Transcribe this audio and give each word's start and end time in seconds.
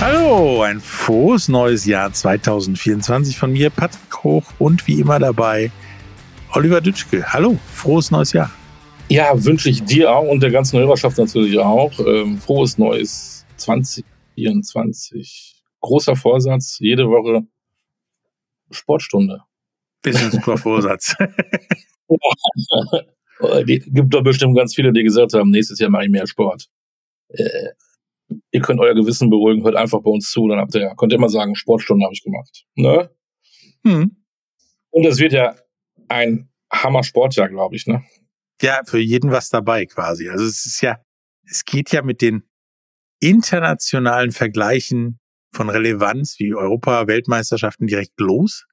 Hallo, 0.00 0.62
ein 0.62 0.80
frohes 0.80 1.48
neues 1.48 1.84
Jahr 1.84 2.10
2024 2.10 3.36
von 3.36 3.52
mir, 3.52 3.68
Patrick 3.68 4.24
Hoch 4.24 4.44
und 4.58 4.86
wie 4.86 4.98
immer 4.98 5.18
dabei 5.18 5.70
Oliver 6.54 6.80
Dütschke. 6.80 7.30
Hallo, 7.30 7.58
frohes 7.70 8.10
neues 8.10 8.32
Jahr. 8.32 8.50
Ja, 9.10 9.32
wünsche 9.44 9.68
ich 9.68 9.84
dir 9.84 10.10
auch 10.10 10.26
und 10.26 10.42
der 10.42 10.50
ganzen 10.50 10.78
Hörerschaft 10.78 11.18
natürlich 11.18 11.58
auch. 11.58 11.92
Ähm, 12.00 12.38
frohes 12.38 12.78
neues 12.78 13.44
2024. 13.58 15.62
Großer 15.80 16.16
Vorsatz, 16.16 16.78
jede 16.80 17.06
Woche 17.06 17.42
Sportstunde. 18.70 19.42
Bisschen 20.00 20.30
super 20.30 20.56
Vorsatz. 20.56 21.14
Die 23.66 23.80
gibt 23.80 24.14
doch 24.14 24.22
bestimmt 24.22 24.56
ganz 24.56 24.74
viele, 24.74 24.94
die 24.94 25.02
gesagt 25.02 25.34
haben, 25.34 25.50
nächstes 25.50 25.78
Jahr 25.78 25.90
mache 25.90 26.04
ich 26.04 26.10
mehr 26.10 26.26
Sport. 26.26 26.70
Äh, 27.28 27.68
ihr 28.50 28.60
könnt 28.60 28.80
euer 28.80 28.94
Gewissen 28.94 29.30
beruhigen, 29.30 29.64
hört 29.64 29.76
einfach 29.76 30.00
bei 30.02 30.10
uns 30.10 30.30
zu, 30.30 30.48
dann 30.48 30.58
habt 30.58 30.74
ihr, 30.74 30.94
könnt 30.96 31.12
ihr 31.12 31.18
immer 31.18 31.28
sagen, 31.28 31.54
Sportstunde 31.54 32.04
habe 32.04 32.14
ich 32.14 32.22
gemacht. 32.22 32.64
Ne? 32.74 33.10
Hm. 33.84 34.16
Und 34.90 35.06
es 35.06 35.18
wird 35.18 35.32
ja 35.32 35.56
ein 36.08 36.50
Hammer-Sportjahr, 36.72 37.48
glaube 37.48 37.76
ich, 37.76 37.86
ne? 37.86 38.04
Ja, 38.62 38.82
für 38.84 38.98
jeden 38.98 39.30
was 39.30 39.48
dabei 39.48 39.86
quasi. 39.86 40.28
Also 40.28 40.44
es 40.44 40.66
ist 40.66 40.80
ja, 40.82 40.98
es 41.44 41.64
geht 41.64 41.90
ja 41.92 42.02
mit 42.02 42.20
den 42.20 42.42
internationalen 43.20 44.32
Vergleichen 44.32 45.18
von 45.52 45.68
Relevanz 45.68 46.38
wie 46.38 46.54
Europa, 46.54 47.06
Weltmeisterschaften 47.06 47.86
direkt 47.86 48.18
los 48.20 48.66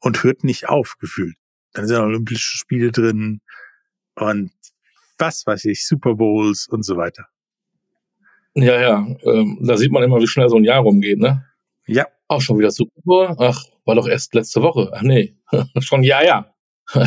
und 0.00 0.22
hört 0.22 0.44
nicht 0.44 0.68
auf, 0.68 0.96
gefühlt. 0.98 1.36
Dann 1.72 1.86
sind 1.86 1.98
Olympische 1.98 2.58
Spiele 2.58 2.90
drin 2.90 3.40
und 4.16 4.52
was 5.18 5.46
weiß 5.46 5.66
ich, 5.66 5.86
Super 5.86 6.14
Bowls 6.14 6.66
und 6.68 6.82
so 6.82 6.96
weiter. 6.96 7.28
Ja, 8.54 8.80
ja. 8.80 9.16
Ähm, 9.24 9.58
da 9.62 9.76
sieht 9.76 9.92
man 9.92 10.02
immer, 10.02 10.20
wie 10.20 10.26
schnell 10.26 10.48
so 10.48 10.56
ein 10.56 10.64
Jahr 10.64 10.80
rumgeht, 10.80 11.18
ne? 11.18 11.44
Ja, 11.86 12.06
Auch 12.28 12.40
schon 12.40 12.58
wieder 12.58 12.70
super. 12.70 13.36
Ach, 13.38 13.64
war 13.84 13.94
doch 13.94 14.06
erst 14.06 14.34
letzte 14.34 14.62
Woche. 14.62 14.90
Ach 14.92 15.02
nee, 15.02 15.36
schon 15.80 16.02
ja, 16.02 16.22
ja. 16.22 16.54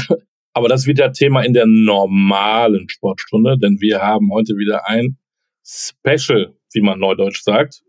Aber 0.54 0.68
das 0.68 0.86
wird 0.86 1.00
ja 1.00 1.10
Thema 1.10 1.42
in 1.42 1.54
der 1.54 1.66
normalen 1.66 2.88
Sportstunde, 2.90 3.58
denn 3.58 3.82
wir 3.82 4.02
haben 4.02 4.32
heute 4.32 4.54
wieder 4.56 4.88
ein 4.88 5.18
Special, 5.66 6.56
wie 6.74 6.82
man 6.82 7.00
neudeutsch 7.00 7.42
sagt. 7.42 7.82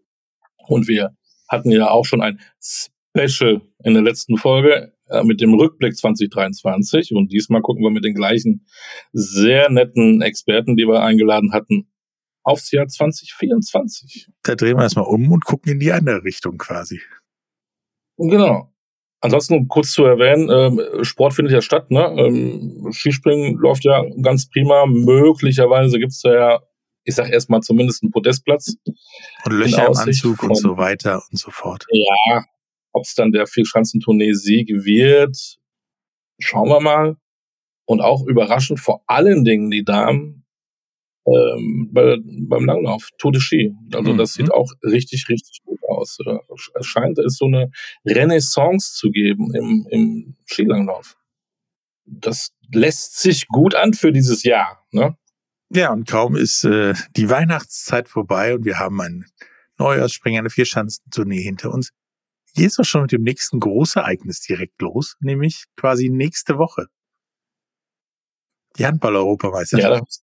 Und 0.67 0.89
wir 0.89 1.17
hatten 1.49 1.71
ja 1.71 1.91
auch 1.91 2.05
schon 2.05 2.23
ein 2.23 2.41
Special 2.61 3.61
in 3.83 3.95
der 3.95 4.03
letzten 4.03 4.39
Folge 4.39 4.95
äh, 5.09 5.23
mit 5.25 5.41
dem 5.41 5.55
Rückblick 5.55 5.97
2023. 5.97 7.13
Und 7.15 7.33
diesmal 7.33 7.61
gucken 7.61 7.83
wir 7.83 7.91
mit 7.91 8.05
den 8.05 8.15
gleichen 8.15 8.67
sehr 9.13 9.71
netten 9.71 10.23
Experten, 10.23 10.77
die 10.77 10.87
wir 10.87 11.03
eingeladen 11.03 11.53
hatten, 11.53 11.89
aufs 12.45 12.71
Jahr 12.71 12.87
2024. 12.87 14.29
da 14.43 14.55
drehen 14.55 14.77
wir 14.77 14.83
erstmal 14.83 15.07
um 15.07 15.33
und 15.33 15.45
gucken 15.45 15.73
in 15.73 15.81
die 15.81 15.91
andere 15.93 16.23
Richtung 16.25 16.59
quasi. 16.59 17.01
Genau. 18.19 18.71
Ansonsten 19.21 19.69
kurz 19.69 19.93
zu 19.93 20.05
erwähnen, 20.05 20.51
ähm, 20.51 21.03
Sport 21.03 21.33
findet 21.35 21.55
ja 21.55 21.63
statt, 21.63 21.91
ne? 21.91 22.15
Ähm, 22.19 22.91
Skispringen 22.93 23.55
läuft 23.57 23.85
ja 23.85 24.05
ganz 24.21 24.49
prima. 24.51 24.85
Möglicherweise 24.87 25.99
gibt's 25.99 26.21
da 26.21 26.35
ja, 26.35 26.61
ich 27.05 27.15
sag 27.15 27.31
erstmal 27.31 27.61
zumindest 27.63 28.03
einen 28.03 28.13
Podestplatz. 28.13 28.77
Und 29.45 29.53
Löcher 29.53 29.87
im 29.87 29.97
Anzug 29.97 30.43
und 30.43 30.49
von- 30.49 30.57
so 30.57 30.77
weiter 30.77 31.23
und 31.31 31.39
so 31.39 31.51
fort. 31.51 31.87
Ja, 31.91 32.45
ob's 32.93 33.15
dann 33.15 33.33
der 33.33 33.47
Vierschanzentournee-Sieg 33.47 34.69
wird, 34.69 35.37
schauen 36.39 36.69
wir 36.69 36.81
mal. 36.81 37.17
Und 37.87 38.01
auch 38.03 38.27
überraschend 38.27 38.79
vor 38.81 39.03
allen 39.07 39.45
Dingen 39.45 39.71
die 39.71 39.85
Damen 39.85 40.44
ähm, 41.27 41.89
bei, 41.93 42.17
beim 42.23 42.65
Langlauf, 42.65 43.09
Tour 43.19 43.33
de 43.33 43.41
Ski. 43.41 43.75
Also 43.95 44.13
das 44.15 44.37
Mhm. 44.37 44.43
sieht 44.45 44.53
auch 44.53 44.71
richtig, 44.83 45.29
richtig 45.29 45.61
gut 45.65 45.81
aus. 45.89 46.19
Es 46.79 46.87
scheint 46.87 47.19
es 47.19 47.37
so 47.37 47.47
eine 47.47 47.71
Renaissance 48.07 48.95
zu 48.95 49.11
geben 49.11 49.55
im, 49.55 49.87
im 49.91 50.37
Skilanglauf. 50.47 51.17
Das 52.07 52.51
lässt 52.73 53.19
sich 53.21 53.47
gut 53.49 53.75
an 53.75 53.95
für 53.95 54.13
dieses 54.13 54.43
Jahr. 54.43 54.87
Ne? 54.93 55.17
Ja, 55.71 55.93
und 55.93 56.07
kaum 56.07 56.37
ist 56.37 56.65
äh, 56.65 56.95
die 57.17 57.31
Weihnachtszeit 57.31 58.09
vorbei 58.09 58.55
und 58.55 58.65
wir 58.65 58.79
haben 58.79 59.01
ein 59.01 59.25
Neujahrsspringen, 59.79 60.41
eine 60.41 60.51
Vierschanzentournee 60.51 61.41
hinter 61.43 61.73
uns. 61.73 61.91
Hier 62.55 62.67
ist 62.67 62.79
auch 62.79 62.85
schon 62.85 63.03
mit 63.03 63.13
dem 63.13 63.23
nächsten 63.23 63.59
Großereignis 63.59 64.41
direkt 64.43 64.81
los, 64.81 65.17
nämlich 65.21 65.65
quasi 65.77 66.11
nächste 66.11 66.59
Woche. 66.59 66.87
Die 68.79 68.87
Handball-Europameisterschaft. 68.87 69.95
Ja, 69.95 70.01
das, 70.01 70.24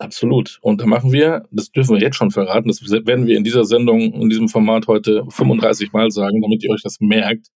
absolut. 0.00 0.58
Und 0.62 0.80
da 0.80 0.86
machen 0.86 1.12
wir, 1.12 1.46
das 1.50 1.70
dürfen 1.70 1.96
wir 1.96 2.02
jetzt 2.02 2.16
schon 2.16 2.30
verraten, 2.30 2.68
das 2.68 2.80
werden 2.82 3.26
wir 3.26 3.36
in 3.36 3.44
dieser 3.44 3.64
Sendung, 3.64 4.00
in 4.14 4.28
diesem 4.28 4.48
Format 4.48 4.86
heute 4.86 5.24
35 5.28 5.92
Mal 5.92 6.10
sagen, 6.10 6.40
damit 6.42 6.62
ihr 6.64 6.70
euch 6.70 6.82
das 6.82 6.98
merkt. 7.00 7.48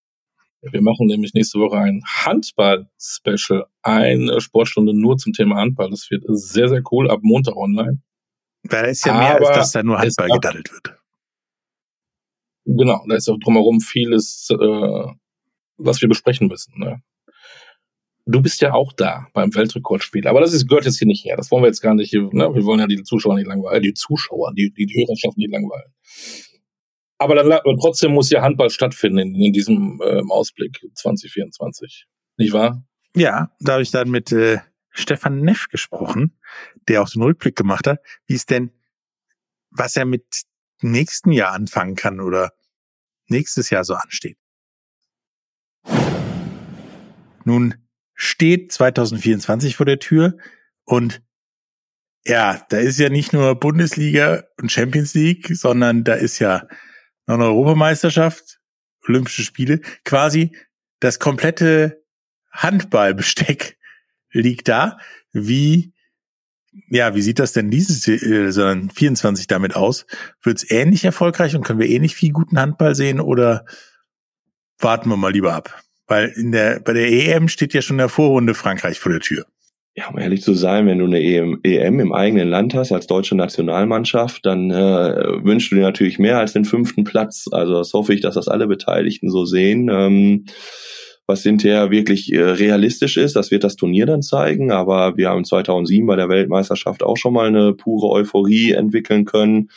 Wir 0.61 0.81
machen 0.81 1.07
nämlich 1.07 1.35
nächste 1.35 1.59
Woche 1.59 1.77
ein 1.77 2.03
Handball-Special, 2.07 3.67
eine 3.83 4.41
Sportstunde 4.41 4.95
nur 4.95 5.19
zum 5.19 5.35
Thema 5.35 5.57
Handball. 5.57 5.91
Das 5.91 6.11
wird 6.11 6.25
sehr, 6.27 6.69
sehr 6.69 6.83
cool, 6.91 7.11
ab 7.11 7.21
Montag 7.23 7.57
online. 7.57 8.01
Weil 8.63 8.83
da 8.83 8.89
ist 8.89 9.05
ja 9.05 9.19
mehr, 9.19 9.41
als 9.41 9.49
dass 9.49 9.73
da 9.73 9.83
nur 9.83 9.99
Handball 9.99 10.29
gedaddelt 10.29 10.73
wird. 10.73 10.99
Genau, 12.65 13.05
da 13.07 13.15
ist 13.15 13.29
auch 13.29 13.39
drumherum 13.39 13.81
vieles, 13.81 14.49
äh, 14.51 15.07
was 15.77 16.01
wir 16.01 16.09
besprechen 16.09 16.49
müssen. 16.49 16.79
Ne? 16.79 17.03
Du 18.27 18.41
bist 18.41 18.63
ja 18.63 18.73
auch 18.73 18.93
da 18.93 19.27
beim 19.35 19.55
Weltrekordspiel, 19.55 20.27
aber 20.27 20.41
das 20.41 20.55
ist, 20.55 20.67
gehört 20.67 20.87
jetzt 20.87 20.99
hier 20.99 21.07
nicht 21.07 21.25
her. 21.25 21.37
Das 21.37 21.51
wollen 21.51 21.63
wir 21.63 21.69
jetzt 21.69 21.83
gar 21.83 21.95
nicht. 21.95 22.13
Ne? 22.15 22.33
Wir 22.33 22.65
wollen 22.65 22.81
ja 22.81 22.87
die 22.87 23.03
Zuschauer 23.03 23.35
nicht 23.35 23.47
langweilen, 23.47 23.77
äh, 23.77 23.81
die 23.81 23.93
Zuschauer, 23.93 24.55
die, 24.55 24.73
die, 24.73 24.87
die 24.87 25.05
Hörerschaft 25.05 25.37
nicht 25.37 25.53
langweilen. 25.53 25.93
Aber 27.19 27.35
dann, 27.35 27.61
trotzdem 27.81 28.13
muss 28.13 28.31
ja 28.31 28.43
Handball 28.43 28.71
stattfinden 28.71 29.19
in, 29.19 29.35
in 29.35 29.53
diesem 29.53 30.01
ähm, 30.05 30.31
Ausblick 30.31 30.81
2024. 30.95 32.07
Nicht 32.39 32.53
wahr? 32.53 32.85
Ja, 33.15 33.51
da 33.61 33.75
habe 33.75 33.83
ich 33.83 33.91
dann 33.91 34.11
mit 34.11 34.33
äh, 34.33 34.59
Stefan 34.91 35.41
Neff 35.41 35.69
gesprochen, 35.69 36.37
der 36.89 37.03
auch 37.03 37.11
den 37.11 37.23
Rückblick 37.23 37.57
gemacht 37.57 37.87
hat, 37.87 38.01
wie 38.27 38.35
es 38.35 38.47
denn, 38.47 38.73
was 39.71 39.97
er 39.97 40.07
mit 40.07 40.25
nächsten 40.81 41.31
Jahr 41.31 41.53
anfangen 41.53 41.95
kann 41.95 42.21
oder 42.21 42.53
nächstes 43.29 43.71
Jahr 43.71 43.85
so 43.85 43.95
ansteht. 43.95 44.39
Nun 47.45 47.75
steht 48.15 48.73
2024 48.73 49.77
vor 49.77 49.87
der 49.87 49.99
Tür 49.99 50.37
und 50.85 51.23
ja, 52.27 52.65
da 52.71 52.79
ist 52.79 52.99
ja 52.99 53.11
nicht 53.11 53.33
nur 53.33 53.55
Bundesliga 53.55 54.45
und 54.59 54.73
Champions 54.73 55.15
League, 55.15 55.49
sondern 55.55 56.05
da 56.05 56.15
ist 56.15 56.39
ja 56.39 56.67
noch 57.27 57.35
eine 57.35 57.45
Europameisterschaft, 57.45 58.61
Olympische 59.07 59.43
Spiele, 59.43 59.81
quasi 60.05 60.57
das 61.01 61.19
komplette 61.19 62.03
Handballbesteck 62.51 63.77
liegt 64.33 64.69
da. 64.69 64.99
Wie, 65.33 65.93
ja, 66.89 67.15
wie 67.15 67.21
sieht 67.23 67.39
das 67.39 67.53
denn 67.53 67.71
dieses 67.71 68.09
äh, 68.09 68.51
sondern 68.51 68.91
24 68.91 69.47
damit 69.47 69.77
aus? 69.77 70.07
Wird 70.43 70.59
es 70.59 70.71
ähnlich 70.71 71.05
erfolgreich 71.05 71.55
und 71.55 71.65
können 71.65 71.81
wir 71.81 71.89
ähnlich 71.89 72.15
viel 72.15 72.33
guten 72.33 72.59
Handball 72.59 72.95
sehen 72.95 73.21
oder 73.21 73.67
warten 74.79 75.11
wir 75.11 75.17
mal 75.17 75.33
lieber 75.33 75.53
ab? 75.53 75.83
Weil 76.07 76.33
in 76.37 76.53
der, 76.53 76.81
bei 76.81 76.93
der 76.93 77.11
EM 77.11 77.49
steht 77.49 77.75
ja 77.75 77.83
schon 77.83 77.95
in 77.95 77.99
der 77.99 78.09
Vorrunde 78.09 78.55
Frankreich 78.55 78.99
vor 78.99 79.13
der 79.13 79.21
Tür. 79.21 79.47
Ja, 79.97 80.09
um 80.09 80.19
ehrlich 80.19 80.43
zu 80.43 80.55
sein, 80.55 80.87
wenn 80.87 80.99
du 80.99 81.05
eine 81.05 81.23
EM, 81.23 81.61
EM 81.63 82.01
im 82.01 82.13
eigenen 82.13 82.49
Land 82.49 82.75
hast 82.75 82.91
als 82.91 83.07
deutsche 83.07 83.37
Nationalmannschaft, 83.37 84.45
dann 84.45 84.73
äh, 84.73 85.45
wünschst 85.45 85.71
du 85.71 85.77
dir 85.77 85.83
natürlich 85.83 86.19
mehr 86.19 86.41
als 86.41 86.53
den 86.53 86.65
fünften 86.65 87.05
Platz. 87.05 87.47
Also 87.53 87.75
das 87.75 87.93
hoffe 87.93 88.13
ich, 88.13 88.21
dass 88.21 88.35
das 88.35 88.49
alle 88.49 88.67
Beteiligten 88.67 89.31
so 89.31 89.45
sehen. 89.45 89.89
Ähm, 89.93 90.47
was 91.27 91.43
hinterher 91.43 91.93
wirklich 91.93 92.33
äh, 92.33 92.43
realistisch 92.43 93.17
ist, 93.17 93.37
das 93.37 93.53
wird 93.53 93.63
das 93.63 93.77
Turnier 93.77 94.05
dann 94.05 94.23
zeigen. 94.23 94.73
Aber 94.73 95.17
wir 95.17 95.29
haben 95.31 95.45
2007 95.45 96.07
bei 96.07 96.17
der 96.17 96.29
Weltmeisterschaft 96.29 97.05
auch 97.05 97.17
schon 97.17 97.33
mal 97.33 97.47
eine 97.47 97.73
pure 97.73 98.11
Euphorie 98.11 98.73
entwickeln 98.73 99.25
können. 99.25 99.71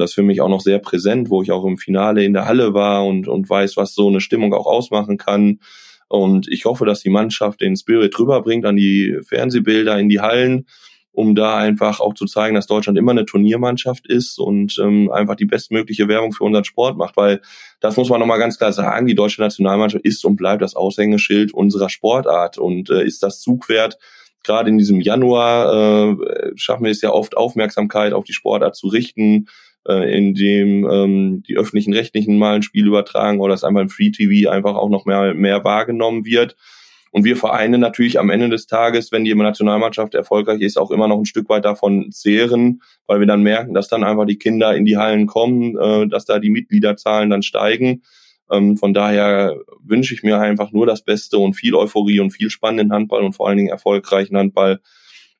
Und 0.00 0.04
das 0.04 0.14
für 0.14 0.22
mich 0.22 0.40
auch 0.40 0.48
noch 0.48 0.62
sehr 0.62 0.78
präsent, 0.78 1.28
wo 1.28 1.42
ich 1.42 1.52
auch 1.52 1.62
im 1.66 1.76
Finale 1.76 2.24
in 2.24 2.32
der 2.32 2.46
Halle 2.46 2.72
war 2.72 3.04
und, 3.04 3.28
und 3.28 3.50
weiß, 3.50 3.76
was 3.76 3.94
so 3.94 4.08
eine 4.08 4.22
Stimmung 4.22 4.54
auch 4.54 4.64
ausmachen 4.64 5.18
kann. 5.18 5.60
Und 6.08 6.48
ich 6.48 6.64
hoffe, 6.64 6.86
dass 6.86 7.02
die 7.02 7.10
Mannschaft 7.10 7.60
den 7.60 7.76
Spirit 7.76 8.18
rüberbringt 8.18 8.64
an 8.64 8.76
die 8.76 9.18
Fernsehbilder 9.22 9.98
in 9.98 10.08
die 10.08 10.20
Hallen, 10.20 10.64
um 11.12 11.34
da 11.34 11.58
einfach 11.58 12.00
auch 12.00 12.14
zu 12.14 12.24
zeigen, 12.24 12.54
dass 12.54 12.66
Deutschland 12.66 12.96
immer 12.96 13.10
eine 13.10 13.26
Turniermannschaft 13.26 14.06
ist 14.06 14.38
und 14.38 14.78
ähm, 14.82 15.10
einfach 15.12 15.36
die 15.36 15.44
bestmögliche 15.44 16.08
Werbung 16.08 16.32
für 16.32 16.44
unseren 16.44 16.64
Sport 16.64 16.96
macht. 16.96 17.18
Weil 17.18 17.42
das 17.80 17.98
muss 17.98 18.08
man 18.08 18.20
nochmal 18.20 18.38
ganz 18.38 18.56
klar 18.56 18.72
sagen, 18.72 19.06
die 19.06 19.14
deutsche 19.14 19.42
Nationalmannschaft 19.42 20.06
ist 20.06 20.24
und 20.24 20.36
bleibt 20.36 20.62
das 20.62 20.76
Aushängeschild 20.76 21.52
unserer 21.52 21.90
Sportart 21.90 22.56
und 22.56 22.88
äh, 22.88 23.04
ist 23.04 23.22
das 23.22 23.42
Zugpferd 23.42 23.98
gerade 24.42 24.70
in 24.70 24.78
diesem 24.78 25.00
Januar 25.00 26.12
äh, 26.12 26.52
schaffen 26.54 26.84
wir 26.84 26.90
es 26.90 27.02
ja 27.02 27.10
oft, 27.10 27.36
Aufmerksamkeit 27.36 28.14
auf 28.14 28.24
die 28.24 28.32
Sportart 28.32 28.74
zu 28.74 28.88
richten, 28.88 29.48
äh, 29.88 30.16
indem 30.16 30.88
ähm, 30.90 31.42
die 31.46 31.56
öffentlichen 31.56 31.92
Rechtlichen 31.92 32.38
mal 32.38 32.56
ein 32.56 32.62
Spiel 32.62 32.86
übertragen 32.86 33.40
oder 33.40 33.54
es 33.54 33.64
einfach 33.64 33.80
im 33.80 33.88
Free 33.88 34.10
TV 34.10 34.50
einfach 34.50 34.74
auch 34.74 34.90
noch 34.90 35.06
mehr, 35.06 35.34
mehr 35.34 35.64
wahrgenommen 35.64 36.24
wird. 36.24 36.56
Und 37.12 37.24
wir 37.24 37.36
Vereine 37.36 37.78
natürlich 37.78 38.20
am 38.20 38.30
Ende 38.30 38.48
des 38.48 38.66
Tages, 38.66 39.10
wenn 39.10 39.24
die 39.24 39.34
Nationalmannschaft 39.34 40.14
erfolgreich 40.14 40.60
ist, 40.60 40.78
auch 40.78 40.92
immer 40.92 41.08
noch 41.08 41.18
ein 41.18 41.26
Stück 41.26 41.48
weit 41.48 41.64
davon 41.64 42.12
zehren, 42.12 42.82
weil 43.06 43.18
wir 43.18 43.26
dann 43.26 43.42
merken, 43.42 43.74
dass 43.74 43.88
dann 43.88 44.04
einfach 44.04 44.26
die 44.26 44.38
Kinder 44.38 44.76
in 44.76 44.84
die 44.84 44.96
Hallen 44.96 45.26
kommen, 45.26 45.76
äh, 45.76 46.06
dass 46.06 46.24
da 46.24 46.38
die 46.38 46.50
Mitgliederzahlen 46.50 47.30
dann 47.30 47.42
steigen. 47.42 48.02
Ähm, 48.50 48.76
von 48.76 48.94
daher 48.94 49.56
wünsche 49.82 50.14
ich 50.14 50.22
mir 50.22 50.38
einfach 50.38 50.70
nur 50.72 50.86
das 50.86 51.02
Beste 51.02 51.38
und 51.38 51.54
viel 51.54 51.74
Euphorie 51.74 52.20
und 52.20 52.30
viel 52.30 52.50
spannenden 52.50 52.92
Handball 52.92 53.24
und 53.24 53.32
vor 53.32 53.48
allen 53.48 53.56
Dingen 53.56 53.70
erfolgreichen 53.70 54.36
Handball 54.36 54.80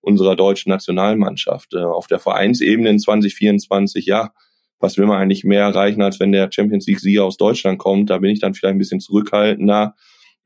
unserer 0.01 0.37
deutschen 0.37 0.71
Nationalmannschaft. 0.71 1.75
Äh, 1.75 1.79
auf 1.79 2.07
der 2.07 2.19
Vereinsebene 2.19 2.91
in 2.91 2.99
2024, 2.99 4.07
ja, 4.07 4.31
was 4.79 4.97
will 4.97 5.07
man 5.07 5.21
eigentlich 5.21 5.45
mehr 5.45 5.63
erreichen, 5.63 6.03
als 6.03 6.21
wenn 6.21 6.33
der 6.33 6.51
Champions 6.51 6.87
League-Sieger 6.87 7.25
aus 7.25 7.37
Deutschland 7.37 7.79
kommt? 7.79 8.11
Da 8.11 8.19
bin 8.19 8.31
ich 8.31 8.41
dann 8.41 8.55
vielleicht 8.55 8.75
ein 8.75 8.79
bisschen 8.79 9.01
zurückhaltender 9.01 9.95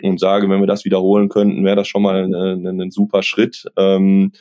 und 0.02 0.18
sage, 0.18 0.48
wenn 0.50 0.60
wir 0.60 0.66
das 0.66 0.84
wiederholen 0.84 1.28
könnten, 1.28 1.64
wäre 1.64 1.76
das 1.76 1.88
schon 1.88 2.02
mal 2.02 2.24
ein, 2.24 2.34
ein, 2.34 2.80
ein 2.80 2.90
super 2.90 3.22
Schritt. 3.22 3.64
Ähm, 3.76 4.32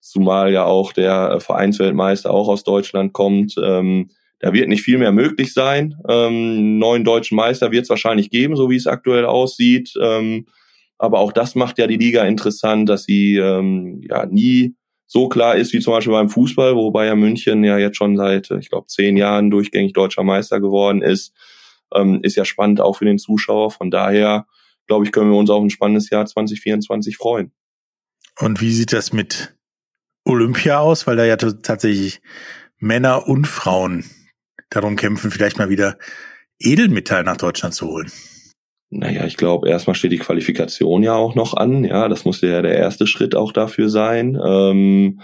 zumal 0.00 0.52
ja 0.52 0.64
auch 0.64 0.92
der 0.92 1.40
Vereinsweltmeister 1.40 2.30
auch 2.30 2.48
aus 2.48 2.64
Deutschland 2.64 3.12
kommt. 3.12 3.54
Ähm, 3.62 4.10
da 4.40 4.52
wird 4.52 4.68
nicht 4.68 4.82
viel 4.82 4.98
mehr 4.98 5.12
möglich 5.12 5.52
sein. 5.52 5.94
Ähm, 6.08 6.78
neuen 6.78 7.04
deutschen 7.04 7.36
Meister 7.36 7.70
wird 7.70 7.84
es 7.84 7.90
wahrscheinlich 7.90 8.30
geben, 8.30 8.56
so 8.56 8.70
wie 8.70 8.76
es 8.76 8.88
aktuell 8.88 9.24
aussieht. 9.24 9.92
Ähm, 10.00 10.46
aber 10.98 11.18
auch 11.18 11.32
das 11.32 11.54
macht 11.54 11.78
ja 11.78 11.86
die 11.86 11.96
Liga 11.96 12.24
interessant, 12.24 12.88
dass 12.88 13.04
sie 13.04 13.36
ähm, 13.36 14.00
ja 14.08 14.26
nie 14.26 14.76
so 15.12 15.28
klar 15.28 15.56
ist 15.56 15.74
wie 15.74 15.80
zum 15.80 15.92
Beispiel 15.92 16.12
beim 16.12 16.30
Fußball, 16.30 16.74
wobei 16.74 17.04
ja 17.04 17.14
München 17.14 17.64
ja 17.64 17.76
jetzt 17.76 17.98
schon 17.98 18.16
seit, 18.16 18.50
ich 18.52 18.70
glaube, 18.70 18.86
zehn 18.86 19.18
Jahren 19.18 19.50
durchgängig 19.50 19.92
deutscher 19.92 20.22
Meister 20.22 20.58
geworden 20.58 21.02
ist. 21.02 21.34
Ähm, 21.94 22.20
ist 22.22 22.36
ja 22.36 22.46
spannend 22.46 22.80
auch 22.80 22.96
für 22.96 23.04
den 23.04 23.18
Zuschauer. 23.18 23.70
Von 23.70 23.90
daher, 23.90 24.46
glaube 24.86 25.04
ich, 25.04 25.12
können 25.12 25.30
wir 25.30 25.36
uns 25.36 25.50
auf 25.50 25.62
ein 25.62 25.68
spannendes 25.68 26.08
Jahr 26.08 26.24
2024 26.24 27.18
freuen. 27.18 27.52
Und 28.38 28.62
wie 28.62 28.72
sieht 28.72 28.94
das 28.94 29.12
mit 29.12 29.54
Olympia 30.24 30.78
aus? 30.78 31.06
Weil 31.06 31.16
da 31.16 31.26
ja 31.26 31.36
tatsächlich 31.36 32.22
Männer 32.78 33.28
und 33.28 33.46
Frauen 33.46 34.06
darum 34.70 34.96
kämpfen, 34.96 35.30
vielleicht 35.30 35.58
mal 35.58 35.68
wieder 35.68 35.98
Edelmetall 36.58 37.24
nach 37.24 37.36
Deutschland 37.36 37.74
zu 37.74 37.86
holen? 37.86 38.10
Naja, 38.94 39.24
ich 39.24 39.38
glaube, 39.38 39.70
erstmal 39.70 39.94
steht 39.94 40.12
die 40.12 40.18
Qualifikation 40.18 41.02
ja 41.02 41.14
auch 41.14 41.34
noch 41.34 41.54
an. 41.54 41.82
Ja, 41.82 42.08
das 42.08 42.26
muss 42.26 42.42
ja 42.42 42.60
der 42.60 42.76
erste 42.76 43.06
Schritt 43.06 43.34
auch 43.34 43.50
dafür 43.50 43.88
sein. 43.88 44.38
Ähm, 44.44 45.22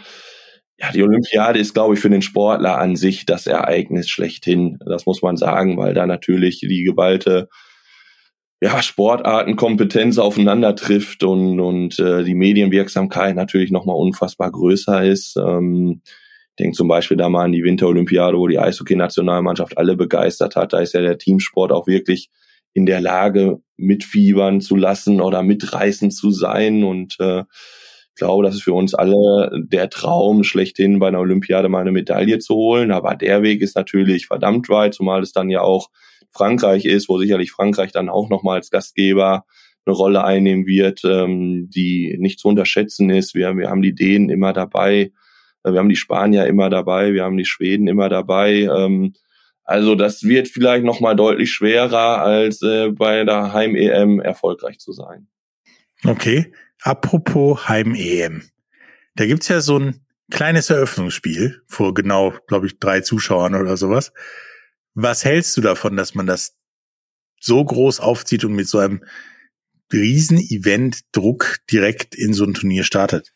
ja, 0.79 0.91
die 0.91 1.03
Olympiade 1.03 1.59
ist, 1.59 1.75
glaube 1.75 1.93
ich, 1.93 2.01
für 2.01 2.09
den 2.09 2.23
Sportler 2.23 2.79
an 2.79 2.97
sich 2.97 3.27
das 3.27 3.47
Ereignis 3.47 4.09
schlechthin. 4.09 4.79
Das 4.87 5.05
muss 5.05 5.21
man 5.21 5.37
sagen, 5.37 5.77
weil 5.77 5.93
da 5.93 6.07
natürlich 6.07 6.61
die 6.61 6.83
geballte 6.83 7.51
ja, 8.63 8.83
Sportartenkompetenz 8.83 10.17
aufeinander 10.17 10.75
trifft 10.75 11.23
und, 11.23 11.61
und 11.61 11.99
äh, 11.99 12.25
die 12.25 12.35
Medienwirksamkeit 12.35 13.37
natürlich 13.37 13.71
nochmal 13.71 13.97
unfassbar 13.97 14.51
größer 14.51 15.05
ist. 15.05 15.37
Ähm, 15.37 16.01
denke 16.59 16.75
zum 16.75 16.89
Beispiel 16.89 17.19
da 17.19 17.29
mal 17.29 17.45
an 17.45 17.53
die 17.53 17.65
Winterolympiade, 17.65 18.39
wo 18.39 18.47
die 18.47 18.59
Eishockey-Nationalmannschaft 18.59 19.77
alle 19.77 19.95
begeistert 19.95 20.57
hat. 20.57 20.73
Da 20.73 20.81
ist 20.81 20.95
ja 20.95 21.03
der 21.03 21.19
Teamsport 21.19 21.71
auch 21.71 21.87
wirklich 21.87 22.31
in 22.73 22.87
der 22.87 23.01
Lage, 23.01 23.61
mitfiebern 23.77 24.61
zu 24.61 24.77
lassen 24.77 25.21
oder 25.21 25.43
mitreißen 25.43 26.11
zu 26.11 26.31
sein. 26.31 26.85
Und 26.85 27.17
äh, 27.21 27.41
ich 27.41 28.15
glaube, 28.17 28.45
das 28.45 28.57
ist 28.57 28.63
für 28.63 28.73
uns 28.73 28.95
alle 28.95 29.51
der 29.55 29.91
Traum, 29.91 30.43
schlechthin 30.43 30.99
bei 30.99 31.09
einer 31.09 31.21
Olympiade 31.21 31.69
mal 31.69 31.81
eine 31.81 31.93
Medaille 31.93 32.39
zu 32.39 32.55
holen. 32.55 32.91
Aber 32.91 33.15
der 33.15 33.43
Weg 33.43 33.61
ist 33.61 33.77
natürlich 33.77 34.27
verdammt 34.27 34.69
weit, 34.69 34.95
zumal 34.95 35.23
es 35.23 35.33
dann 35.33 35.51
ja 35.51 35.61
auch 35.61 35.89
Frankreich 36.33 36.85
ist, 36.85 37.09
wo 37.09 37.19
sicherlich 37.19 37.53
Frankreich 37.53 37.93
dann 37.93 38.09
auch 38.09 38.29
nochmal 38.29 38.57
als 38.57 38.71
Gastgeber 38.71 39.45
eine 39.87 39.97
Rolle 39.97 40.25
einnehmen 40.25 40.67
wird, 40.67 41.03
ähm, 41.05 41.71
die 41.71 42.17
nicht 42.19 42.39
zu 42.39 42.49
unterschätzen 42.49 43.11
ist. 43.11 43.35
Wir, 43.35 43.57
wir 43.57 43.71
haben 43.71 43.83
die 43.83 43.95
Dänen 43.95 44.29
immer 44.29 44.53
dabei. 44.53 45.13
Wir 45.65 45.79
haben 45.79 45.89
die 45.89 45.97
Spanier 45.97 46.47
immer 46.47 46.71
dabei, 46.71 47.13
wir 47.13 47.25
haben 47.25 47.37
die 47.37 47.45
Schweden 47.45 47.89
immer 47.89 48.09
dabei. 48.09 48.63
Ähm, 48.63 49.15
also 49.69 49.95
das 49.95 50.23
wird 50.23 50.49
vielleicht 50.49 50.83
noch 50.83 51.01
mal 51.01 51.15
deutlich 51.15 51.53
schwerer, 51.53 52.23
als 52.23 52.63
äh, 52.63 52.89
bei 52.89 53.25
der 53.25 53.53
Heim-EM 53.53 54.19
erfolgreich 54.19 54.79
zu 54.79 54.93
sein. 54.93 55.29
Okay, 56.05 56.55
apropos 56.81 57.69
Heim-EM. 57.69 58.45
Da 59.17 59.27
gibt's 59.27 59.49
ja 59.49 59.61
so 59.61 59.79
ein 59.79 60.07
kleines 60.31 60.71
Eröffnungsspiel 60.71 61.61
vor 61.67 61.93
genau, 61.93 62.33
glaube 62.47 62.67
ich, 62.67 62.79
drei 62.79 63.03
Zuschauern 63.03 63.55
oder 63.57 63.77
sowas. 63.77 64.15
Was 64.95 65.27
hältst 65.27 65.55
du 65.59 65.61
davon, 65.61 65.99
dass 65.99 66.15
man 66.15 66.27
das 66.27 66.57
so 67.39 67.63
groß 67.63 68.01
aufzieht 68.01 68.45
und 68.47 68.55
mit 68.55 68.69
so 68.69 68.79
einem 68.79 69.05
riesen 69.93 70.39
Event-Druck 70.39 71.59
direkt 71.71 72.15
in 72.15 72.33
so 72.33 72.45
ein 72.45 72.55
Turnier 72.55 72.85
startet? 72.85 73.35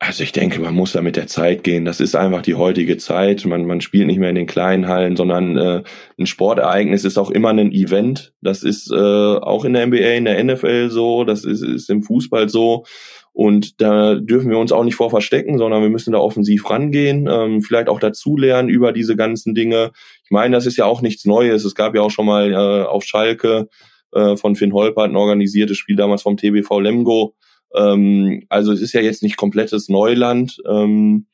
Also 0.00 0.22
ich 0.22 0.30
denke, 0.30 0.60
man 0.60 0.74
muss 0.74 0.92
da 0.92 1.02
mit 1.02 1.16
der 1.16 1.26
Zeit 1.26 1.64
gehen. 1.64 1.84
Das 1.84 1.98
ist 1.98 2.14
einfach 2.14 2.42
die 2.42 2.54
heutige 2.54 2.98
Zeit. 2.98 3.44
Man, 3.44 3.66
man 3.66 3.80
spielt 3.80 4.06
nicht 4.06 4.20
mehr 4.20 4.28
in 4.28 4.36
den 4.36 4.46
kleinen 4.46 4.86
Hallen, 4.86 5.16
sondern 5.16 5.58
äh, 5.58 5.82
ein 6.16 6.26
Sportereignis 6.26 7.04
ist 7.04 7.18
auch 7.18 7.30
immer 7.30 7.48
ein 7.48 7.72
Event. 7.72 8.32
Das 8.40 8.62
ist 8.62 8.92
äh, 8.92 8.94
auch 8.94 9.64
in 9.64 9.72
der 9.72 9.86
NBA, 9.88 10.14
in 10.14 10.24
der 10.24 10.42
NFL 10.42 10.90
so, 10.90 11.24
das 11.24 11.44
ist, 11.44 11.62
ist 11.62 11.90
im 11.90 12.04
Fußball 12.04 12.48
so. 12.48 12.84
Und 13.32 13.80
da 13.80 14.14
dürfen 14.14 14.50
wir 14.50 14.58
uns 14.58 14.70
auch 14.70 14.84
nicht 14.84 14.94
vor 14.94 15.10
verstecken, 15.10 15.58
sondern 15.58 15.82
wir 15.82 15.90
müssen 15.90 16.12
da 16.12 16.18
offensiv 16.18 16.70
rangehen, 16.70 17.28
ähm, 17.28 17.60
vielleicht 17.60 17.88
auch 17.88 18.00
dazulernen 18.00 18.68
über 18.68 18.92
diese 18.92 19.16
ganzen 19.16 19.54
Dinge. 19.54 19.90
Ich 20.24 20.30
meine, 20.30 20.54
das 20.54 20.66
ist 20.66 20.76
ja 20.76 20.86
auch 20.86 21.02
nichts 21.02 21.24
Neues. 21.24 21.64
Es 21.64 21.74
gab 21.74 21.96
ja 21.96 22.02
auch 22.02 22.10
schon 22.10 22.26
mal 22.26 22.52
äh, 22.52 22.84
auf 22.84 23.02
Schalke 23.02 23.68
äh, 24.12 24.36
von 24.36 24.54
Finn 24.54 24.72
Holpert 24.72 25.10
ein 25.10 25.16
organisiertes 25.16 25.76
Spiel 25.76 25.96
damals 25.96 26.22
vom 26.22 26.36
TBV 26.36 26.80
Lemgo 26.80 27.34
ähm, 27.74 28.44
also 28.48 28.72
es 28.72 28.80
ist 28.80 28.92
ja 28.92 29.00
jetzt 29.00 29.22
nicht 29.22 29.36
komplettes 29.36 29.88
Neuland. 29.88 30.58
Ähm, 30.66 31.26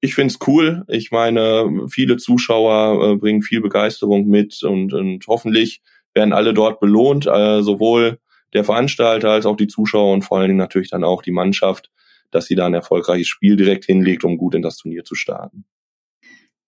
ich 0.00 0.14
find's 0.14 0.38
cool. 0.46 0.84
Ich 0.88 1.10
meine, 1.10 1.86
viele 1.90 2.16
Zuschauer 2.16 3.12
äh, 3.12 3.16
bringen 3.16 3.42
viel 3.42 3.60
Begeisterung 3.60 4.28
mit 4.28 4.62
und, 4.62 4.92
und 4.92 5.26
hoffentlich 5.26 5.82
werden 6.14 6.32
alle 6.32 6.54
dort 6.54 6.80
belohnt, 6.80 7.26
äh, 7.26 7.62
sowohl 7.62 8.18
der 8.54 8.64
Veranstalter 8.64 9.30
als 9.30 9.46
auch 9.46 9.56
die 9.56 9.66
Zuschauer 9.66 10.12
und 10.12 10.22
vor 10.22 10.38
allen 10.38 10.48
Dingen 10.48 10.58
natürlich 10.58 10.90
dann 10.90 11.04
auch 11.04 11.22
die 11.22 11.32
Mannschaft, 11.32 11.90
dass 12.30 12.46
sie 12.46 12.54
da 12.54 12.66
ein 12.66 12.74
erfolgreiches 12.74 13.28
Spiel 13.28 13.56
direkt 13.56 13.84
hinlegt, 13.84 14.24
um 14.24 14.38
gut 14.38 14.54
in 14.54 14.62
das 14.62 14.76
Turnier 14.76 15.04
zu 15.04 15.14
starten. 15.14 15.64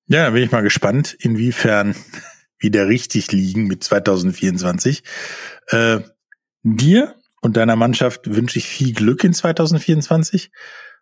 Ja, 0.07 0.25
da 0.25 0.31
bin 0.31 0.43
ich 0.43 0.51
mal 0.51 0.63
gespannt, 0.63 1.17
inwiefern 1.21 1.95
wieder 2.59 2.89
richtig 2.89 3.33
liegen 3.33 3.67
mit 3.67 3.85
2024. 3.85 5.03
Äh, 5.69 6.01
dir 6.63 7.15
und 7.41 7.57
deiner 7.57 7.77
Mannschaft 7.77 8.35
wünsche 8.35 8.59
ich 8.59 8.67
viel 8.67 8.93
Glück 8.93 9.25
in 9.25 9.33
2024 9.33 10.51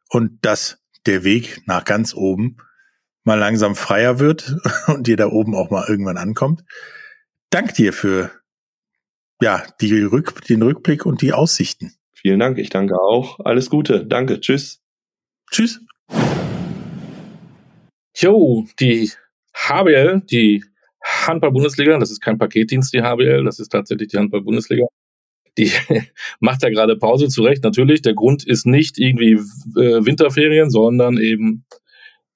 und 0.09 0.39
dass 0.43 0.83
der 1.07 1.25
Weg 1.25 1.63
nach 1.67 1.85
ganz 1.85 2.15
oben 2.15 2.59
mal 3.25 3.39
langsam 3.39 3.75
freier 3.75 4.19
wird 4.19 4.57
und 4.87 5.07
dir 5.07 5.17
da 5.17 5.29
oben 5.29 5.55
auch 5.55 5.71
mal 5.71 5.87
irgendwann 5.89 6.17
ankommt. 6.17 6.65
Dank 7.51 7.75
dir 7.75 7.93
für 7.93 8.31
ja, 9.41 9.65
die 9.81 10.03
Rück, 10.03 10.45
den 10.47 10.63
Rückblick 10.63 11.07
und 11.07 11.23
die 11.23 11.33
Aussichten. 11.33 11.93
Vielen 12.13 12.41
Dank, 12.41 12.59
ich 12.59 12.71
danke 12.71 12.99
auch. 12.99 13.39
Alles 13.41 13.71
Gute, 13.71 14.05
danke, 14.05 14.41
tschüss. 14.41 14.83
Tschüss. 15.51 15.81
Jo, 18.17 18.67
die 18.81 19.13
HBL, 19.55 20.23
die 20.23 20.65
Handball-Bundesliga, 21.05 21.97
das 21.99 22.11
ist 22.11 22.21
kein 22.21 22.39
Paketdienst, 22.39 22.93
die 22.93 23.03
HBL, 23.03 23.45
das 23.45 23.61
ist 23.61 23.69
tatsächlich 23.69 24.09
die 24.09 24.19
Handball-Bundesliga 24.19 24.87
die 25.59 25.71
macht 26.41 26.63
ja 26.63 26.71
gerade 26.71 26.97
Pause 26.97 27.29
zurecht. 27.29 27.65
Natürlich, 27.65 28.03
der 28.03 28.15
Grund 28.15 28.47
ist 28.47 28.67
nicht 28.67 28.99
irgendwie 28.99 29.33
äh, 29.33 30.05
Winterferien, 30.05 30.71
sondern 30.71 31.19
eben 31.19 31.67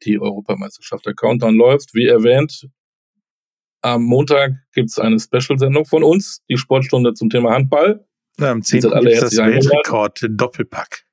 die 0.05 0.21
Europameisterschaft. 0.21 1.07
Der 1.07 1.15
Countdown 1.15 1.55
läuft, 1.55 1.95
wie 1.95 2.07
erwähnt. 2.07 2.69
Am 3.81 4.05
Montag 4.05 4.53
gibt's 4.75 4.99
eine 4.99 5.19
Special-Sendung 5.19 5.87
von 5.87 6.05
uns, 6.05 6.43
die 6.49 6.57
Sportstunde 6.57 7.15
zum 7.15 7.31
Thema 7.31 7.53
Handball. 7.53 8.05
Ja, 8.39 8.51
am 8.51 8.63
10. 8.63 8.81
gibt 8.81 9.23
das 9.23 9.37
Weltrekord 9.37 10.27
Doppelpack. 10.29 11.05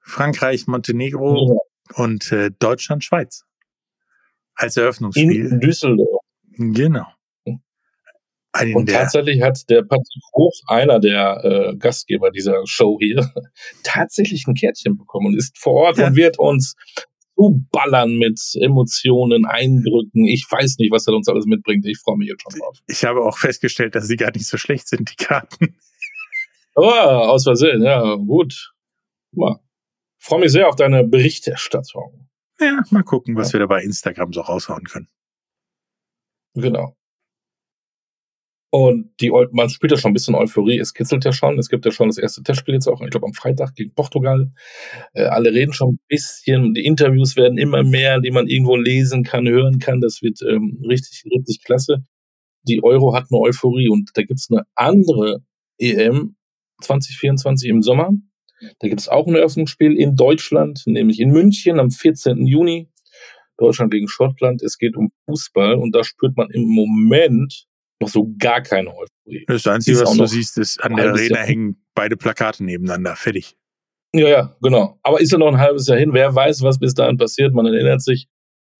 Frankreich, 0.00 0.66
Montenegro 0.66 1.54
ja. 1.54 2.02
und 2.04 2.32
äh, 2.32 2.50
Deutschland, 2.58 3.04
Schweiz. 3.04 3.44
Als 4.54 4.76
Eröffnungsspiel. 4.76 5.46
In 5.46 5.60
Düsseldorf. 5.60 6.22
Genau. 6.56 7.06
Einen 8.52 8.74
Und 8.74 8.88
tatsächlich 8.88 9.42
hat 9.42 9.68
der 9.70 9.82
Patrick 9.82 10.22
Hoch, 10.34 10.52
einer 10.66 10.98
der 10.98 11.44
äh, 11.44 11.76
Gastgeber 11.76 12.30
dieser 12.30 12.66
Show 12.66 12.98
hier, 13.00 13.30
tatsächlich 13.84 14.46
ein 14.46 14.54
Kärtchen 14.54 14.96
bekommen 14.98 15.26
und 15.28 15.38
ist 15.38 15.56
vor 15.58 15.74
Ort 15.74 15.98
Ja. 15.98 16.08
und 16.08 16.16
wird 16.16 16.38
uns 16.38 16.74
zuballern 17.36 18.16
mit 18.18 18.40
Emotionen, 18.60 19.46
Eindrücken. 19.46 20.24
Ich 20.26 20.44
weiß 20.50 20.76
nicht, 20.78 20.90
was 20.90 21.06
er 21.06 21.14
uns 21.14 21.28
alles 21.28 21.46
mitbringt. 21.46 21.86
Ich 21.86 21.98
freue 21.98 22.16
mich 22.18 22.28
jetzt 22.28 22.42
schon 22.42 22.58
drauf. 22.60 22.76
ich 22.86 23.04
habe 23.04 23.20
auch 23.24 23.38
festgestellt, 23.38 23.94
dass 23.94 24.08
sie 24.08 24.16
gar 24.16 24.32
nicht 24.32 24.46
so 24.46 24.56
schlecht 24.58 24.88
sind, 24.88 25.10
die 25.10 25.24
Karten. 25.24 25.76
Oh, 26.74 26.82
aus 26.84 27.44
Versehen, 27.44 27.82
ja, 27.82 28.14
gut. 28.16 28.72
Guck 29.30 29.38
mal. 29.38 29.60
Freue 30.18 30.40
mich 30.40 30.52
sehr 30.52 30.68
auf 30.68 30.76
deine 30.76 31.04
Berichterstattung. 31.04 32.28
Ja, 32.60 32.82
mal 32.90 33.02
gucken, 33.04 33.36
was 33.36 33.52
wir 33.54 33.60
da 33.60 33.66
bei 33.66 33.82
Instagram 33.82 34.32
so 34.34 34.42
raushauen 34.42 34.84
können. 34.84 35.08
Genau. 36.54 36.94
Und 38.72 39.10
die, 39.20 39.32
Eu- 39.32 39.48
man 39.50 39.68
spielt 39.68 39.90
ja 39.90 39.98
schon 39.98 40.12
ein 40.12 40.14
bisschen 40.14 40.36
Euphorie, 40.36 40.78
es 40.78 40.94
kitzelt 40.94 41.24
ja 41.24 41.32
schon. 41.32 41.58
Es 41.58 41.68
gibt 41.68 41.84
ja 41.84 41.90
schon 41.90 42.08
das 42.08 42.18
erste 42.18 42.42
Testspiel 42.42 42.74
jetzt 42.74 42.86
auch, 42.86 43.00
ich 43.02 43.10
glaube 43.10 43.26
am 43.26 43.34
Freitag 43.34 43.74
gegen 43.74 43.92
Portugal. 43.94 44.52
Äh, 45.12 45.24
alle 45.24 45.52
reden 45.52 45.72
schon 45.72 45.94
ein 45.94 45.98
bisschen, 46.08 46.72
die 46.74 46.84
Interviews 46.84 47.34
werden 47.34 47.58
immer 47.58 47.82
mehr, 47.82 48.20
die 48.20 48.30
man 48.30 48.46
irgendwo 48.46 48.76
lesen 48.76 49.24
kann, 49.24 49.48
hören 49.48 49.80
kann. 49.80 50.00
Das 50.00 50.22
wird 50.22 50.40
ähm, 50.42 50.80
richtig, 50.88 51.24
richtig 51.36 51.64
klasse. 51.64 52.04
Die 52.62 52.82
Euro 52.84 53.12
hat 53.14 53.26
eine 53.30 53.40
Euphorie 53.40 53.88
und 53.88 54.10
da 54.14 54.22
gibt's 54.22 54.48
eine 54.50 54.62
andere 54.76 55.42
EM 55.78 56.36
2024 56.82 57.68
im 57.70 57.82
Sommer. 57.82 58.10
Da 58.78 58.88
gibt's 58.88 59.08
auch 59.08 59.26
ein 59.26 59.34
Eröffnungsspiel 59.34 59.96
in 59.96 60.14
Deutschland, 60.14 60.82
nämlich 60.86 61.18
in 61.18 61.30
München 61.30 61.80
am 61.80 61.90
14. 61.90 62.46
Juni. 62.46 62.88
Deutschland 63.56 63.90
gegen 63.90 64.08
Schottland. 64.08 64.62
Es 64.62 64.78
geht 64.78 64.96
um 64.96 65.10
Fußball 65.26 65.74
und 65.74 65.94
da 65.94 66.04
spürt 66.04 66.36
man 66.36 66.50
im 66.50 66.68
Moment 66.68 67.66
noch 68.00 68.08
so 68.08 68.34
gar 68.38 68.62
keine 68.62 68.90
Euphorie. 68.90 69.44
Das 69.46 69.66
Einzige, 69.66 69.98
Ist 69.98 70.02
was 70.06 70.16
du 70.16 70.26
siehst, 70.26 70.58
ist, 70.58 70.82
an 70.82 70.96
der 70.96 71.10
Arena 71.10 71.36
Jahr. 71.38 71.46
hängen 71.46 71.84
beide 71.94 72.16
Plakate 72.16 72.64
nebeneinander. 72.64 73.16
Fertig. 73.16 73.56
Ja, 74.12 74.28
ja, 74.28 74.56
genau. 74.62 74.98
Aber 75.02 75.20
ist 75.20 75.30
ja 75.30 75.38
noch 75.38 75.48
ein 75.48 75.58
halbes 75.58 75.86
Jahr 75.86 75.98
hin. 75.98 76.12
Wer 76.12 76.34
weiß, 76.34 76.62
was 76.62 76.78
bis 76.78 76.94
dahin 76.94 77.16
passiert. 77.16 77.54
Man 77.54 77.66
erinnert 77.66 78.02
sich, 78.02 78.26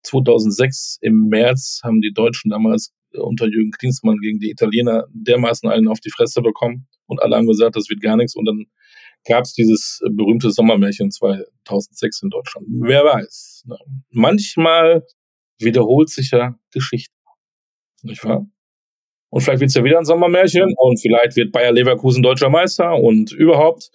2006 0.03 0.99
im 1.03 1.29
März 1.29 1.81
haben 1.85 2.01
die 2.01 2.13
Deutschen 2.13 2.51
damals 2.51 2.93
äh, 3.13 3.19
unter 3.19 3.47
Jürgen 3.47 3.71
Klinsmann 3.71 4.19
gegen 4.19 4.39
die 4.39 4.51
Italiener 4.51 5.07
dermaßen 5.13 5.69
einen 5.69 5.89
auf 5.89 6.01
die 6.01 6.11
Fresse 6.11 6.41
bekommen 6.43 6.89
und 7.07 7.21
alle 7.23 7.37
haben 7.37 7.47
gesagt, 7.47 7.77
das 7.77 7.89
wird 7.91 8.01
gar 8.01 8.17
nichts. 8.17 8.35
Und 8.35 8.47
dann 8.47 8.67
gab 9.27 9.45
es 9.45 9.53
dieses 9.53 10.01
äh, 10.05 10.11
berühmte 10.11 10.51
Sommermärchen 10.51 11.11
2006 11.11 12.23
in 12.23 12.31
Deutschland. 12.31 12.67
Wer 12.81 13.05
weiß. 13.05 13.65
Ne? 13.67 13.77
Manchmal 14.11 15.07
wiederholt 15.59 16.09
sich 16.09 16.31
ja 16.31 16.59
Geschichte. 16.73 17.15
Nicht 18.03 18.25
wahr? 18.25 18.47
Und 19.31 19.43
vielleicht 19.43 19.61
wird 19.61 19.69
es 19.69 19.77
ja 19.77 19.85
wieder 19.85 19.99
ein 19.99 20.05
Sommermärchen 20.05 20.75
und 20.77 21.01
vielleicht 21.01 21.37
wird 21.37 21.53
Bayer 21.53 21.73
Leverkusen 21.73 22.23
deutscher 22.23 22.51
Meister 22.51 22.95
und 22.95 23.33
überhaupt. 23.33 23.91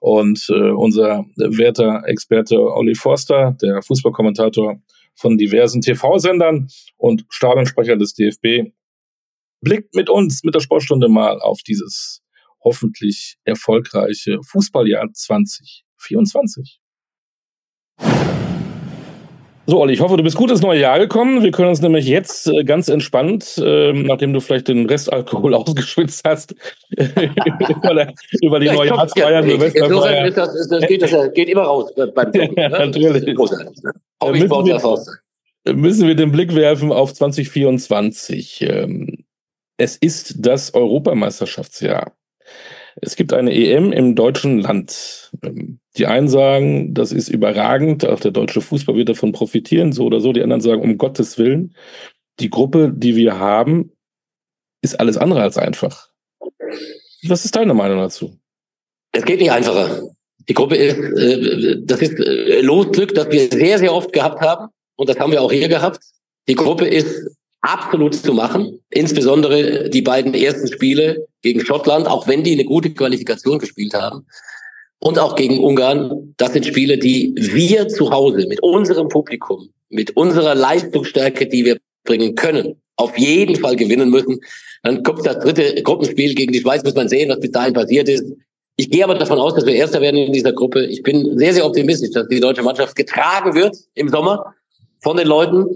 Und 0.00 0.46
äh, 0.48 0.70
unser 0.70 1.26
werter 1.36 2.02
Experte 2.06 2.58
Olli 2.58 2.94
Forster, 2.94 3.56
der 3.60 3.82
Fußballkommentator 3.82 4.80
von 5.14 5.36
diversen 5.36 5.80
TV-Sendern 5.80 6.68
und 6.96 7.24
Stadionsprecher 7.28 7.96
des 7.96 8.14
DFB, 8.14 8.72
blickt 9.60 9.94
mit 9.94 10.08
uns, 10.08 10.42
mit 10.42 10.54
der 10.54 10.60
Sportstunde 10.60 11.08
mal 11.08 11.40
auf 11.40 11.60
dieses 11.62 12.22
hoffentlich 12.64 13.36
erfolgreiche 13.44 14.38
Fußballjahr 14.42 15.12
2024. 15.12 16.80
So, 19.70 19.78
Olli, 19.80 19.92
ich 19.92 20.00
hoffe, 20.00 20.16
du 20.16 20.24
bist 20.24 20.36
gut 20.36 20.50
ins 20.50 20.62
neue 20.62 20.80
Jahr 20.80 20.98
gekommen. 20.98 21.44
Wir 21.44 21.52
können 21.52 21.68
uns 21.68 21.80
nämlich 21.80 22.04
jetzt 22.06 22.48
äh, 22.48 22.64
ganz 22.64 22.88
entspannt, 22.88 23.62
ähm, 23.64 24.02
nachdem 24.02 24.32
du 24.32 24.40
vielleicht 24.40 24.66
den 24.66 24.86
Restalkohol 24.86 25.54
ausgeschwitzt 25.54 26.22
hast, 26.26 26.56
über, 26.90 27.94
der, 27.94 28.12
über 28.42 28.58
die 28.58 28.66
Ja, 28.66 28.72
ich 28.72 28.78
komm- 28.78 28.88
Neujahrsfeiern, 28.88 29.48
ja. 29.48 29.54
Insofern 29.66 30.34
das, 30.34 30.68
das, 30.68 30.86
geht, 30.88 31.02
das 31.02 31.32
geht 31.34 31.48
immer 31.48 31.62
raus 31.62 31.92
beim 31.94 32.32
Joggen. 32.32 32.54
Ja, 32.56 32.68
ne? 32.68 32.78
natürlich. 32.86 33.24
Das 33.24 33.34
großartig, 33.36 33.82
ne? 33.84 33.92
Ja, 33.94 34.28
Hobbysportler 34.28 34.62
müssen 34.62 34.66
wir- 34.74 34.80
Faust. 34.80 35.10
müssen 35.72 36.08
wir 36.08 36.16
den 36.16 36.32
Blick 36.32 36.52
werfen 36.56 36.90
auf 36.90 37.14
2024. 37.14 38.62
Ähm, 38.62 39.18
Es 39.76 39.96
ist 39.96 40.34
das 40.38 40.74
Europameisterschaftsjahr. 40.74 42.12
Es 42.96 43.16
gibt 43.16 43.32
eine 43.32 43.52
EM 43.52 43.92
im 43.92 44.14
deutschen 44.14 44.58
Land. 44.58 45.30
Ähm, 45.42 45.80
Die 45.96 46.06
einen 46.06 46.28
sagen, 46.28 46.94
das 46.94 47.12
ist 47.12 47.28
überragend, 47.28 48.06
auch 48.06 48.20
der 48.20 48.30
deutsche 48.30 48.60
Fußball 48.60 48.96
wird 48.96 49.08
davon 49.08 49.32
profitieren, 49.32 49.92
so 49.92 50.04
oder 50.04 50.20
so. 50.20 50.32
Die 50.32 50.42
anderen 50.42 50.60
sagen, 50.60 50.82
um 50.82 50.98
Gottes 50.98 51.38
Willen, 51.38 51.74
die 52.38 52.50
Gruppe, 52.50 52.92
die 52.94 53.16
wir 53.16 53.38
haben, 53.38 53.92
ist 54.82 54.98
alles 54.98 55.16
andere 55.16 55.42
als 55.42 55.58
einfach. 55.58 56.08
Was 57.24 57.44
ist 57.44 57.56
deine 57.56 57.74
Meinung 57.74 57.98
dazu? 57.98 58.38
Es 59.12 59.24
geht 59.24 59.40
nicht 59.40 59.50
einfacher. 59.50 60.02
Die 60.48 60.54
Gruppe 60.54 60.76
ist, 60.76 60.96
äh, 60.96 61.76
das 61.84 62.00
ist 62.00 62.18
äh, 62.18 62.60
Losglück, 62.62 63.14
das 63.14 63.30
wir 63.30 63.48
sehr, 63.50 63.78
sehr 63.78 63.92
oft 63.92 64.12
gehabt 64.12 64.40
haben. 64.40 64.68
Und 64.96 65.08
das 65.08 65.18
haben 65.18 65.32
wir 65.32 65.42
auch 65.42 65.52
hier 65.52 65.68
gehabt. 65.68 66.00
Die 66.48 66.54
Gruppe 66.54 66.86
ist 66.86 67.28
absolut 67.62 68.14
zu 68.14 68.32
machen. 68.32 68.80
Insbesondere 68.90 69.90
die 69.90 70.02
beiden 70.02 70.34
ersten 70.34 70.68
Spiele 70.68 71.26
gegen 71.42 71.60
Schottland, 71.60 72.06
auch 72.06 72.26
wenn 72.26 72.42
die 72.42 72.52
eine 72.52 72.64
gute 72.64 72.90
Qualifikation 72.90 73.58
gespielt 73.58 73.94
haben. 73.94 74.26
Und 74.98 75.18
auch 75.18 75.34
gegen 75.34 75.58
Ungarn. 75.58 76.34
Das 76.36 76.52
sind 76.52 76.66
Spiele, 76.66 76.98
die 76.98 77.32
wir 77.36 77.88
zu 77.88 78.10
Hause 78.10 78.46
mit 78.46 78.62
unserem 78.62 79.08
Publikum, 79.08 79.70
mit 79.88 80.16
unserer 80.16 80.54
Leistungsstärke, 80.54 81.46
die 81.46 81.64
wir 81.64 81.78
bringen 82.04 82.34
können, 82.34 82.76
auf 82.96 83.16
jeden 83.16 83.56
Fall 83.56 83.76
gewinnen 83.76 84.10
müssen. 84.10 84.40
Dann 84.82 85.02
kommt 85.02 85.24
das 85.24 85.38
dritte 85.38 85.82
Gruppenspiel 85.82 86.34
gegen 86.34 86.52
die 86.52 86.60
Schweiz, 86.60 86.84
muss 86.84 86.94
man 86.94 87.08
sehen, 87.08 87.30
was 87.30 87.40
bis 87.40 87.50
dahin 87.50 87.72
passiert 87.72 88.08
ist. 88.08 88.24
Ich 88.76 88.90
gehe 88.90 89.04
aber 89.04 89.14
davon 89.14 89.38
aus, 89.38 89.54
dass 89.54 89.66
wir 89.66 89.74
Erster 89.74 90.00
werden 90.00 90.16
in 90.16 90.32
dieser 90.32 90.52
Gruppe. 90.52 90.86
Ich 90.86 91.02
bin 91.02 91.38
sehr, 91.38 91.52
sehr 91.52 91.66
optimistisch, 91.66 92.12
dass 92.12 92.28
die 92.28 92.40
deutsche 92.40 92.62
Mannschaft 92.62 92.96
getragen 92.96 93.54
wird 93.54 93.76
im 93.94 94.08
Sommer 94.08 94.54
von 95.00 95.16
den 95.18 95.26
Leuten. 95.26 95.66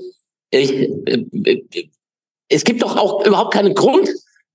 Ich, 0.51 0.73
äh, 0.73 1.25
äh, 1.45 1.89
es 2.49 2.65
gibt 2.65 2.83
doch 2.83 2.97
auch 2.97 3.25
überhaupt 3.27 3.55
keinen 3.55 3.75
Grund, 3.75 4.09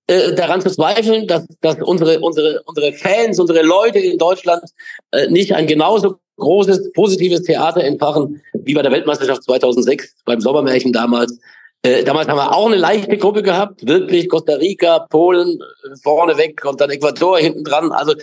äh, 0.09 0.33
daran 0.33 0.59
zu 0.59 0.71
zweifeln, 0.71 1.27
dass, 1.27 1.45
dass 1.61 1.77
unsere, 1.83 2.19
unsere, 2.19 2.63
unsere 2.65 2.93
Fans, 2.93 3.39
unsere 3.39 3.61
Leute 3.61 3.99
in 3.99 4.17
Deutschland 4.17 4.63
äh, 5.11 5.27
nicht 5.27 5.53
ein 5.53 5.67
genauso 5.67 6.15
großes, 6.37 6.93
positives 6.93 7.43
Theater 7.43 7.83
entfachen 7.83 8.41
wie 8.53 8.73
bei 8.73 8.81
der 8.81 8.91
Weltmeisterschaft 8.91 9.43
2006, 9.43 10.15
beim 10.25 10.41
Sommermärchen 10.41 10.91
damals. 10.91 11.37
Äh, 11.83 12.03
damals 12.03 12.27
haben 12.27 12.37
wir 12.37 12.55
auch 12.55 12.65
eine 12.65 12.77
leichte 12.77 13.17
Gruppe 13.17 13.43
gehabt, 13.43 13.85
wirklich 13.85 14.27
Costa 14.29 14.53
Rica, 14.53 15.05
Polen 15.11 15.59
äh, 15.59 15.95
vorne 16.01 16.37
weg 16.37 16.65
und 16.65 16.81
dann 16.81 16.89
Ecuador 16.89 17.37
hinten 17.37 17.63
dran. 17.63 17.91
Also 17.91 18.15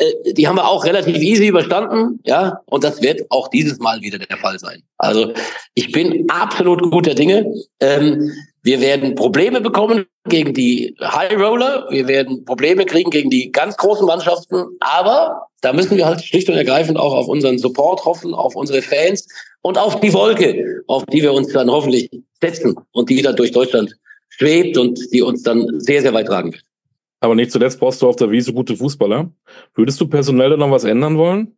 äh, 0.00 0.32
die 0.32 0.48
haben 0.48 0.56
wir 0.56 0.66
auch 0.66 0.84
relativ 0.84 1.16
easy 1.16 1.48
überstanden, 1.48 2.20
ja, 2.24 2.60
und 2.66 2.84
das 2.84 3.02
wird 3.02 3.30
auch 3.30 3.48
dieses 3.48 3.78
Mal 3.78 4.00
wieder 4.00 4.18
der 4.18 4.38
Fall 4.38 4.58
sein. 4.58 4.82
Also 4.98 5.32
ich 5.74 5.92
bin 5.92 6.28
absolut 6.30 6.90
guter 6.90 7.14
Dinge. 7.14 7.46
Ähm, 7.80 8.32
wir 8.62 8.80
werden 8.80 9.14
Probleme 9.14 9.60
bekommen 9.60 10.06
gegen 10.28 10.52
die 10.52 10.94
High 11.00 11.38
Roller, 11.38 11.86
wir 11.90 12.08
werden 12.08 12.44
Probleme 12.44 12.84
kriegen 12.84 13.10
gegen 13.10 13.30
die 13.30 13.52
ganz 13.52 13.76
großen 13.76 14.06
Mannschaften, 14.06 14.64
aber 14.80 15.46
da 15.62 15.72
müssen 15.72 15.96
wir 15.96 16.06
halt 16.06 16.22
schlicht 16.22 16.48
und 16.48 16.56
ergreifend 16.56 16.98
auch 16.98 17.14
auf 17.14 17.28
unseren 17.28 17.58
Support 17.58 18.04
hoffen, 18.04 18.34
auf 18.34 18.56
unsere 18.56 18.82
Fans 18.82 19.26
und 19.62 19.78
auf 19.78 20.00
die 20.00 20.12
Wolke, 20.12 20.82
auf 20.88 21.04
die 21.06 21.22
wir 21.22 21.32
uns 21.32 21.52
dann 21.52 21.70
hoffentlich 21.70 22.10
setzen 22.40 22.76
und 22.92 23.08
die 23.08 23.22
dann 23.22 23.36
durch 23.36 23.52
Deutschland 23.52 23.96
schwebt 24.28 24.76
und 24.76 24.98
die 25.12 25.22
uns 25.22 25.42
dann 25.42 25.80
sehr, 25.80 26.02
sehr 26.02 26.12
weit 26.12 26.26
tragen 26.26 26.52
wird. 26.52 26.62
Aber 27.20 27.34
nicht 27.34 27.52
zuletzt 27.52 27.78
brauchst 27.78 28.02
du 28.02 28.08
auf 28.08 28.16
der 28.16 28.30
Wiese 28.30 28.52
gute 28.52 28.76
Fußballer. 28.76 29.30
Würdest 29.74 30.00
du 30.00 30.08
personell 30.08 30.50
da 30.50 30.56
noch 30.56 30.70
was 30.70 30.84
ändern 30.84 31.18
wollen? 31.18 31.56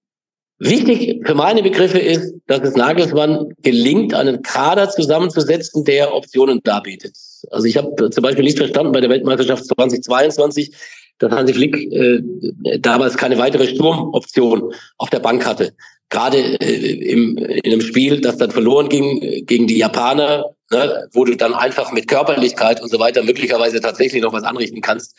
Wichtig 0.58 1.26
für 1.26 1.34
meine 1.34 1.62
Begriffe 1.62 1.98
ist, 1.98 2.34
dass 2.46 2.60
es 2.60 2.76
Nagelsmann 2.76 3.52
gelingt, 3.62 4.14
einen 4.14 4.42
Kader 4.42 4.90
zusammenzusetzen, 4.90 5.84
der 5.84 6.14
Optionen 6.14 6.60
darbietet. 6.62 7.16
Also 7.50 7.66
ich 7.66 7.76
habe 7.76 8.10
zum 8.10 8.22
Beispiel 8.22 8.44
nicht 8.44 8.58
verstanden 8.58 8.92
bei 8.92 9.00
der 9.00 9.10
Weltmeisterschaft 9.10 9.66
2022, 9.66 10.72
dass 11.18 11.32
Hansi 11.32 11.54
Flick 11.54 11.76
äh, 11.92 12.22
damals 12.78 13.16
keine 13.16 13.38
weitere 13.38 13.66
Sturmoption 13.66 14.72
auf 14.98 15.10
der 15.10 15.20
Bank 15.20 15.44
hatte. 15.44 15.74
Gerade 16.10 16.38
äh, 16.38 17.10
im, 17.10 17.38
in 17.38 17.72
einem 17.72 17.80
Spiel, 17.80 18.20
das 18.20 18.36
dann 18.36 18.50
verloren 18.50 18.88
ging 18.88 19.20
äh, 19.22 19.42
gegen 19.42 19.66
die 19.66 19.78
Japaner, 19.78 20.54
ne, 20.70 21.08
wo 21.12 21.24
du 21.24 21.36
dann 21.36 21.54
einfach 21.54 21.90
mit 21.92 22.06
Körperlichkeit 22.06 22.80
und 22.80 22.90
so 22.90 23.00
weiter 23.00 23.22
möglicherweise 23.22 23.80
tatsächlich 23.80 24.22
noch 24.22 24.32
was 24.32 24.44
anrichten 24.44 24.80
kannst. 24.80 25.16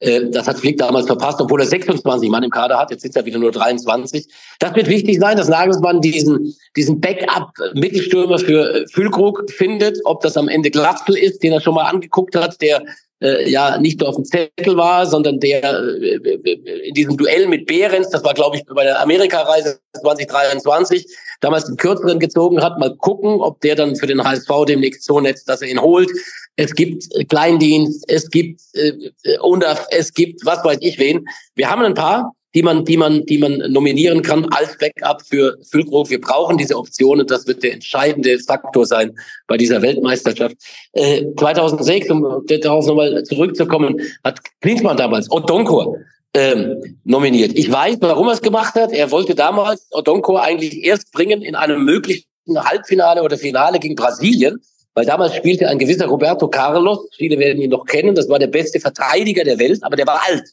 Äh, 0.00 0.30
Das 0.30 0.46
hat 0.46 0.58
Flick 0.58 0.78
damals 0.78 1.06
verpasst, 1.06 1.40
obwohl 1.40 1.60
er 1.60 1.66
26 1.66 2.28
Mann 2.30 2.42
im 2.42 2.50
Kader 2.50 2.78
hat. 2.78 2.90
Jetzt 2.90 3.02
sind 3.02 3.16
er 3.16 3.24
wieder 3.24 3.38
nur 3.38 3.52
23. 3.52 4.26
Das 4.58 4.74
wird 4.74 4.88
wichtig 4.88 5.18
sein, 5.18 5.36
dass 5.36 5.48
Nagelsmann 5.48 6.00
diesen, 6.00 6.54
diesen 6.76 7.00
Backup-Mittelstürmer 7.00 8.38
für 8.38 8.74
äh, 8.74 8.86
Füllkrug 8.88 9.50
findet. 9.50 9.98
Ob 10.04 10.20
das 10.20 10.36
am 10.36 10.48
Ende 10.48 10.70
Glatzel 10.70 11.16
ist, 11.16 11.42
den 11.42 11.52
er 11.52 11.60
schon 11.60 11.74
mal 11.74 11.84
angeguckt 11.84 12.36
hat, 12.36 12.60
der 12.60 12.82
äh, 13.24 13.50
ja 13.50 13.78
nicht 13.78 14.00
nur 14.00 14.10
auf 14.10 14.16
dem 14.16 14.24
Zettel 14.24 14.76
war, 14.76 15.06
sondern 15.06 15.40
der 15.40 15.64
äh, 15.64 16.88
in 16.88 16.94
diesem 16.94 17.16
Duell 17.16 17.48
mit 17.48 17.66
Behrens, 17.66 18.10
das 18.10 18.22
war 18.22 18.34
glaube 18.34 18.56
ich 18.56 18.64
bei 18.66 18.84
der 18.84 19.00
Amerikareise 19.00 19.80
2023, 20.00 21.06
damals 21.40 21.64
den 21.64 21.76
kürzeren 21.76 22.18
gezogen 22.18 22.62
hat, 22.62 22.78
mal 22.78 22.94
gucken, 22.96 23.40
ob 23.40 23.60
der 23.62 23.76
dann 23.76 23.96
für 23.96 24.06
den 24.06 24.22
HSV 24.22 24.48
demnächst 24.68 25.04
so 25.04 25.20
netzt, 25.20 25.48
dass 25.48 25.62
er 25.62 25.68
ihn 25.68 25.80
holt. 25.80 26.10
Es 26.56 26.74
gibt 26.74 27.04
Kleindienst, 27.28 28.04
es 28.08 28.28
gibt 28.30 28.60
äh, 28.74 28.92
UNDAF, 29.40 29.86
es 29.90 30.12
gibt 30.12 30.44
was 30.44 30.62
weiß 30.64 30.78
ich 30.80 30.98
wen. 30.98 31.24
Wir 31.54 31.70
haben 31.70 31.82
ein 31.82 31.94
paar, 31.94 32.32
die 32.54 32.62
man, 32.62 32.84
die 32.84 32.96
man, 32.96 33.26
die 33.26 33.38
man 33.38 33.58
nominieren 33.70 34.22
kann 34.22 34.46
als 34.46 34.78
Backup 34.78 35.22
für 35.22 35.58
Füllkrug. 35.68 36.08
Wir 36.10 36.20
brauchen 36.20 36.56
diese 36.56 36.76
Optionen. 36.76 37.26
Das 37.26 37.46
wird 37.46 37.62
der 37.62 37.72
entscheidende 37.72 38.38
Faktor 38.38 38.86
sein 38.86 39.16
bei 39.46 39.56
dieser 39.56 39.82
Weltmeisterschaft. 39.82 40.56
Äh, 40.92 41.24
2006, 41.38 42.10
um 42.10 42.44
darauf 42.46 42.86
nochmal 42.86 43.24
zurückzukommen, 43.24 44.00
hat 44.22 44.38
Klinsmann 44.60 44.96
damals 44.96 45.30
Odonkor 45.30 45.96
ähm, 46.34 46.98
nominiert. 47.04 47.52
Ich 47.54 47.70
weiß, 47.70 47.96
warum 48.00 48.28
er 48.28 48.34
es 48.34 48.42
gemacht 48.42 48.74
hat. 48.74 48.92
Er 48.92 49.10
wollte 49.10 49.34
damals 49.34 49.88
Odonkor 49.90 50.42
eigentlich 50.42 50.84
erst 50.84 51.10
bringen 51.12 51.42
in 51.42 51.56
einem 51.56 51.84
möglichen 51.84 52.24
Halbfinale 52.56 53.22
oder 53.22 53.36
Finale 53.36 53.80
gegen 53.80 53.96
Brasilien. 53.96 54.60
Weil 54.96 55.06
damals 55.06 55.34
spielte 55.34 55.68
ein 55.68 55.80
gewisser 55.80 56.06
Roberto 56.06 56.46
Carlos, 56.46 57.08
viele 57.16 57.36
werden 57.40 57.60
ihn 57.60 57.70
noch 57.70 57.84
kennen, 57.84 58.14
das 58.14 58.28
war 58.28 58.38
der 58.38 58.46
beste 58.46 58.78
Verteidiger 58.78 59.42
der 59.42 59.58
Welt, 59.58 59.80
aber 59.82 59.96
der 59.96 60.06
war 60.06 60.22
alt 60.24 60.44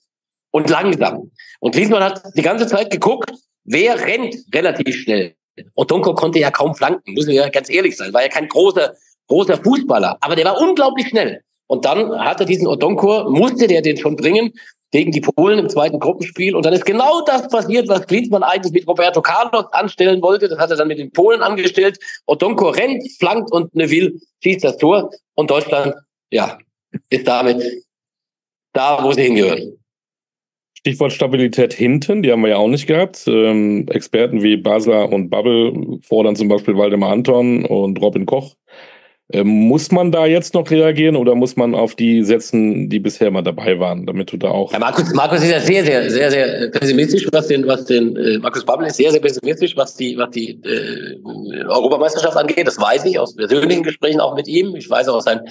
und 0.49 0.69
langsam. 0.69 1.31
Und 1.61 1.73
Klinsmann 1.73 2.03
hat 2.03 2.21
die 2.35 2.41
ganze 2.41 2.67
Zeit 2.67 2.89
geguckt, 2.89 3.31
wer 3.63 3.99
rennt 3.99 4.35
relativ 4.53 4.95
schnell. 4.95 5.35
Odonko 5.75 6.13
konnte 6.15 6.39
ja 6.39 6.49
kaum 6.49 6.75
flanken, 6.75 7.13
müssen 7.13 7.29
wir 7.29 7.35
ja 7.35 7.49
ganz 7.49 7.69
ehrlich 7.69 7.95
sein, 7.95 8.13
war 8.13 8.23
ja 8.23 8.29
kein 8.29 8.47
großer, 8.47 8.93
großer 9.27 9.57
Fußballer, 9.57 10.17
aber 10.21 10.35
der 10.35 10.45
war 10.45 10.59
unglaublich 10.59 11.07
schnell. 11.07 11.41
Und 11.67 11.85
dann 11.85 12.19
hat 12.19 12.39
er 12.39 12.45
diesen 12.45 12.67
Odonkor, 12.67 13.29
musste 13.29 13.67
der 13.67 13.81
den 13.81 13.95
schon 13.95 14.17
bringen 14.17 14.51
gegen 14.91 15.11
die 15.11 15.21
Polen 15.21 15.57
im 15.57 15.69
zweiten 15.69 15.99
Gruppenspiel. 15.99 16.53
Und 16.53 16.65
dann 16.65 16.73
ist 16.73 16.85
genau 16.85 17.21
das 17.21 17.47
passiert, 17.47 17.87
was 17.87 18.05
Klinsmann 18.07 18.43
eigentlich 18.43 18.73
mit 18.73 18.85
Roberto 18.85 19.21
Carlos 19.21 19.65
anstellen 19.71 20.21
wollte. 20.21 20.49
Das 20.49 20.59
hat 20.59 20.69
er 20.71 20.75
dann 20.75 20.89
mit 20.89 20.99
den 20.99 21.13
Polen 21.13 21.41
angestellt. 21.41 21.97
Odonko 22.25 22.71
rennt, 22.71 23.09
flankt 23.19 23.53
und 23.53 23.73
Neville 23.73 24.19
schießt 24.43 24.65
das 24.65 24.75
Tor. 24.77 25.11
Und 25.35 25.49
Deutschland, 25.49 25.95
ja, 26.29 26.57
ist 27.09 27.25
damit 27.25 27.63
da, 28.73 29.01
wo 29.01 29.13
sie 29.13 29.23
hingehören. 29.23 29.80
Stichwort 30.81 31.11
Stabilität 31.11 31.73
hinten, 31.73 32.23
die 32.23 32.31
haben 32.31 32.41
wir 32.41 32.49
ja 32.49 32.57
auch 32.57 32.67
nicht 32.67 32.87
gehabt. 32.87 33.25
Ähm, 33.27 33.85
Experten 33.89 34.41
wie 34.41 34.57
Basler 34.57 35.11
und 35.11 35.29
Bubble 35.29 35.99
fordern 36.01 36.35
zum 36.35 36.47
Beispiel 36.47 36.75
Waldemar 36.75 37.11
Anton 37.11 37.65
und 37.65 38.01
Robin 38.01 38.25
Koch. 38.25 38.55
Ähm, 39.33 39.47
muss 39.47 39.91
man 39.91 40.11
da 40.11 40.25
jetzt 40.25 40.53
noch 40.53 40.69
reagieren 40.69 41.15
oder 41.15 41.35
muss 41.35 41.55
man 41.55 41.75
auf 41.75 41.95
die 41.95 42.23
setzen, 42.23 42.89
die 42.89 42.99
bisher 42.99 43.31
mal 43.31 43.41
dabei 43.41 43.79
waren, 43.79 44.05
damit 44.05 44.31
du 44.31 44.37
da 44.37 44.49
auch. 44.49 44.73
Ja, 44.73 44.79
Markus, 44.79 45.13
Markus 45.13 45.43
ist 45.43 45.51
ja 45.51 45.59
sehr, 45.59 45.85
sehr, 45.85 46.09
sehr, 46.09 46.31
sehr 46.31 46.69
pessimistisch, 46.69 47.27
was 47.31 47.47
den, 47.47 47.65
was 47.67 47.85
den, 47.85 48.15
äh, 48.15 48.37
Markus 48.39 48.65
Bubble 48.65 48.87
ist 48.87 48.97
sehr, 48.97 49.11
sehr 49.11 49.21
pessimistisch, 49.21 49.75
was 49.77 49.95
die, 49.95 50.17
was 50.17 50.31
die 50.31 50.59
äh, 50.63 51.65
Europameisterschaft 51.67 52.35
angeht. 52.35 52.67
Das 52.67 52.79
weiß 52.79 53.05
ich 53.05 53.19
aus 53.19 53.35
persönlichen 53.35 53.83
Gesprächen 53.83 54.19
auch 54.19 54.35
mit 54.35 54.47
ihm. 54.47 54.75
Ich 54.75 54.89
weiß 54.89 55.07
auch 55.07 55.21
sein, 55.21 55.41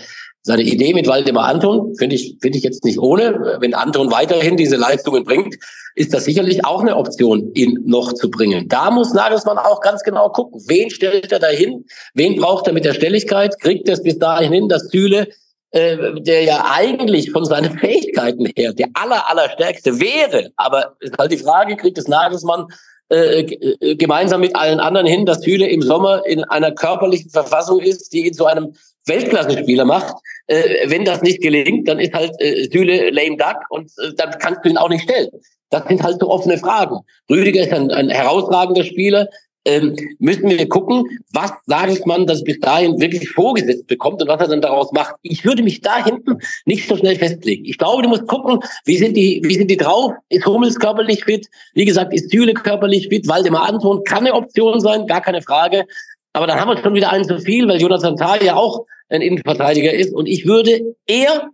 seine 0.43 0.63
Idee 0.63 0.95
mit 0.95 1.07
Waldemar 1.07 1.49
Anton 1.49 1.95
finde 1.97 2.17
ich, 2.17 2.37
finde 2.41 2.59
ich 2.59 2.65
jetzt 2.65 2.85
nicht 2.85 2.99
ohne. 2.99 3.59
Wenn 3.61 3.75
Anton 3.75 4.11
weiterhin 4.11 4.57
diese 4.57 4.77
Leistungen 4.77 5.25
bringt, 5.25 5.57
ist 5.95 6.15
das 6.15 6.25
sicherlich 6.25 6.65
auch 6.65 6.81
eine 6.81 6.97
Option, 6.97 7.53
ihn 7.55 7.79
noch 7.85 8.13
zu 8.13 8.31
bringen. 8.31 8.69
Da 8.69 8.91
muss 8.91 9.13
Nagelsmann 9.13 9.59
auch 9.59 9.81
ganz 9.81 10.03
genau 10.03 10.29
gucken. 10.31 10.63
Wen 10.67 10.91
stellt 10.91 11.33
er 11.33 11.39
da 11.39 11.49
hin? 11.49 11.85
Wen 12.15 12.37
braucht 12.37 12.67
er 12.67 12.73
mit 12.73 12.85
der 12.85 12.95
Stelligkeit? 12.95 13.59
Kriegt 13.61 13.89
er 13.89 13.95
es 13.95 14.03
bis 14.03 14.19
dahin 14.19 14.53
hin, 14.53 14.69
dass 14.69 14.89
Süle, 14.89 15.29
äh, 15.73 16.21
der 16.21 16.43
ja 16.43 16.65
eigentlich 16.73 17.31
von 17.31 17.45
seinen 17.45 17.79
Fähigkeiten 17.79 18.47
her 18.57 18.73
der 18.73 18.89
aller, 18.95 19.29
allerstärkste 19.29 20.01
wäre, 20.01 20.51
aber 20.57 20.97
ist 21.01 21.17
halt 21.19 21.33
die 21.33 21.39
Frage, 21.39 21.77
kriegt 21.77 21.99
es 21.99 22.09
Nagelsmann 22.09 22.67
äh, 23.11 23.43
äh 23.43 23.97
gemeinsam 23.97 24.41
mit 24.41 24.55
allen 24.57 24.81
anderen 24.81 25.07
hin, 25.07 25.27
dass 25.27 25.43
Süle 25.43 25.69
im 25.69 25.83
Sommer 25.83 26.27
in 26.27 26.45
einer 26.45 26.73
körperlichen 26.73 27.31
Verfassung 27.31 27.81
ist, 27.81 28.13
die 28.13 28.27
ihn 28.27 28.35
zu 28.35 28.47
einem 28.47 28.75
Weltklasse-Spieler 29.07 29.85
macht. 29.85 30.15
Äh, 30.47 30.89
wenn 30.91 31.05
das 31.05 31.23
nicht 31.23 31.41
gelingt, 31.41 31.89
dann 31.89 31.99
ist 31.99 32.13
halt 32.13 32.33
äh, 32.41 32.69
Süle 32.71 33.11
lame 33.11 33.37
duck 33.37 33.59
und 33.71 33.91
äh, 33.99 34.13
dann 34.17 34.31
kannst 34.39 34.65
du 34.65 34.71
ihn 34.71 34.77
auch 34.77 34.89
nicht 34.89 35.05
stellen. 35.05 35.29
Das 35.71 35.87
sind 35.87 36.03
halt 36.03 36.21
so 36.21 36.29
offene 36.29 36.59
Fragen. 36.59 36.99
Rüdiger 37.31 37.63
ist 37.63 37.73
ein, 37.73 37.91
ein 37.91 38.11
herausragender 38.11 38.85
Spieler. 38.85 39.29
Ähm, 39.67 39.95
müssen 40.19 40.49
wir 40.49 40.69
gucken, 40.71 41.05
was 41.35 41.53
Nagelsmann 41.67 42.27
das 42.27 42.43
bis 42.43 42.59
dahin 42.61 42.99
wirklich 42.99 43.29
vorgesetzt 43.29 43.87
bekommt 43.89 44.23
und 44.23 44.29
was 44.29 44.41
er 44.41 44.49
dann 44.49 44.63
daraus 44.63 44.91
macht. 44.93 45.17
Ich 45.21 45.45
würde 45.45 45.63
mich 45.63 45.83
da 45.83 46.03
hinten 46.03 46.39
nicht 46.65 46.89
so 46.89 46.97
schnell 46.97 47.17
festlegen. 47.17 47.67
Ich 47.67 47.77
glaube, 47.77 48.03
du 48.03 48.09
musst 48.09 48.27
gucken, 48.27 48.61
wie 48.87 48.97
sind 48.97 49.19
die, 49.19 49.43
wie 49.45 49.55
sind 49.55 49.71
die 49.71 49.77
drauf? 49.77 50.13
Ist 50.31 50.47
Hummels 50.47 50.79
körperlich 50.79 51.25
fit? 51.25 51.47
Wie 51.75 51.85
gesagt, 51.85 52.15
ist 52.15 52.31
Süle 52.31 52.55
körperlich 52.55 53.09
fit? 53.09 53.29
Waldemar 53.29 53.69
Anton 53.69 54.03
kann 54.05 54.21
eine 54.21 54.35
Option 54.35 54.81
sein, 54.81 55.07
gar 55.07 55.21
keine 55.21 55.43
Frage. 55.43 55.85
Aber 56.33 56.47
dann 56.47 56.61
haben 56.61 56.69
wir 56.69 56.83
schon 56.83 56.95
wieder 56.95 57.11
einen 57.11 57.25
zu 57.25 57.39
viel, 57.41 57.67
weil 57.67 57.81
Jonathan 57.81 58.17
Tah 58.17 58.43
ja 58.43 58.55
auch 58.57 58.87
ein 59.09 59.23
Innenverteidiger 59.23 59.93
ist. 59.93 60.15
Und 60.15 60.27
ich 60.27 60.47
würde 60.47 60.95
eher 61.07 61.51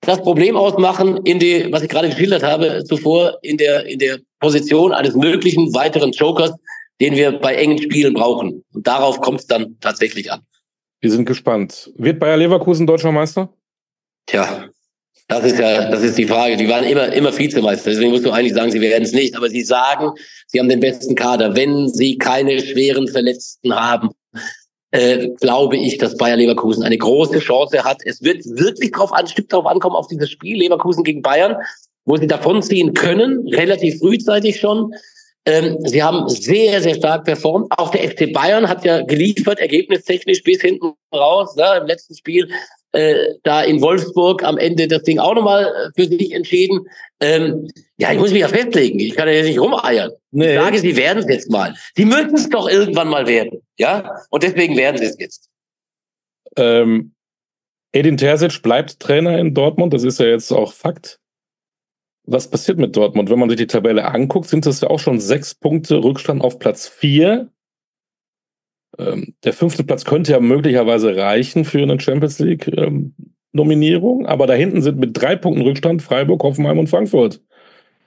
das 0.00 0.22
Problem 0.22 0.56
ausmachen 0.56 1.18
in 1.24 1.38
die, 1.38 1.70
was 1.70 1.82
ich 1.82 1.88
gerade 1.88 2.08
geschildert 2.08 2.42
habe 2.42 2.84
zuvor, 2.84 3.38
in 3.42 3.56
der, 3.56 3.86
in 3.86 3.98
der 3.98 4.18
Position 4.38 4.92
eines 4.92 5.14
möglichen 5.14 5.74
weiteren 5.74 6.12
Jokers, 6.12 6.52
den 7.00 7.16
wir 7.16 7.32
bei 7.38 7.54
engen 7.54 7.80
Spielen 7.80 8.14
brauchen. 8.14 8.64
Und 8.72 8.86
darauf 8.86 9.20
kommt 9.20 9.40
es 9.40 9.46
dann 9.46 9.76
tatsächlich 9.80 10.32
an. 10.32 10.40
Wir 11.00 11.10
sind 11.10 11.24
gespannt. 11.24 11.90
Wird 11.96 12.20
Bayer 12.20 12.36
Leverkusen 12.36 12.86
deutscher 12.86 13.12
Meister? 13.12 13.52
Tja, 14.26 14.68
das 15.30 15.44
ist 15.44 15.58
ja, 15.60 15.88
das 15.88 16.02
ist 16.02 16.18
die 16.18 16.26
Frage. 16.26 16.56
Die 16.56 16.68
waren 16.68 16.84
immer, 16.84 17.12
immer 17.12 17.36
Vizemeister. 17.36 17.90
Deswegen 17.90 18.10
musst 18.10 18.26
du 18.26 18.32
eigentlich 18.32 18.52
sagen, 18.52 18.72
sie 18.72 18.80
werden 18.80 19.04
es 19.04 19.12
nicht. 19.12 19.36
Aber 19.36 19.48
sie 19.48 19.62
sagen, 19.62 20.10
sie 20.48 20.58
haben 20.58 20.68
den 20.68 20.80
besten 20.80 21.14
Kader. 21.14 21.54
Wenn 21.54 21.88
sie 21.88 22.18
keine 22.18 22.58
schweren 22.58 23.06
Verletzten 23.06 23.72
haben, 23.72 24.10
äh, 24.90 25.28
glaube 25.40 25.76
ich, 25.76 25.98
dass 25.98 26.16
Bayer 26.16 26.36
Leverkusen 26.36 26.82
eine 26.82 26.98
große 26.98 27.38
Chance 27.38 27.84
hat. 27.84 27.98
Es 28.04 28.22
wird 28.22 28.44
wirklich 28.44 28.90
drauf 28.90 29.12
ein 29.12 29.28
Stück 29.28 29.48
darauf 29.48 29.66
ankommen, 29.66 29.94
auf 29.94 30.08
dieses 30.08 30.30
Spiel 30.30 30.58
Leverkusen 30.58 31.04
gegen 31.04 31.22
Bayern, 31.22 31.54
wo 32.04 32.16
sie 32.16 32.26
davonziehen 32.26 32.92
können, 32.94 33.46
relativ 33.48 34.00
frühzeitig 34.00 34.58
schon. 34.58 34.92
Ähm, 35.46 35.78
sie 35.84 36.02
haben 36.02 36.28
sehr, 36.28 36.82
sehr 36.82 36.94
stark 36.94 37.24
performt. 37.24 37.72
Auch 37.76 37.90
der 37.90 38.08
FC 38.08 38.32
Bayern 38.32 38.68
hat 38.68 38.84
ja 38.84 39.02
geliefert, 39.02 39.58
ergebnistechnisch 39.58 40.42
bis 40.42 40.60
hinten 40.60 40.92
raus. 41.14 41.56
Ne? 41.56 41.78
Im 41.80 41.86
letzten 41.86 42.14
Spiel 42.14 42.50
äh, 42.92 43.34
da 43.42 43.62
in 43.62 43.80
Wolfsburg 43.80 44.42
am 44.42 44.58
Ende 44.58 44.88
das 44.88 45.02
Ding 45.02 45.18
auch 45.18 45.34
nochmal 45.34 45.64
äh, 45.64 45.90
für 45.94 46.08
sich 46.08 46.32
entschieden. 46.32 46.80
Ähm, 47.20 47.68
ja, 47.96 48.12
ich 48.12 48.18
muss 48.18 48.32
mich 48.32 48.40
ja 48.40 48.48
festlegen. 48.48 48.98
Ich 48.98 49.14
kann 49.14 49.28
ja 49.28 49.34
jetzt 49.34 49.46
nicht 49.46 49.60
rumeiern. 49.60 50.10
Nee. 50.32 50.54
Ich 50.54 50.60
sage, 50.60 50.78
sie 50.78 50.96
werden 50.96 51.20
es 51.20 51.28
jetzt 51.28 51.50
mal. 51.50 51.74
Sie 51.96 52.04
müssen 52.04 52.34
es 52.34 52.48
doch 52.48 52.68
irgendwann 52.68 53.08
mal 53.08 53.26
werden. 53.26 53.62
Ja, 53.78 54.16
und 54.30 54.42
deswegen 54.42 54.76
werden 54.76 54.98
sie 54.98 55.04
es 55.04 55.16
jetzt. 55.18 55.48
Ähm, 56.56 57.14
Edin 57.92 58.16
Terzic 58.16 58.62
bleibt 58.62 59.00
Trainer 59.00 59.38
in 59.38 59.54
Dortmund. 59.54 59.94
Das 59.94 60.02
ist 60.02 60.18
ja 60.18 60.26
jetzt 60.26 60.50
auch 60.52 60.72
Fakt. 60.72 61.19
Was 62.30 62.48
passiert 62.48 62.78
mit 62.78 62.96
Dortmund? 62.96 63.28
Wenn 63.28 63.40
man 63.40 63.48
sich 63.50 63.58
die 63.58 63.66
Tabelle 63.66 64.04
anguckt, 64.04 64.48
sind 64.48 64.64
es 64.66 64.80
ja 64.80 64.88
auch 64.88 65.00
schon 65.00 65.18
sechs 65.18 65.54
Punkte 65.54 66.02
Rückstand 66.02 66.42
auf 66.42 66.60
Platz 66.60 66.86
vier. 66.86 67.48
Ähm, 68.98 69.34
der 69.42 69.52
fünfte 69.52 69.82
Platz 69.82 70.04
könnte 70.04 70.32
ja 70.32 70.40
möglicherweise 70.40 71.16
reichen 71.16 71.64
für 71.64 71.82
eine 71.82 71.98
Champions 71.98 72.38
League 72.38 72.68
ähm, 72.68 73.14
Nominierung, 73.52 74.26
aber 74.26 74.46
da 74.46 74.54
hinten 74.54 74.80
sind 74.80 74.98
mit 74.98 75.20
drei 75.20 75.34
Punkten 75.34 75.62
Rückstand 75.62 76.02
Freiburg, 76.02 76.42
Hoffenheim 76.44 76.78
und 76.78 76.88
Frankfurt. 76.88 77.40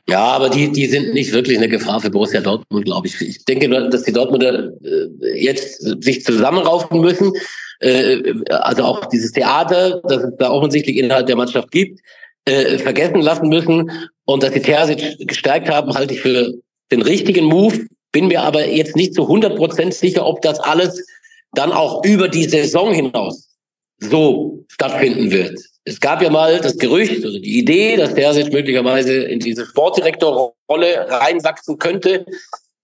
Ja, 0.08 0.24
aber 0.24 0.50
die, 0.50 0.72
die 0.72 0.86
sind 0.86 1.14
nicht 1.14 1.34
wirklich 1.34 1.58
eine 1.58 1.70
Gefahr 1.70 2.00
für 2.00 2.10
Borussia 2.10 2.40
Dortmund, 2.40 2.86
glaube 2.86 3.08
ich. 3.08 3.20
Ich 3.22 3.44
denke, 3.44 3.70
dass 3.90 4.04
die 4.04 4.14
Dortmunder 4.14 4.72
äh, 4.84 5.42
jetzt 5.42 5.82
sich 6.04 6.24
zusammenraufen 6.24 7.02
müssen. 7.02 7.34
Äh, 7.80 8.34
also 8.50 8.84
auch 8.84 9.06
dieses 9.06 9.32
Theater, 9.34 10.02
das 10.08 10.24
es 10.24 10.36
da 10.38 10.50
offensichtlich 10.50 10.98
innerhalb 10.98 11.28
der 11.28 11.36
Mannschaft 11.36 11.72
gibt, 11.72 12.00
äh, 12.46 12.78
vergessen 12.78 13.22
lassen 13.22 13.48
müssen. 13.48 13.90
Und 14.26 14.44
dass 14.44 14.52
die 14.52 14.62
Terzic 14.62 15.28
gestärkt 15.28 15.70
haben, 15.70 15.94
halte 15.94 16.14
ich 16.14 16.22
für 16.22 16.54
den 16.92 17.02
richtigen 17.02 17.46
Move. 17.46 17.88
Bin 18.12 18.28
mir 18.28 18.42
aber 18.42 18.68
jetzt 18.68 18.96
nicht 18.96 19.14
zu 19.14 19.24
100 19.24 19.56
Prozent 19.56 19.94
sicher, 19.94 20.26
ob 20.26 20.42
das 20.42 20.60
alles 20.60 21.06
dann 21.54 21.72
auch 21.72 22.04
über 22.04 22.28
die 22.28 22.46
Saison 22.46 22.94
hinaus 22.94 23.50
so 24.00 24.64
stattfinden 24.68 25.32
wird. 25.32 25.60
Es 25.86 26.00
gab 26.00 26.22
ja 26.22 26.30
mal 26.30 26.60
das 26.60 26.78
Gerücht 26.78 27.26
oder 27.26 27.40
die 27.40 27.60
Idee, 27.60 27.98
dass 27.98 28.14
der 28.14 28.34
sich 28.34 28.52
möglicherweise 28.52 29.24
in 29.24 29.40
diese 29.40 29.66
Sportdirektorrolle 29.66 31.10
reinwachsen 31.10 31.78
könnte. 31.78 32.26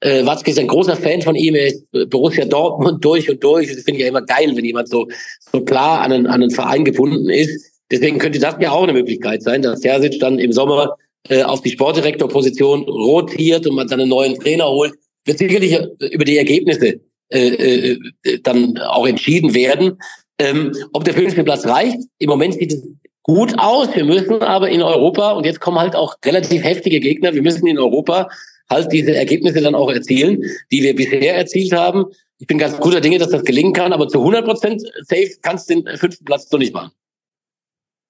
Äh, 0.01 0.25
Watzke 0.25 0.51
ist 0.51 0.59
ein 0.59 0.67
großer 0.67 0.95
Fan 0.95 1.21
von 1.21 1.35
ihm. 1.35 1.55
Er 1.55 1.67
ist 1.67 1.85
Borussia 2.09 2.45
Dortmund 2.45 3.03
durch 3.03 3.29
und 3.29 3.43
durch. 3.43 3.67
Das 3.67 3.83
finde 3.83 3.99
ich 3.99 4.01
ja 4.01 4.07
immer 4.07 4.21
geil, 4.21 4.51
wenn 4.55 4.65
jemand 4.65 4.89
so, 4.89 5.07
so 5.51 5.61
klar 5.61 6.01
an 6.01 6.11
einen, 6.11 6.27
an 6.27 6.41
einen 6.41 6.51
Verein 6.51 6.85
gebunden 6.85 7.29
ist. 7.29 7.71
Deswegen 7.91 8.19
könnte 8.19 8.39
das 8.39 8.55
ja 8.59 8.71
auch 8.71 8.83
eine 8.83 8.93
Möglichkeit 8.93 9.43
sein, 9.43 9.61
dass 9.61 9.81
Terzic 9.81 10.19
dann 10.19 10.39
im 10.39 10.51
Sommer 10.51 10.95
äh, 11.27 11.43
auf 11.43 11.61
die 11.61 11.71
Sportdirektorposition 11.71 12.83
rotiert 12.83 13.67
und 13.67 13.75
man 13.75 13.87
dann 13.87 13.99
einen 13.99 14.09
neuen 14.09 14.39
Trainer 14.39 14.67
holt. 14.67 14.93
Wird 15.25 15.37
sicherlich 15.37 15.77
über 16.11 16.25
die 16.25 16.37
Ergebnisse 16.37 17.01
äh, 17.31 17.97
äh, 18.23 18.39
dann 18.41 18.77
auch 18.77 19.07
entschieden 19.07 19.53
werden. 19.53 19.99
Ähm, 20.39 20.73
ob 20.93 21.03
der 21.03 21.13
fünfte 21.13 21.43
Platz 21.43 21.65
reicht, 21.65 21.99
im 22.17 22.29
Moment 22.29 22.53
sieht 22.55 22.73
es 22.73 22.87
gut 23.23 23.53
aus. 23.59 23.93
Wir 23.95 24.05
müssen 24.05 24.41
aber 24.41 24.69
in 24.69 24.81
Europa, 24.81 25.33
und 25.33 25.45
jetzt 25.45 25.59
kommen 25.59 25.77
halt 25.77 25.95
auch 25.95 26.15
relativ 26.25 26.63
heftige 26.63 26.99
Gegner, 26.99 27.33
wir 27.33 27.41
müssen 27.41 27.67
in 27.67 27.77
Europa 27.77 28.29
halt 28.69 28.91
diese 28.91 29.15
Ergebnisse 29.15 29.61
dann 29.61 29.75
auch 29.75 29.91
erzielen, 29.91 30.43
die 30.71 30.81
wir 30.81 30.95
bisher 30.95 31.35
erzielt 31.35 31.73
haben. 31.73 32.05
Ich 32.37 32.47
bin 32.47 32.57
ganz 32.57 32.79
guter 32.79 33.01
Dinge, 33.01 33.17
dass 33.17 33.29
das 33.29 33.43
gelingen 33.43 33.73
kann, 33.73 33.91
aber 33.91 34.07
zu 34.07 34.19
100 34.19 34.45
Prozent 34.45 34.81
safe 35.03 35.31
kannst 35.41 35.69
du 35.69 35.81
den 35.81 35.97
fünften 35.97 36.23
Platz 36.23 36.49
so 36.49 36.57
nicht 36.57 36.73
machen. 36.73 36.91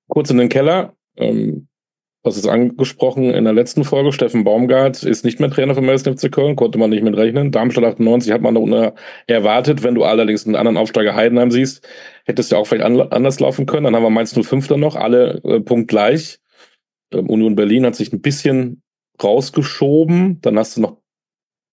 Kurz 0.07 0.29
in 0.29 0.37
den 0.37 0.49
Keller. 0.49 0.95
Ähm, 1.17 1.68
was 2.21 2.35
ist 2.35 2.47
angesprochen 2.47 3.33
in 3.33 3.45
der 3.45 3.53
letzten 3.53 3.85
Folge? 3.85 4.11
Steffen 4.11 4.43
Baumgart 4.43 5.03
ist 5.03 5.23
nicht 5.23 5.39
mehr 5.39 5.49
Trainer 5.49 5.73
vom 5.73 5.87
1. 5.87 6.03
FC 6.03 6.29
Köln, 6.29 6.57
konnte 6.57 6.77
man 6.77 6.89
nicht 6.89 7.03
mit 7.03 7.15
rechnen. 7.15 7.51
Darmstadt 7.51 7.85
98 7.85 8.33
hat 8.33 8.41
man 8.41 8.55
noch 8.55 8.93
erwartet. 9.27 9.83
Wenn 9.83 9.95
du 9.95 10.03
allerdings 10.03 10.45
einen 10.45 10.55
anderen 10.55 10.77
Aufsteiger 10.77 11.15
Heidenheim 11.15 11.49
siehst, 11.49 11.87
hättest 12.25 12.51
du 12.51 12.57
auch 12.57 12.67
vielleicht 12.67 12.83
anders 12.83 13.39
laufen 13.39 13.65
können. 13.65 13.85
Dann 13.85 13.95
haben 13.95 14.03
wir 14.03 14.09
Mainz 14.09 14.33
05 14.33 14.67
dann 14.67 14.81
noch, 14.81 14.97
alle 14.97 15.41
äh, 15.45 15.61
punktgleich. 15.61 16.39
Ähm, 17.13 17.29
Union 17.29 17.55
Berlin 17.55 17.85
hat 17.85 17.95
sich 17.95 18.11
ein 18.11 18.21
bisschen 18.21 18.81
rausgeschoben. 19.23 20.41
Dann 20.41 20.59
hast 20.59 20.75
du 20.75 20.81
noch 20.81 20.97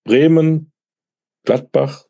Bremen, 0.05 0.71
Gladbach, 1.45 2.05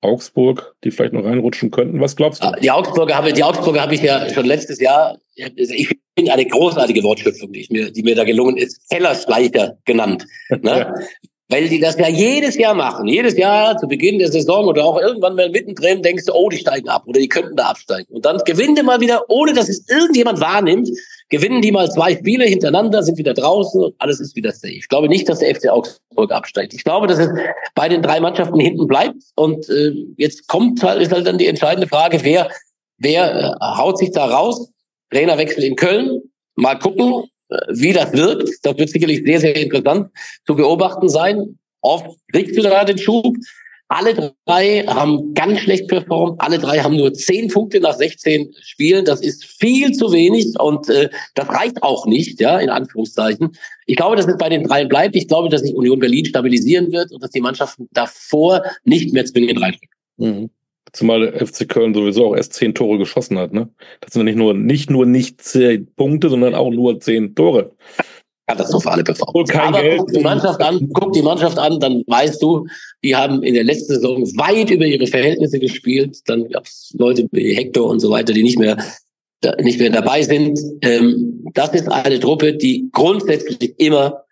Augsburg, 0.00 0.74
die 0.84 0.90
vielleicht 0.90 1.12
noch 1.12 1.24
reinrutschen 1.24 1.70
könnten. 1.70 2.00
Was 2.00 2.16
glaubst 2.16 2.42
du? 2.42 2.50
Die 2.62 2.70
Augsburger 2.70 3.14
habe, 3.14 3.34
die 3.34 3.44
Augsburger 3.44 3.82
habe 3.82 3.94
ich 3.94 4.02
ja 4.02 4.30
schon 4.30 4.46
letztes 4.46 4.80
Jahr, 4.80 5.18
ich 5.34 5.98
finde 6.16 6.32
eine 6.32 6.46
großartige 6.46 7.02
Wortschöpfung, 7.02 7.52
die, 7.52 7.60
ich 7.60 7.70
mir, 7.70 7.90
die 7.90 8.02
mir 8.02 8.14
da 8.14 8.24
gelungen 8.24 8.56
ist, 8.56 8.88
Kellerschleicher 8.90 9.78
genannt. 9.84 10.26
Ne? 10.62 10.94
Weil 11.48 11.68
die 11.68 11.78
das 11.78 11.98
ja 11.98 12.08
jedes 12.08 12.56
Jahr 12.56 12.74
machen. 12.74 13.06
Jedes 13.06 13.36
Jahr 13.36 13.76
zu 13.76 13.86
Beginn 13.86 14.18
der 14.18 14.32
Saison 14.32 14.66
oder 14.66 14.84
auch 14.84 14.98
irgendwann 14.98 15.36
mal 15.36 15.50
mittendrin 15.50 16.02
denkst 16.02 16.24
du, 16.26 16.32
oh, 16.32 16.48
die 16.48 16.56
steigen 16.56 16.88
ab 16.88 17.02
oder 17.06 17.20
die 17.20 17.28
könnten 17.28 17.54
da 17.56 17.64
absteigen. 17.64 18.14
Und 18.14 18.24
dann 18.24 18.38
gewinnen 18.38 18.74
die 18.74 18.82
mal 18.82 19.00
wieder, 19.00 19.24
ohne 19.28 19.52
dass 19.52 19.68
es 19.68 19.86
irgendjemand 19.88 20.40
wahrnimmt, 20.40 20.88
gewinnen 21.28 21.60
die 21.60 21.70
mal 21.70 21.90
zwei 21.90 22.16
Spiele 22.16 22.44
hintereinander, 22.44 23.02
sind 23.02 23.18
wieder 23.18 23.34
draußen 23.34 23.82
und 23.82 23.94
alles 23.98 24.20
ist 24.20 24.36
wieder 24.36 24.52
safe. 24.52 24.72
Ich 24.72 24.88
glaube 24.88 25.08
nicht, 25.08 25.28
dass 25.28 25.40
der 25.40 25.54
FC 25.54 25.68
Augsburg 25.68 26.32
absteigt. 26.32 26.72
Ich 26.72 26.82
glaube, 26.82 27.08
dass 27.08 27.18
es 27.18 27.28
bei 27.74 27.88
den 27.88 28.02
drei 28.02 28.20
Mannschaften 28.20 28.58
hinten 28.58 28.86
bleibt. 28.86 29.22
Und 29.36 29.68
äh, 29.68 29.92
jetzt 30.16 30.48
kommt 30.48 30.82
halt, 30.82 31.02
ist 31.02 31.12
halt 31.12 31.26
dann 31.26 31.38
die 31.38 31.46
entscheidende 31.46 31.88
Frage, 31.88 32.20
wer, 32.22 32.48
wer 32.96 33.56
äh, 33.60 33.64
haut 33.78 33.98
sich 33.98 34.12
da 34.12 34.24
raus? 34.24 34.70
Trainerwechsel 35.14 35.64
in 35.64 35.76
Köln. 35.76 36.22
Mal 36.56 36.78
gucken, 36.78 37.24
wie 37.68 37.92
das 37.92 38.12
wirkt. 38.12 38.50
Das 38.62 38.76
wird 38.76 38.90
sicherlich 38.90 39.22
sehr, 39.24 39.40
sehr 39.40 39.56
interessant 39.56 40.10
zu 40.46 40.54
beobachten 40.54 41.08
sein. 41.08 41.58
Oft 41.80 42.06
kriegst 42.32 42.56
du 42.56 42.62
da 42.62 42.84
den 42.84 42.98
Schub. 42.98 43.36
Alle 43.88 44.32
drei 44.46 44.84
haben 44.86 45.34
ganz 45.34 45.60
schlecht 45.60 45.88
performt. 45.88 46.40
Alle 46.40 46.58
drei 46.58 46.78
haben 46.78 46.96
nur 46.96 47.12
zehn 47.12 47.48
Punkte 47.48 47.80
nach 47.80 47.94
16 47.94 48.54
Spielen. 48.62 49.04
Das 49.04 49.20
ist 49.20 49.44
viel 49.44 49.92
zu 49.92 50.10
wenig 50.10 50.58
und 50.58 50.88
äh, 50.88 51.10
das 51.34 51.48
reicht 51.50 51.82
auch 51.82 52.06
nicht, 52.06 52.40
ja, 52.40 52.58
in 52.58 52.70
Anführungszeichen. 52.70 53.52
Ich 53.86 53.96
glaube, 53.96 54.16
dass 54.16 54.26
es 54.26 54.38
bei 54.38 54.48
den 54.48 54.64
dreien 54.64 54.88
bleibt. 54.88 55.14
Ich 55.14 55.28
glaube, 55.28 55.50
dass 55.50 55.60
sich 55.60 55.74
Union 55.74 55.98
Berlin 55.98 56.24
stabilisieren 56.24 56.92
wird 56.92 57.12
und 57.12 57.22
dass 57.22 57.30
die 57.30 57.42
Mannschaften 57.42 57.88
davor 57.92 58.62
nicht 58.84 59.12
mehr 59.12 59.26
zwingend 59.26 59.60
reindrücken. 59.60 59.90
Mhm. 60.16 60.50
Zumal 60.92 61.30
der 61.30 61.46
FC 61.46 61.68
Köln 61.68 61.94
sowieso 61.94 62.26
auch 62.26 62.36
erst 62.36 62.52
zehn 62.52 62.74
Tore 62.74 62.98
geschossen 62.98 63.38
hat. 63.38 63.52
Ne? 63.52 63.68
Das 64.00 64.12
sind 64.12 64.20
ja 64.20 64.24
nicht 64.24 64.36
nur 64.36 64.54
nicht 64.54 64.90
nur 64.90 65.06
nicht 65.06 65.42
zehn 65.42 65.92
Punkte, 65.96 66.28
sondern 66.28 66.54
auch 66.54 66.70
nur 66.70 67.00
zehn 67.00 67.34
Tore. 67.34 67.72
Katastrophale 68.46 69.02
Performance. 69.02 69.58
Aber 69.58 69.80
Geld. 69.80 69.98
guck 69.98 70.12
die 70.12 70.20
Mannschaft 70.20 70.60
an, 70.60 70.88
guck 70.92 71.12
die 71.14 71.22
Mannschaft 71.22 71.58
an, 71.58 71.80
dann 71.80 72.04
weißt 72.06 72.42
du, 72.42 72.66
die 73.02 73.16
haben 73.16 73.42
in 73.42 73.54
der 73.54 73.64
letzten 73.64 73.94
Saison 73.94 74.22
weit 74.36 74.70
über 74.70 74.84
ihre 74.84 75.06
Verhältnisse 75.06 75.58
gespielt. 75.58 76.18
Dann 76.26 76.48
gab 76.48 76.66
es 76.66 76.94
Leute 76.98 77.26
wie 77.32 77.54
Hector 77.54 77.88
und 77.88 78.00
so 78.00 78.10
weiter, 78.10 78.32
die 78.32 78.42
nicht 78.42 78.58
mehr 78.58 78.76
nicht 79.60 79.78
mehr 79.78 79.90
dabei 79.90 80.22
sind. 80.22 80.58
Ähm, 80.80 81.44
das 81.52 81.74
ist 81.74 81.90
eine 81.90 82.18
Truppe, 82.18 82.54
die 82.54 82.88
grundsätzlich 82.92 83.74
immer 83.78 84.24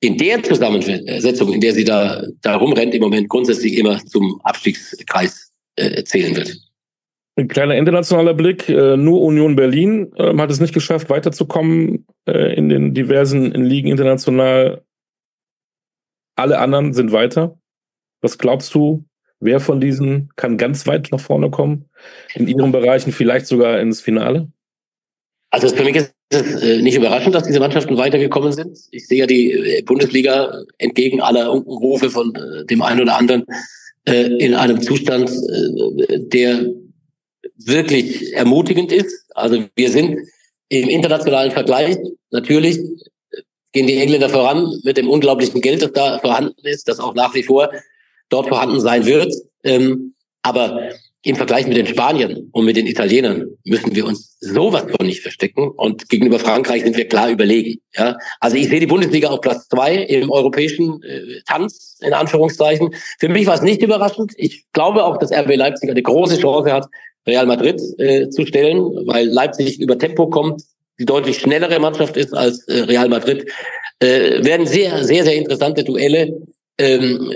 in 0.00 0.16
der 0.16 0.42
Zusammensetzung, 0.42 1.52
in 1.52 1.60
der 1.60 1.74
sie 1.74 1.84
da, 1.84 2.24
da 2.40 2.56
rumrennt, 2.56 2.94
im 2.94 3.02
Moment 3.02 3.28
grundsätzlich 3.28 3.76
immer 3.76 3.98
zum 4.06 4.40
Abstiegskreis 4.44 5.49
äh, 5.80 6.04
zählen 6.04 6.36
wird. 6.36 6.56
Ein 7.40 7.48
kleiner 7.48 7.76
internationaler 7.76 8.34
Blick. 8.34 8.68
Äh, 8.68 8.96
nur 8.96 9.22
Union 9.22 9.56
Berlin 9.56 10.12
äh, 10.16 10.36
hat 10.36 10.50
es 10.50 10.60
nicht 10.60 10.74
geschafft, 10.74 11.08
weiterzukommen 11.08 12.06
äh, 12.26 12.54
in 12.54 12.68
den 12.68 12.92
diversen 12.92 13.52
Ligen 13.52 13.88
international. 13.88 14.82
Alle 16.36 16.58
anderen 16.58 16.92
sind 16.92 17.12
weiter. 17.12 17.58
Was 18.20 18.36
glaubst 18.36 18.74
du, 18.74 19.04
wer 19.38 19.60
von 19.60 19.80
diesen 19.80 20.30
kann 20.36 20.58
ganz 20.58 20.86
weit 20.86 21.08
nach 21.12 21.20
vorne 21.20 21.50
kommen? 21.50 21.88
In 22.34 22.46
ihren 22.46 22.72
Bereichen 22.72 23.12
vielleicht 23.12 23.46
sogar 23.46 23.80
ins 23.80 24.00
Finale? 24.02 24.50
Also 25.50 25.68
für 25.68 25.84
mich 25.84 25.96
ist 25.96 26.14
es 26.28 26.82
nicht 26.82 26.96
überraschend, 26.96 27.34
dass 27.34 27.44
diese 27.44 27.58
Mannschaften 27.58 27.96
weitergekommen 27.96 28.52
sind. 28.52 28.78
Ich 28.90 29.08
sehe 29.08 29.20
ja 29.20 29.26
die 29.26 29.82
Bundesliga 29.84 30.62
entgegen 30.78 31.20
aller 31.20 31.46
Rufe 31.48 32.10
von 32.10 32.32
dem 32.68 32.82
einen 32.82 33.00
oder 33.00 33.16
anderen 33.16 33.44
in 34.14 34.54
einem 34.54 34.80
Zustand, 34.80 35.30
äh, 35.30 36.18
der 36.20 36.72
wirklich 37.56 38.32
ermutigend 38.34 38.92
ist. 38.92 39.26
Also 39.34 39.64
wir 39.74 39.90
sind 39.90 40.18
im 40.68 40.88
internationalen 40.88 41.50
Vergleich 41.50 41.96
natürlich 42.30 42.78
gehen 43.72 43.86
die 43.86 43.98
Engländer 43.98 44.28
voran 44.28 44.80
mit 44.82 44.96
dem 44.96 45.08
unglaublichen 45.08 45.60
Geld, 45.60 45.82
das 45.82 45.92
da 45.92 46.18
vorhanden 46.18 46.66
ist, 46.66 46.88
das 46.88 46.98
auch 46.98 47.14
nach 47.14 47.34
wie 47.34 47.42
vor 47.42 47.70
dort 48.28 48.48
vorhanden 48.48 48.80
sein 48.80 49.06
wird. 49.06 49.32
Ähm, 49.64 50.14
aber 50.42 50.90
im 51.22 51.36
Vergleich 51.36 51.66
mit 51.66 51.76
den 51.76 51.86
Spaniern 51.86 52.48
und 52.52 52.64
mit 52.64 52.76
den 52.76 52.86
Italienern 52.86 53.46
müssen 53.64 53.94
wir 53.94 54.06
uns 54.06 54.38
sowas 54.40 54.84
von 54.96 55.06
nicht 55.06 55.20
verstecken. 55.20 55.68
Und 55.68 56.08
gegenüber 56.08 56.38
Frankreich 56.38 56.82
sind 56.82 56.96
wir 56.96 57.08
klar 57.08 57.28
überlegen. 57.28 57.80
Ja, 57.94 58.16
also 58.40 58.56
ich 58.56 58.68
sehe 58.68 58.80
die 58.80 58.86
Bundesliga 58.86 59.28
auf 59.28 59.42
Platz 59.42 59.68
zwei 59.68 59.96
im 59.96 60.30
europäischen 60.30 61.02
äh, 61.02 61.42
Tanz 61.46 61.98
in 62.00 62.14
Anführungszeichen. 62.14 62.94
Für 63.18 63.28
mich 63.28 63.46
war 63.46 63.54
es 63.54 63.62
nicht 63.62 63.82
überraschend. 63.82 64.32
Ich 64.36 64.64
glaube 64.72 65.04
auch, 65.04 65.18
dass 65.18 65.30
RB 65.30 65.56
Leipzig 65.56 65.90
eine 65.90 66.02
große 66.02 66.40
Chance 66.40 66.72
hat, 66.72 66.86
Real 67.26 67.44
Madrid 67.44 67.80
äh, 67.98 68.30
zu 68.30 68.46
stellen, 68.46 68.80
weil 69.06 69.26
Leipzig 69.28 69.78
über 69.78 69.98
Tempo 69.98 70.28
kommt, 70.28 70.62
die 70.98 71.04
deutlich 71.04 71.38
schnellere 71.38 71.78
Mannschaft 71.80 72.16
ist 72.16 72.32
als 72.32 72.66
äh, 72.68 72.80
Real 72.80 73.10
Madrid. 73.10 73.50
Äh, 73.98 74.42
werden 74.42 74.66
sehr, 74.66 75.04
sehr, 75.04 75.24
sehr 75.24 75.34
interessante 75.34 75.84
Duelle. 75.84 76.40
Ähm, 76.78 77.30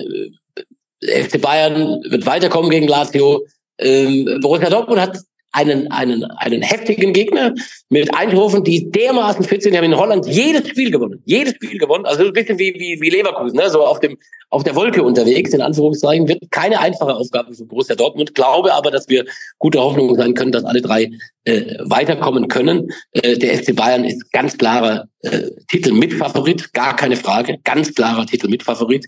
FC 1.03 1.39
Bayern 1.39 2.03
wird 2.09 2.25
weiterkommen 2.25 2.71
gegen 2.71 2.89
Lazio. 2.89 3.45
Ähm, 3.79 4.39
Borussia 4.41 4.71
Dortmund 4.71 5.01
hat 5.01 5.19
einen, 5.55 5.91
einen, 5.93 6.25
einen 6.25 6.63
heftigen 6.63 7.13
Gegner 7.13 7.55
mit 7.89 8.13
Eindhoven, 8.13 8.65
die 8.65 8.91
dermaßen 8.91 9.45
fit 9.45 9.63
sind. 9.63 9.73
Die 9.73 9.79
haben 9.79 9.85
in 9.85 9.97
Holland 9.97 10.27
jedes 10.27 10.69
Spiel 10.69 10.91
gewonnen. 10.91 11.23
Jedes 11.25 11.55
Spiel 11.55 11.79
gewonnen. 11.79 12.07
Also 12.07 12.25
ein 12.25 12.33
bisschen 12.33 12.59
wie, 12.59 12.75
wie, 12.75 13.01
wie 13.01 13.11
Leverkusen, 13.11 13.57
ne? 13.57 13.71
so 13.71 13.85
auf, 13.87 14.01
dem, 14.01 14.19
auf 14.51 14.65
der 14.65 14.75
Wolke 14.75 15.05
unterwegs, 15.05 15.55
in 15.55 15.63
Anführungszeichen. 15.63 16.27
Wird 16.27 16.51
keine 16.51 16.81
einfache 16.81 17.15
Aufgabe 17.15 17.55
für 17.55 17.65
Borussia 17.67 17.95
Dortmund. 17.95 18.35
Glaube 18.35 18.75
aber, 18.75 18.91
dass 18.91 19.09
wir 19.09 19.25
gute 19.59 19.81
Hoffnung 19.81 20.13
sein 20.17 20.35
können, 20.35 20.51
dass 20.51 20.65
alle 20.65 20.83
drei 20.83 21.11
äh, 21.45 21.77
weiterkommen 21.85 22.49
können. 22.49 22.91
Äh, 23.13 23.39
der 23.39 23.57
FC 23.57 23.77
Bayern 23.77 24.05
ist 24.05 24.33
ganz 24.33 24.59
klarer 24.59 25.07
äh, 25.21 25.51
Titel-Mitfavorit, 25.69 26.73
gar 26.73 26.97
keine 26.97 27.17
Frage. 27.17 27.59
Ganz 27.63 27.95
klarer 27.95 28.27
Titel-Mitfavorit. 28.27 29.07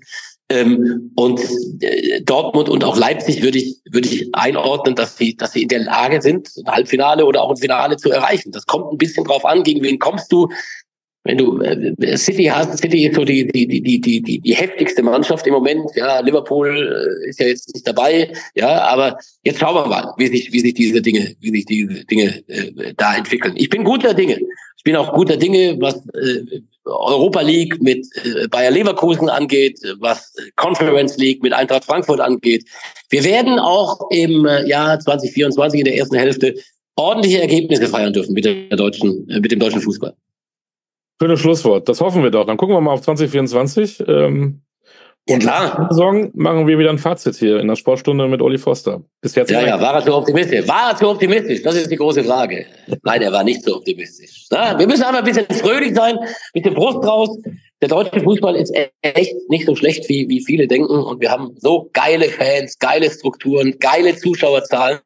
Ähm, 0.48 1.10
und 1.16 1.40
äh, 1.80 2.20
Dortmund 2.22 2.68
und 2.68 2.84
auch 2.84 2.96
Leipzig 2.96 3.42
würde 3.42 3.58
ich, 3.58 3.80
würde 3.90 4.08
ich 4.08 4.32
einordnen, 4.32 4.94
dass 4.94 5.16
sie, 5.16 5.36
dass 5.36 5.52
sie 5.52 5.62
in 5.62 5.68
der 5.68 5.80
Lage 5.80 6.22
sind, 6.22 6.50
ein 6.58 6.72
Halbfinale 6.72 7.26
oder 7.26 7.42
auch 7.42 7.50
ein 7.50 7.56
Finale 7.56 7.96
zu 7.96 8.12
erreichen. 8.12 8.52
Das 8.52 8.64
kommt 8.64 8.92
ein 8.92 8.98
bisschen 8.98 9.24
drauf 9.24 9.44
an, 9.44 9.64
gegen 9.64 9.82
wen 9.82 9.98
kommst 9.98 10.30
du. 10.30 10.48
Wenn 11.24 11.38
du 11.38 11.60
äh, 11.60 12.16
City 12.16 12.44
hast, 12.44 12.78
City 12.78 13.06
ist 13.06 13.16
so 13.16 13.24
die, 13.24 13.48
die, 13.48 13.66
die, 13.66 13.82
die, 13.82 14.00
die, 14.00 14.40
die, 14.40 14.54
heftigste 14.54 15.02
Mannschaft 15.02 15.44
im 15.48 15.54
Moment. 15.54 15.90
Ja, 15.96 16.20
Liverpool 16.20 17.18
äh, 17.24 17.28
ist 17.28 17.40
ja 17.40 17.48
jetzt 17.48 17.74
nicht 17.74 17.86
dabei. 17.88 18.32
Ja, 18.54 18.82
aber 18.82 19.18
jetzt 19.42 19.58
schauen 19.58 19.74
wir 19.74 19.88
mal, 19.88 20.14
wie 20.18 20.28
sich, 20.28 20.52
wie 20.52 20.60
sich 20.60 20.74
diese 20.74 21.02
Dinge, 21.02 21.34
wie 21.40 21.50
sich 21.50 21.64
diese 21.66 22.04
Dinge 22.04 22.44
äh, 22.46 22.94
da 22.96 23.16
entwickeln. 23.16 23.54
Ich 23.56 23.68
bin 23.68 23.82
guter 23.82 24.14
Dinge. 24.14 24.38
Bin 24.86 24.94
auch 24.94 25.12
guter 25.14 25.36
Dinge, 25.36 25.76
was 25.80 25.96
äh, 26.14 26.60
Europa 26.84 27.40
League 27.40 27.82
mit 27.82 28.06
äh, 28.24 28.46
Bayer 28.46 28.70
Leverkusen 28.70 29.28
angeht, 29.28 29.80
was 29.98 30.32
Conference 30.54 31.16
League 31.16 31.42
mit 31.42 31.52
Eintracht 31.52 31.84
Frankfurt 31.84 32.20
angeht. 32.20 32.64
Wir 33.10 33.24
werden 33.24 33.58
auch 33.58 34.08
im 34.10 34.46
äh, 34.46 34.64
Jahr 34.68 35.00
2024 35.00 35.80
in 35.80 35.86
der 35.86 35.96
ersten 35.96 36.14
Hälfte 36.14 36.54
ordentliche 36.94 37.40
Ergebnisse 37.40 37.88
feiern 37.88 38.12
dürfen 38.12 38.32
mit 38.32 38.44
der 38.44 38.76
deutschen, 38.76 39.28
äh, 39.28 39.40
mit 39.40 39.50
dem 39.50 39.58
deutschen 39.58 39.80
Fußball. 39.80 40.14
Schönes 41.20 41.40
Schlusswort. 41.40 41.88
Das 41.88 42.00
hoffen 42.00 42.22
wir 42.22 42.30
doch. 42.30 42.46
Dann 42.46 42.56
gucken 42.56 42.76
wir 42.76 42.80
mal 42.80 42.92
auf 42.92 43.00
2024. 43.00 44.04
Ähm, 44.06 44.62
ja, 45.28 45.38
klar. 45.38 45.88
Saison 45.90 46.30
machen 46.34 46.66
wir 46.66 46.78
wieder 46.78 46.90
ein 46.90 46.98
Fazit 46.98 47.36
hier 47.36 47.58
in 47.58 47.66
der 47.66 47.76
Sportstunde 47.76 48.28
mit 48.28 48.40
Olli 48.40 48.58
Foster. 48.58 49.02
Bis 49.20 49.34
jetzt. 49.34 49.50
Ja, 49.50 49.60
ja, 49.60 49.80
war 49.80 49.94
er 49.94 50.04
zu 50.04 50.14
optimistisch? 50.14 50.68
War 50.68 50.90
er 50.90 50.96
zu 50.96 51.08
optimistisch? 51.08 51.62
Das 51.62 51.74
ist 51.74 51.90
die 51.90 51.96
große 51.96 52.22
Frage. 52.22 52.66
Nein, 53.02 53.22
er 53.22 53.32
war 53.32 53.42
nicht 53.42 53.64
so 53.64 53.76
optimistisch. 53.76 54.46
Na, 54.50 54.78
wir 54.78 54.86
müssen 54.86 55.02
einfach 55.02 55.18
ein 55.18 55.24
bisschen 55.24 55.46
fröhlich 55.50 55.94
sein, 55.94 56.16
mit 56.54 56.64
der 56.64 56.70
Brust 56.70 56.98
raus. 57.06 57.36
Der 57.82 57.88
deutsche 57.88 58.20
Fußball 58.20 58.56
ist 58.56 58.74
echt 59.02 59.34
nicht 59.48 59.66
so 59.66 59.74
schlecht, 59.74 60.08
wie, 60.08 60.28
wie 60.28 60.42
viele 60.42 60.66
denken. 60.66 60.98
Und 60.98 61.20
wir 61.20 61.30
haben 61.30 61.54
so 61.58 61.90
geile 61.92 62.26
Fans, 62.28 62.78
geile 62.78 63.10
Strukturen, 63.10 63.78
geile 63.78 64.16
Zuschauerzahlen. 64.16 64.98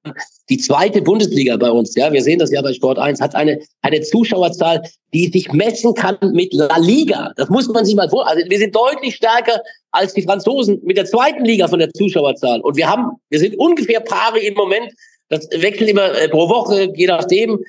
Die 0.49 0.59
zweite 0.59 1.03
Bundesliga 1.03 1.57
bei 1.57 1.71
uns, 1.71 1.95
ja, 1.97 2.13
wir 2.13 2.23
sehen 2.23 2.39
das 2.39 2.53
ja 2.53 2.63
bei 2.63 2.73
Sport 2.73 2.99
1, 2.99 3.21
hat 3.21 3.35
eine, 3.35 3.59
eine 3.83 4.01
Zuschauerzahl, 4.03 4.83
die 5.13 5.29
sich 5.29 5.53
messen 5.53 5.95
kann 5.95 6.17
mit 6.33 6.55
La 6.55 6.77
Liga. 6.79 7.33
Das 7.37 7.49
muss 7.49 7.69
man 7.69 7.85
sich 7.85 7.97
mal 7.97 8.09
vor. 8.09 8.29
Also 8.29 8.49
wir 8.49 8.59
sind 8.59 8.75
deutlich 8.75 9.17
stärker 9.17 9.61
als 9.91 10.15
die 10.15 10.23
Franzosen 10.23 10.81
mit 10.85 10.97
der 10.97 11.07
zweiten 11.07 11.45
Liga 11.45 11.67
von 11.67 11.81
der 11.81 11.93
Zuschauerzahl. 11.93 12.61
Und 12.61 12.77
wir 12.77 12.89
haben, 12.89 13.11
wir 13.31 13.41
sind 13.41 13.59
ungefähr 13.59 14.01
Paare 14.01 14.39
im 14.39 14.55
Moment. 14.55 14.93
Das 15.29 15.49
wechselt 15.51 15.91
immer 15.91 16.13
äh, 16.17 16.29
pro 16.29 16.49
Woche, 16.49 16.93
je 16.95 17.07
nachdem. 17.07 17.65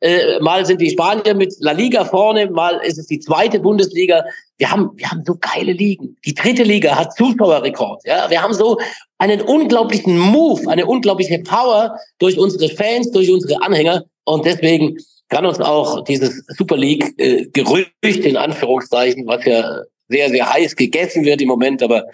Äh, 0.00 0.38
mal 0.40 0.64
sind 0.64 0.80
die 0.80 0.90
Spanier 0.90 1.34
mit 1.34 1.54
La 1.60 1.72
Liga 1.72 2.04
vorne, 2.04 2.48
mal 2.50 2.80
ist 2.84 2.98
es 2.98 3.06
die 3.06 3.18
zweite 3.18 3.58
Bundesliga. 3.58 4.24
Wir 4.56 4.70
haben, 4.70 4.90
wir 4.94 5.10
haben 5.10 5.24
so 5.26 5.36
geile 5.40 5.72
Ligen. 5.72 6.16
Die 6.24 6.34
dritte 6.34 6.62
Liga 6.62 6.96
hat 6.96 7.16
Zuschauerrekord. 7.16 8.02
Ja, 8.04 8.30
wir 8.30 8.42
haben 8.42 8.54
so 8.54 8.78
einen 9.18 9.40
unglaublichen 9.40 10.18
Move, 10.18 10.70
eine 10.70 10.86
unglaubliche 10.86 11.40
Power 11.40 11.96
durch 12.18 12.38
unsere 12.38 12.68
Fans, 12.68 13.10
durch 13.10 13.30
unsere 13.30 13.60
Anhänger. 13.62 14.04
Und 14.24 14.44
deswegen 14.44 14.96
kann 15.28 15.46
uns 15.46 15.60
auch 15.60 16.04
dieses 16.04 16.44
Super 16.56 16.76
League 16.76 17.14
äh, 17.18 17.46
Gerücht 17.46 18.24
in 18.24 18.36
Anführungszeichen, 18.36 19.26
was 19.26 19.44
ja 19.44 19.82
sehr, 20.08 20.30
sehr 20.30 20.52
heiß 20.52 20.76
gegessen 20.76 21.24
wird 21.24 21.40
im 21.40 21.48
Moment, 21.48 21.82
aber 21.82 22.04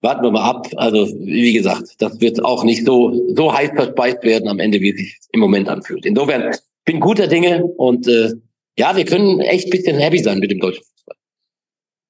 warten 0.00 0.22
wir 0.22 0.30
mal 0.30 0.48
ab. 0.48 0.68
Also, 0.76 1.08
wie 1.20 1.52
gesagt, 1.52 1.94
das 1.98 2.20
wird 2.20 2.44
auch 2.44 2.64
nicht 2.64 2.84
so, 2.84 3.12
so 3.34 3.52
heiß 3.52 3.70
verspeist 3.74 4.22
werden 4.22 4.48
am 4.48 4.58
Ende, 4.58 4.80
wie 4.80 4.90
es 4.90 4.96
sich 4.96 5.16
im 5.32 5.40
Moment 5.40 5.68
anfühlt. 5.68 6.04
Insofern 6.04 6.54
bin 6.84 7.00
guter 7.00 7.26
Dinge 7.26 7.64
und 7.64 8.06
äh, 8.08 8.32
ja, 8.78 8.96
wir 8.96 9.04
können 9.04 9.40
echt 9.40 9.70
bisschen 9.70 9.98
happy 9.98 10.18
sein 10.18 10.38
mit 10.38 10.50
dem 10.50 10.60
deutschen 10.60 10.82
Fußball. 10.82 11.16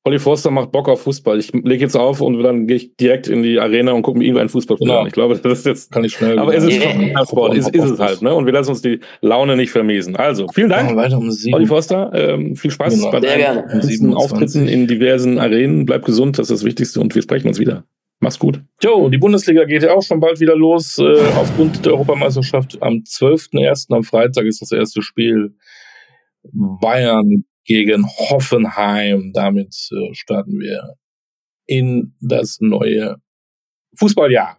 Olli 0.06 0.18
Forster 0.18 0.50
macht 0.50 0.72
Bock 0.72 0.88
auf 0.88 1.02
Fußball. 1.02 1.38
Ich 1.38 1.52
lege 1.52 1.82
jetzt 1.82 1.96
auf 1.96 2.20
und 2.20 2.42
dann 2.42 2.66
gehe 2.66 2.76
ich 2.76 2.96
direkt 2.96 3.26
in 3.26 3.42
die 3.42 3.58
Arena 3.58 3.92
und 3.92 4.02
gucke 4.02 4.18
mir 4.18 4.24
irgendeinen 4.24 4.50
Fußballspiel 4.50 4.86
genau. 4.86 5.00
an. 5.00 5.06
Ich 5.06 5.12
glaube, 5.12 5.38
das 5.38 5.60
ist 5.60 5.66
jetzt 5.66 5.92
kann 5.92 6.04
ich 6.04 6.12
schnell. 6.12 6.38
Aber 6.38 6.54
es 6.54 6.64
ist 6.64 6.78
yeah. 6.78 7.24
Sport, 7.26 7.56
ist, 7.56 7.74
ist 7.74 7.84
es 7.84 7.98
halt, 7.98 8.20
ne? 8.20 8.34
Und 8.34 8.44
wir 8.46 8.52
lassen 8.52 8.70
uns 8.70 8.82
die 8.82 9.00
Laune 9.22 9.56
nicht 9.56 9.70
vermiesen. 9.70 10.16
Also 10.16 10.46
vielen 10.48 10.68
Dank, 10.70 10.90
um 10.90 11.30
Olli 11.52 11.66
Forster. 11.66 12.10
Ähm, 12.14 12.56
viel 12.56 12.70
Spaß 12.70 12.94
genau. 12.94 13.10
bei 13.10 13.20
deinen 13.20 14.14
Auftritten 14.14 14.68
in 14.68 14.86
diversen 14.86 15.38
Arenen. 15.38 15.86
Bleib 15.86 16.04
gesund, 16.04 16.38
das 16.38 16.50
ist 16.50 16.60
das 16.60 16.64
Wichtigste 16.64 17.00
und 17.00 17.14
wir 17.14 17.22
sprechen 17.22 17.48
uns 17.48 17.58
wieder. 17.58 17.84
Mach's 18.24 18.38
gut. 18.38 18.64
Jo, 18.82 19.10
die 19.10 19.18
Bundesliga 19.18 19.66
geht 19.66 19.82
ja 19.82 19.92
auch 19.92 20.02
schon 20.02 20.18
bald 20.18 20.40
wieder 20.40 20.56
los. 20.56 20.96
Äh, 20.96 21.26
aufgrund 21.36 21.84
der 21.84 21.92
Europameisterschaft 21.92 22.80
am 22.80 23.02
12.01. 23.06 23.94
am 23.94 24.02
Freitag 24.02 24.46
ist 24.46 24.62
das 24.62 24.72
erste 24.72 25.02
Spiel. 25.02 25.54
Bayern 26.50 27.44
gegen 27.66 28.06
Hoffenheim. 28.06 29.32
Damit 29.34 29.76
äh, 29.92 30.14
starten 30.14 30.58
wir 30.58 30.94
in 31.66 32.16
das 32.18 32.60
neue 32.60 33.16
Fußballjahr. 33.98 34.58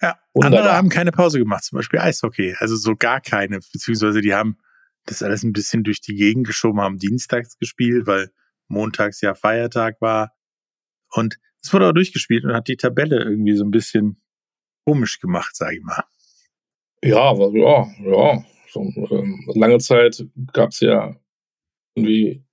Ja, 0.00 0.18
Wunderbar. 0.34 0.58
andere 0.58 0.76
haben 0.76 0.88
keine 0.88 1.12
Pause 1.12 1.38
gemacht, 1.38 1.62
zum 1.62 1.76
Beispiel 1.76 2.00
Eishockey. 2.00 2.56
Also 2.58 2.74
so 2.74 2.96
gar 2.96 3.20
keine, 3.20 3.60
beziehungsweise 3.72 4.20
die 4.20 4.34
haben 4.34 4.58
das 5.06 5.22
alles 5.22 5.44
ein 5.44 5.52
bisschen 5.52 5.84
durch 5.84 6.00
die 6.00 6.16
Gegend 6.16 6.48
geschoben, 6.48 6.80
haben 6.80 6.98
dienstags 6.98 7.56
gespielt, 7.56 8.08
weil 8.08 8.32
montags 8.66 9.20
ja 9.20 9.34
Feiertag 9.34 10.00
war. 10.00 10.32
Und 11.12 11.38
es 11.62 11.72
wurde 11.72 11.88
auch 11.88 11.92
durchgespielt 11.92 12.44
und 12.44 12.54
hat 12.54 12.68
die 12.68 12.76
Tabelle 12.76 13.22
irgendwie 13.22 13.56
so 13.56 13.64
ein 13.64 13.70
bisschen 13.70 14.20
komisch 14.84 15.20
gemacht, 15.20 15.54
sage 15.54 15.76
ich 15.76 15.82
mal. 15.82 16.04
Ja, 17.04 17.32
ja, 17.34 17.86
ja. 18.04 18.44
So, 18.70 18.80
ähm, 18.80 19.44
lange 19.54 19.78
Zeit 19.78 20.24
gab 20.52 20.70
es 20.70 20.80
ja 20.80 21.14
irgendwie 21.94 22.44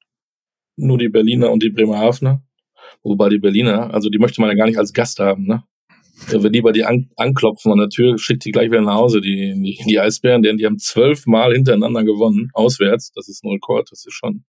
nur 0.76 0.98
die 0.98 1.10
Berliner 1.10 1.52
und 1.52 1.63
die 1.63 1.69
Bremerhavener. 1.69 2.43
Wobei 3.04 3.30
die 3.30 3.39
Berliner, 3.39 3.93
also 3.93 4.10
die 4.10 4.19
möchte 4.19 4.41
man 4.41 4.50
ja 4.50 4.56
gar 4.56 4.65
nicht 4.65 4.78
als 4.78 4.93
Gast 4.93 5.19
haben, 5.19 5.45
ne? 5.45 5.63
Wenn 6.28 6.52
die 6.52 6.62
bei 6.62 6.74
dir 6.74 6.89
an, 6.89 7.10
anklopfen 7.15 7.72
an 7.72 7.78
der 7.78 7.89
Tür, 7.89 8.17
schickt 8.17 8.43
die 8.43 8.52
gleich 8.52 8.69
wieder 8.69 8.82
nach 8.82 8.95
Hause, 8.95 9.22
die, 9.22 9.54
die, 9.56 9.80
die 9.88 10.00
Eisbären, 10.00 10.41
denn 10.41 10.58
die 10.58 10.65
haben 10.65 10.78
zwölfmal 10.78 11.54
hintereinander 11.54 12.04
gewonnen, 12.04 12.50
auswärts. 12.54 13.13
Das 13.13 13.30
ist 13.30 13.45
null 13.45 13.60
Court, 13.60 13.89
das 13.91 14.06
ist 14.06 14.13
schon. 14.13 14.43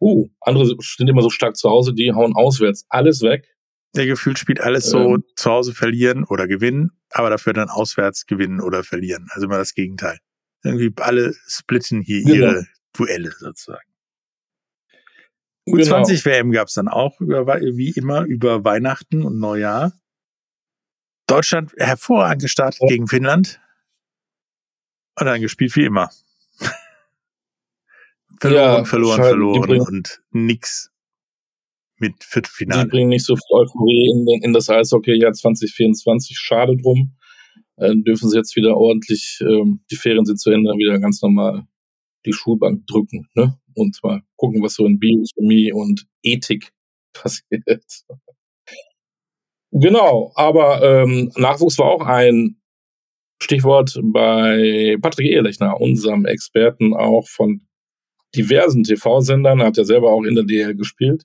Uh, 0.00 0.28
andere 0.40 0.76
sind 0.78 1.08
immer 1.08 1.22
so 1.22 1.30
stark 1.30 1.56
zu 1.56 1.68
Hause, 1.68 1.92
die 1.92 2.12
hauen 2.12 2.36
auswärts 2.36 2.86
alles 2.88 3.22
weg 3.22 3.55
der 3.96 4.06
Gefühl 4.06 4.36
spielt 4.36 4.60
alles 4.60 4.86
so 4.86 5.14
ähm, 5.14 5.24
zu 5.34 5.50
Hause 5.50 5.74
verlieren 5.74 6.24
oder 6.24 6.46
gewinnen, 6.46 6.92
aber 7.10 7.30
dafür 7.30 7.52
dann 7.52 7.70
auswärts 7.70 8.26
gewinnen 8.26 8.60
oder 8.60 8.84
verlieren. 8.84 9.28
Also 9.30 9.46
immer 9.46 9.58
das 9.58 9.74
Gegenteil. 9.74 10.18
Irgendwie 10.62 10.92
alle 11.00 11.34
splitten 11.46 12.02
hier 12.02 12.22
genau. 12.22 12.34
ihre 12.34 12.66
Duelle 12.92 13.32
sozusagen. 13.32 13.88
Genau. 15.66 15.96
U20 15.96 16.24
WM 16.24 16.52
gab 16.52 16.68
es 16.68 16.74
dann 16.74 16.88
auch 16.88 17.20
über, 17.20 17.60
wie 17.60 17.90
immer 17.90 18.24
über 18.24 18.64
Weihnachten 18.64 19.22
und 19.22 19.38
Neujahr. 19.38 19.92
Deutschland 21.26 21.72
hervorragend 21.76 22.42
gestartet 22.42 22.82
ja. 22.82 22.88
gegen 22.88 23.08
Finnland 23.08 23.60
und 25.18 25.26
dann 25.26 25.40
gespielt 25.40 25.74
wie 25.74 25.84
immer. 25.84 26.10
verloren, 28.40 28.78
ja, 28.78 28.84
verloren, 28.84 29.22
verloren 29.22 29.80
und 29.80 30.22
nix 30.30 30.92
mit 31.98 32.22
Viertelfinale. 32.22 32.84
Die 32.84 32.90
bringen 32.90 33.08
nicht 33.08 33.24
so 33.24 33.36
viel 33.36 33.56
Euphorie 33.56 34.10
in, 34.10 34.42
in 34.42 34.52
das 34.52 34.68
Eishockey-Jahr 34.68 35.32
2024. 35.32 36.36
Schade 36.38 36.76
drum. 36.76 37.16
Äh, 37.76 37.94
dürfen 37.96 38.30
sie 38.30 38.38
jetzt 38.38 38.56
wieder 38.56 38.76
ordentlich, 38.76 39.38
ähm, 39.42 39.80
die 39.90 39.96
Ferien 39.96 40.24
sind 40.24 40.40
zu 40.40 40.50
Ende, 40.50 40.70
wieder 40.72 40.98
ganz 40.98 41.20
normal 41.20 41.66
die 42.24 42.32
Schulbank 42.32 42.86
drücken 42.86 43.28
ne? 43.34 43.58
und 43.74 43.98
mal 44.02 44.22
gucken, 44.36 44.62
was 44.62 44.74
so 44.74 44.86
in 44.86 44.98
Biochemie 44.98 45.72
und 45.72 46.06
Ethik 46.22 46.72
passiert. 47.12 47.84
genau, 49.70 50.32
aber 50.34 50.82
ähm, 50.82 51.30
Nachwuchs 51.36 51.78
war 51.78 51.86
auch 51.86 52.06
ein 52.06 52.60
Stichwort 53.42 53.98
bei 54.02 54.96
Patrick 55.00 55.30
Ehrlechner, 55.30 55.78
unserem 55.78 56.24
Experten 56.24 56.94
auch 56.94 57.28
von 57.28 57.66
diversen 58.34 58.82
TV-Sendern, 58.84 59.62
hat 59.62 59.76
ja 59.76 59.84
selber 59.84 60.10
auch 60.10 60.24
in 60.24 60.34
der 60.34 60.44
DL 60.44 60.74
gespielt. 60.74 61.24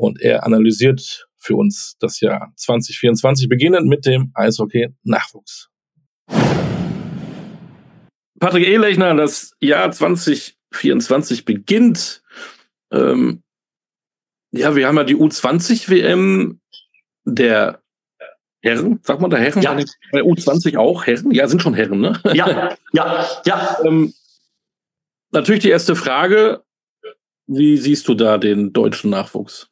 Und 0.00 0.20
er 0.22 0.44
analysiert 0.46 1.28
für 1.36 1.56
uns 1.56 1.96
das 2.00 2.20
Jahr 2.20 2.52
2024, 2.56 3.48
beginnend 3.48 3.86
mit 3.86 4.06
dem 4.06 4.32
Eishockey-Nachwuchs. 4.34 5.68
Patrick 8.40 8.66
Ehlechner, 8.66 9.14
das 9.14 9.52
Jahr 9.60 9.92
2024 9.92 11.44
beginnt. 11.44 12.22
Ähm, 12.90 13.42
ja, 14.52 14.74
wir 14.74 14.88
haben 14.88 14.96
ja 14.96 15.04
die 15.04 15.16
U20-WM 15.16 16.60
der 17.24 17.82
Herren, 18.62 19.00
sagt 19.02 19.20
man 19.20 19.30
da 19.30 19.36
Herren? 19.36 19.60
Ja. 19.60 19.74
Bei 20.12 20.22
U20 20.22 20.78
auch 20.78 21.06
Herren? 21.06 21.30
Ja, 21.30 21.46
sind 21.46 21.60
schon 21.60 21.74
Herren, 21.74 22.00
ne? 22.00 22.18
Ja, 22.32 22.76
ja, 22.92 23.26
ja. 23.44 23.76
ähm, 23.84 24.14
natürlich 25.30 25.62
die 25.62 25.70
erste 25.70 25.94
Frage. 25.94 26.62
Wie 27.46 27.76
siehst 27.76 28.08
du 28.08 28.14
da 28.14 28.38
den 28.38 28.72
deutschen 28.72 29.10
Nachwuchs? 29.10 29.69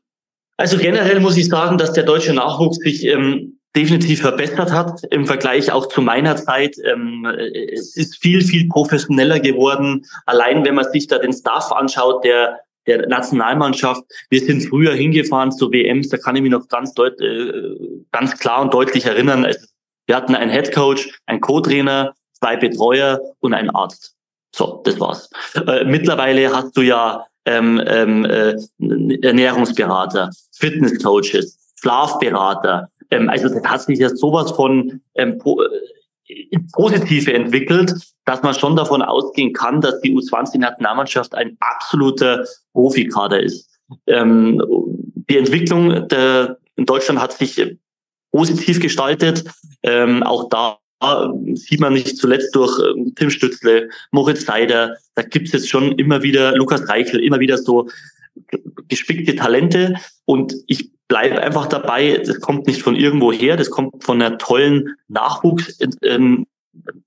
Also 0.59 0.77
generell 0.77 1.21
muss 1.21 1.37
ich 1.37 1.49
sagen, 1.49 1.79
dass 1.79 1.93
der 1.95 2.05
deutsche 2.05 2.35
Nachwuchs 2.35 2.79
sich 2.79 3.05
ähm, 3.07 3.59
definitiv 3.75 4.21
verbessert 4.21 4.73
hat 4.73 5.03
im 5.11 5.25
Vergleich 5.25 5.73
auch 5.73 5.87
zu 5.87 6.03
meiner 6.03 6.37
Zeit. 6.37 6.77
Ähm, 6.85 7.25
es 7.73 7.97
ist 7.97 8.21
viel, 8.21 8.43
viel 8.43 8.69
professioneller 8.69 9.41
geworden. 9.41 10.05
Allein 10.27 10.65
wenn 10.65 10.75
man 10.75 10.91
sich 10.91 11.07
da 11.07 11.19
den 11.19 11.33
Staff 11.33 11.73
anschaut, 11.73 12.25
der 12.25 12.59
der 12.89 13.07
Nationalmannschaft. 13.07 14.03
Wir 14.31 14.41
sind 14.41 14.63
früher 14.63 14.95
hingefahren 14.95 15.53
zu 15.53 15.71
WMs, 15.71 16.09
da 16.09 16.17
kann 16.17 16.35
ich 16.35 16.43
mich 16.43 16.51
noch 16.51 16.67
ganz, 16.69 16.95
deut 16.95 17.21
äh, 17.21 17.53
ganz 18.11 18.37
klar 18.39 18.63
und 18.63 18.75
deutlich 18.75 19.05
erinnern. 19.05 19.47
Wir 20.07 20.17
hatten 20.17 20.35
einen 20.35 20.51
Headcoach, 20.51 21.13
einen 21.27 21.41
Co-Trainer, 21.41 22.15
zwei 22.33 22.57
Betreuer 22.57 23.21
und 23.41 23.55
einen 23.55 23.71
Arzt. 23.71 24.17
So, 24.57 24.81
das 24.85 24.99
war's. 24.99 25.31
Äh, 25.55 25.85
mittlerweile 25.85 26.51
hast 26.55 26.77
du 26.77 26.81
ja 26.81 27.27
ähm, 27.49 27.83
ähm, 27.87 28.25
äh, 28.27 28.57
Ernährungsberater, 29.23 30.31
Fitnesscoaches, 30.53 31.59
Schlafberater. 31.81 32.89
Ähm, 33.11 33.31
also 33.31 33.49
das 33.49 33.63
hat 33.65 33.83
sich 33.83 33.99
ja 33.99 34.11
sowas 34.11 34.51
von 34.53 35.01
ähm, 35.15 35.39
po 35.39 35.63
äh, 35.63 36.59
Positive 36.73 37.33
entwickelt, 37.33 37.95
dass 38.27 38.43
man 38.43 38.53
schon 38.53 38.77
davon 38.77 39.01
ausgehen 39.01 39.55
kann, 39.55 39.81
dass 39.81 39.99
die 40.03 40.15
U20-Nationalmannschaft 40.15 41.35
ein 41.35 41.57
absoluter 41.61 42.45
Profikader 42.75 43.43
ist. 43.43 43.67
Ähm, 44.07 44.63
die 45.31 45.39
Entwicklung 45.39 46.07
der, 46.09 46.59
in 46.77 46.85
Deutschland 46.85 47.19
hat 47.19 47.33
sich 47.33 47.79
positiv 48.31 48.79
gestaltet. 48.79 49.45
Ähm, 49.83 50.23
auch 50.23 50.51
da 50.51 50.77
sieht 51.55 51.81
man 51.81 51.93
nicht 51.93 52.17
zuletzt 52.17 52.55
durch 52.55 52.79
ähm, 52.81 53.13
Tim 53.15 53.31
Stützle, 53.31 53.89
Moritz 54.11 54.45
Seider, 54.45 54.97
da 55.15 55.23
gibt 55.23 55.47
es 55.47 55.53
jetzt 55.53 55.69
schon 55.69 55.93
immer 55.93 56.23
wieder 56.23 56.57
Lukas 56.57 56.89
Reichel, 56.89 57.21
immer 57.21 57.41
wieder 57.41 57.59
so 57.59 57.89
gespickte 58.89 59.37
Talente 59.37 59.95
und 60.25 60.55
ich 60.67 60.91
bleibe 61.09 61.41
einfach 61.41 61.67
dabei, 61.67 62.23
das 62.25 62.41
kommt 62.41 62.67
nicht 62.67 62.83
von 62.83 62.97
irgendwo 62.97 63.33
her, 63.33 63.57
das 63.57 63.71
kommt 63.71 64.05
von 64.05 64.21
einer 64.21 64.39
tollen 64.39 64.97
Nachwuchsentwicklung 65.09 66.47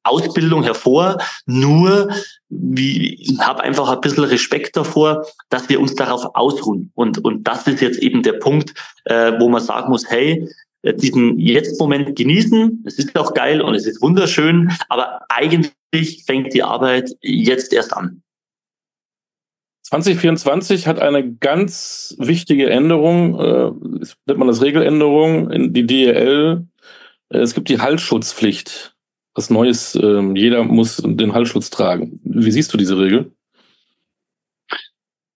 Ausbildung 0.04 0.64
hervor. 0.64 1.18
Nur, 1.46 2.10
ich 2.50 3.38
habe 3.40 3.62
einfach 3.64 3.90
ein 3.90 4.02
bisschen 4.02 4.26
Respekt 4.26 4.76
davor, 4.76 5.26
dass 5.50 5.70
wir 5.70 5.80
uns 5.80 5.96
darauf 5.96 6.36
ausruhen. 6.36 6.92
Und, 6.96 7.24
und 7.24 7.48
das 7.48 7.68
ist 7.68 7.82
jetzt 7.82 8.00
eben 8.00 8.24
der 8.24 8.34
Punkt, 8.34 8.74
äh, 9.06 9.34
wo 9.40 9.50
man 9.50 9.62
sagen 9.62 9.90
muss, 9.90 10.10
hey, 10.10 10.48
diesen 10.84 11.40
Jetzt-Moment 11.40 12.16
genießen. 12.16 12.84
Es 12.86 12.98
ist 12.98 13.16
auch 13.16 13.34
geil 13.34 13.62
und 13.62 13.76
es 13.76 13.86
ist 13.86 14.02
wunderschön, 14.02 14.72
aber 14.90 15.22
eigentlich 15.30 16.24
fängt 16.26 16.54
die 16.54 16.64
Arbeit 16.64 17.12
jetzt 17.22 17.74
erst 17.74 17.94
an. 17.94 18.24
2024 19.84 20.88
hat 20.88 21.00
eine 21.00 21.34
ganz 21.34 22.16
wichtige 22.18 22.70
Änderung, 22.70 23.40
äh, 23.40 23.72
nennt 24.26 24.40
man 24.40 24.48
das 24.48 24.62
Regeländerung 24.62 25.52
in 25.52 25.74
die 25.74 25.86
DEL. 25.86 26.66
Äh, 27.30 27.38
es 27.38 27.54
gibt 27.54 27.68
die 27.68 27.80
Halsschutzpflicht. 27.80 28.96
Was 29.34 29.50
Neues, 29.50 29.96
äh, 29.96 30.22
jeder 30.34 30.64
muss 30.64 31.02
den 31.06 31.34
Halsschutz 31.34 31.70
tragen. 31.70 32.20
Wie 32.24 32.52
siehst 32.52 32.74
du 32.74 32.78
diese 32.78 32.98
Regel? 32.98 33.32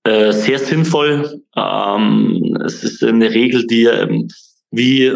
Äh, 0.05 0.31
sehr 0.31 0.59
sinnvoll. 0.59 1.41
Ähm, 1.55 2.57
es 2.65 2.83
ist 2.83 3.03
eine 3.03 3.31
Regel, 3.31 3.67
die 3.67 3.85
ähm, 3.85 4.29
wie 4.75 5.11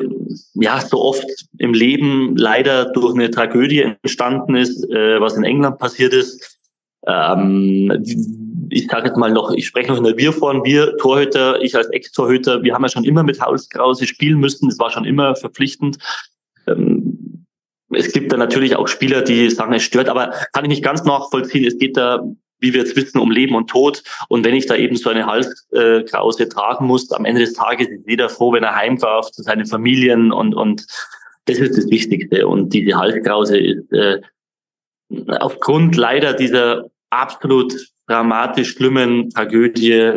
ja 0.56 0.80
so 0.82 1.02
oft 1.02 1.26
im 1.58 1.74
Leben 1.74 2.36
leider 2.38 2.92
durch 2.92 3.14
eine 3.14 3.30
Tragödie 3.30 3.94
entstanden 4.02 4.56
ist, 4.56 4.84
äh, 4.90 5.20
was 5.20 5.36
in 5.36 5.44
England 5.44 5.80
passiert 5.80 6.14
ist. 6.14 6.58
Ähm, 7.06 8.04
ich 8.72 8.88
sage 8.88 9.08
jetzt 9.08 9.18
mal 9.18 9.32
noch, 9.32 9.52
ich 9.52 9.66
spreche 9.66 9.90
noch 9.90 9.98
in 9.98 10.04
der 10.04 10.18
Wir-Form, 10.18 10.64
wir 10.64 10.98
Torhüter, 10.98 11.62
ich 11.62 11.76
als 11.76 11.88
Ex-Torhüter, 11.90 12.64
wir 12.64 12.74
haben 12.74 12.84
ja 12.84 12.90
schon 12.90 13.04
immer 13.04 13.24
mit 13.24 13.42
Hauskrause 13.42 14.06
spielen 14.06 14.40
müssen, 14.40 14.70
es 14.70 14.80
war 14.80 14.92
schon 14.92 15.06
immer 15.06 15.36
verpflichtend. 15.36 15.98
Ähm, 16.68 17.46
es 17.92 18.14
gibt 18.14 18.32
da 18.32 18.38
natürlich 18.38 18.76
auch 18.76 18.88
Spieler, 18.88 19.24
die 19.24 19.50
sagen, 19.50 19.74
es 19.74 19.84
stört, 19.84 20.10
aber 20.10 20.32
kann 20.54 20.64
ich 20.66 20.70
nicht 20.70 20.84
ganz 20.84 21.04
nachvollziehen. 21.04 21.66
Es 21.66 21.78
geht 21.80 21.98
da 21.98 22.24
wie 22.60 22.74
wir 22.74 22.82
jetzt 22.82 22.96
wissen, 22.96 23.20
um 23.20 23.32
Leben 23.32 23.56
und 23.56 23.70
Tod. 23.70 24.04
Und 24.28 24.46
wenn 24.46 24.56
ich 24.56 24.66
da 24.66 24.76
eben 24.76 24.96
so 24.96 25.10
eine 25.10 25.26
Halskrause 25.26 26.50
tragen 26.50 26.86
muss, 26.86 27.12
am 27.12 27.26
Ende 27.26 27.42
des 27.42 27.54
Tages 27.54 27.88
ist 27.88 28.08
jeder 28.08 28.30
froh, 28.30 28.54
wenn 28.54 28.64
er 28.64 28.76
heimdarf 28.76 29.32
zu 29.32 29.44
seinen 29.44 29.66
Familien 29.66 30.32
und, 30.32 30.56
und 30.56 30.86
das 31.46 31.58
ist 31.58 31.78
das 31.78 31.90
Wichtigste. 31.90 32.48
Und 32.48 32.74
diese 32.74 32.98
Halskrause 32.98 33.58
ist 33.58 33.92
äh, 33.92 34.22
aufgrund 35.40 35.96
leider 35.96 36.34
dieser 36.34 36.86
absolut 37.10 37.74
dramatisch 38.08 38.72
schlimmen 38.72 39.30
Tragödie 39.30 40.14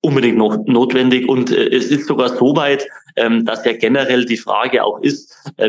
unbedingt 0.00 0.36
noch 0.36 0.58
notwendig. 0.66 1.28
Und 1.28 1.50
äh, 1.50 1.68
es 1.68 1.86
ist 1.86 2.06
sogar 2.06 2.36
so 2.36 2.54
weit, 2.56 2.86
ähm, 3.16 3.44
dass 3.44 3.64
ja 3.64 3.72
generell 3.72 4.24
die 4.24 4.36
Frage 4.36 4.84
auch 4.84 5.00
ist, 5.00 5.34
äh, 5.56 5.68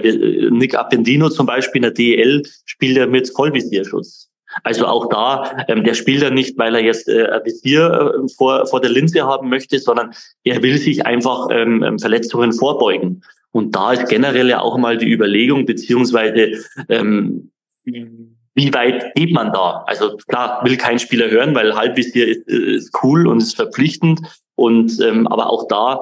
Nick 0.50 0.76
Appendino 0.76 1.30
zum 1.30 1.46
Beispiel 1.46 1.80
in 1.80 1.84
der 1.84 1.91
DEL 1.91 2.44
spielt 2.65 2.98
ja 2.98 3.08
mit 3.08 3.30
Vollvisierschutz. 3.30 4.30
Also 4.63 4.88
auch 4.88 5.10
da, 5.10 5.65
ähm, 5.68 5.84
der 5.84 5.94
spielt 5.94 6.24
er 6.24 6.32
nicht, 6.32 6.58
weil 6.58 6.76
er 6.76 6.82
jetzt 6.82 7.08
äh, 7.08 7.28
ein 7.28 7.46
Visier 7.46 8.13
äh, 8.24 8.28
vor, 8.36 8.65
vor 8.68 8.82
der 8.82 8.91
Linse 8.91 9.24
haben 9.24 9.50
möchte, 9.50 9.80
sondern 9.80 10.12
er 10.44 10.62
will 10.63 10.78
sich 10.78 11.06
einfach 11.06 11.48
ähm, 11.52 11.84
ähm, 11.84 12.00
Verletzungen 12.00 12.54
vorbeugen. 12.54 13.22
Und 13.52 13.76
da 13.76 13.94
ist 13.94 14.10
generell 14.10 14.50
ja 14.50 14.62
auch 14.62 14.78
mal 14.78 14.98
die 14.98 15.12
Überlegung, 15.12 15.65
beziehungsweise 15.65 16.52
ähm, 16.89 17.52
wie 17.84 18.74
weit 18.74 19.13
geht 19.15 19.34
man 19.34 19.52
da? 19.52 19.84
Also 19.88 20.18
klar, 20.18 20.63
will 20.63 20.78
kein 20.78 21.00
Spieler 21.00 21.30
hören, 21.30 21.56
weil 21.56 21.76
Halbvisier 21.76 22.28
ist, 22.28 22.48
ist 22.48 22.91
cool 23.04 23.28
und 23.28 23.38
ist 23.38 23.56
verpflichtend. 23.56 24.22
Und 24.56 25.00
ähm, 25.02 25.28
aber 25.28 25.50
auch 25.50 25.68
da 25.68 26.02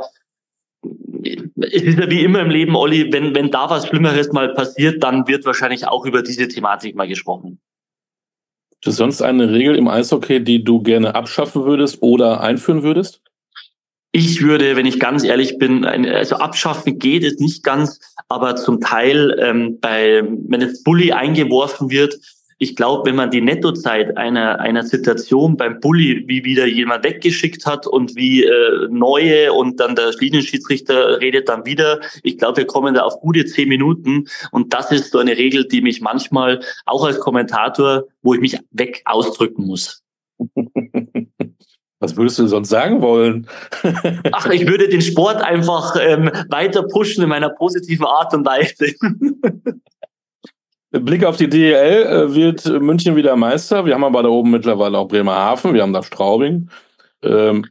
es 1.62 1.82
ist 1.82 2.00
ja 2.00 2.10
wie 2.10 2.24
immer 2.24 2.42
im 2.42 2.50
Leben, 2.50 2.76
Olli, 2.76 3.12
wenn, 3.12 3.34
wenn 3.36 3.52
da 3.52 3.70
was 3.70 3.88
Schlimmeres 3.88 4.32
mal 4.32 4.54
passiert, 4.54 5.02
dann 5.04 5.28
wird 5.28 5.46
wahrscheinlich 5.46 5.88
auch 5.88 6.06
über 6.06 6.22
diese 6.22 6.48
Thematik 6.48 6.96
mal 6.96 7.08
gesprochen. 7.08 7.60
Gibt 8.84 8.92
es 8.92 8.98
sonst 8.98 9.22
eine 9.22 9.50
Regel 9.50 9.78
im 9.78 9.88
Eishockey, 9.88 10.44
die 10.44 10.62
du 10.62 10.82
gerne 10.82 11.16
abschaffen 11.16 11.64
würdest 11.64 12.02
oder 12.02 12.42
einführen 12.42 12.84
würdest? 12.84 13.22
Ich 14.12 14.42
würde, 14.42 14.76
wenn 14.76 14.86
ich 14.86 15.00
ganz 15.00 15.24
ehrlich 15.24 15.58
bin, 15.58 15.86
also 15.86 16.36
abschaffen 16.36 17.00
geht 17.00 17.24
es 17.24 17.40
nicht 17.40 17.64
ganz, 17.64 18.02
aber 18.28 18.58
zum 18.58 18.82
Teil 18.82 19.38
ähm, 19.40 19.80
bei, 19.80 20.22
wenn 20.50 20.62
es 20.62 20.84
Bully 20.84 21.14
eingeworfen 21.14 21.92
wird, 21.92 22.20
ich 22.58 22.76
glaube, 22.76 23.10
wenn 23.10 23.16
man 23.16 23.32
die 23.32 23.42
Nettozeit 23.42 24.18
einer, 24.18 24.60
einer 24.60 24.84
Situation 24.84 25.58
beim 25.58 25.80
Bulli, 25.80 26.24
wie 26.28 26.44
wieder 26.44 26.66
jemand 26.66 27.04
weggeschickt 27.04 27.66
hat 27.66 27.88
und 27.88 28.16
wie 28.16 28.44
äh, 28.44 28.88
neue 28.90 29.54
und 29.54 29.80
dann 29.80 29.96
der 29.96 30.12
Linienschiedsrichter 30.20 31.20
redet 31.20 31.50
dann 31.50 31.66
wieder, 31.66 32.00
ich 32.24 32.38
glaube, 32.38 32.58
wir 32.58 32.68
kommen 32.68 32.94
da 32.94 33.02
auf 33.02 33.20
gute 33.20 33.46
zehn 33.46 33.70
Minuten 33.70 34.26
und 34.52 34.74
das 34.74 34.92
ist 34.92 35.12
so 35.12 35.20
eine 35.20 35.38
Regel, 35.38 35.68
die 35.68 35.82
mich 35.82 36.02
manchmal 36.02 36.62
auch 36.86 37.06
als 37.06 37.20
Kommentator, 37.20 38.04
wo 38.22 38.34
ich 38.34 38.42
mich 38.42 38.58
weg 38.72 39.02
ausdrücken 39.06 39.66
muss. 39.66 40.04
Was 42.00 42.18
würdest 42.18 42.38
du 42.38 42.48
sonst 42.48 42.68
sagen 42.68 43.02
wollen? 43.02 43.48
Ach, 44.34 44.50
ich 44.50 44.68
würde 44.68 44.90
den 44.90 45.02
Sport 45.02 45.42
einfach 45.42 45.96
ähm, 45.98 46.30
weiter 46.50 46.84
pushen 46.84 47.24
in 47.24 47.30
meiner 47.30 47.50
positiven 47.50 48.06
Art 48.06 48.34
und 48.34 48.46
Weise. 48.46 48.94
Blick 51.00 51.26
auf 51.26 51.38
die 51.38 51.50
DEL 51.50 52.06
äh, 52.06 52.36
wird 52.36 52.66
München 52.82 53.16
wieder 53.16 53.36
Meister. 53.36 53.86
Wir 53.86 53.96
haben 53.96 54.04
aber 54.04 54.24
da 54.24 54.30
oben 54.30 54.52
mittlerweile 54.52 54.98
auch 55.00 55.08
Bremerhaven, 55.08 55.74
wir 55.74 55.82
haben 55.82 55.94
da 55.94 56.04
Straubing. 56.04 56.70
Ähm, 57.24 57.66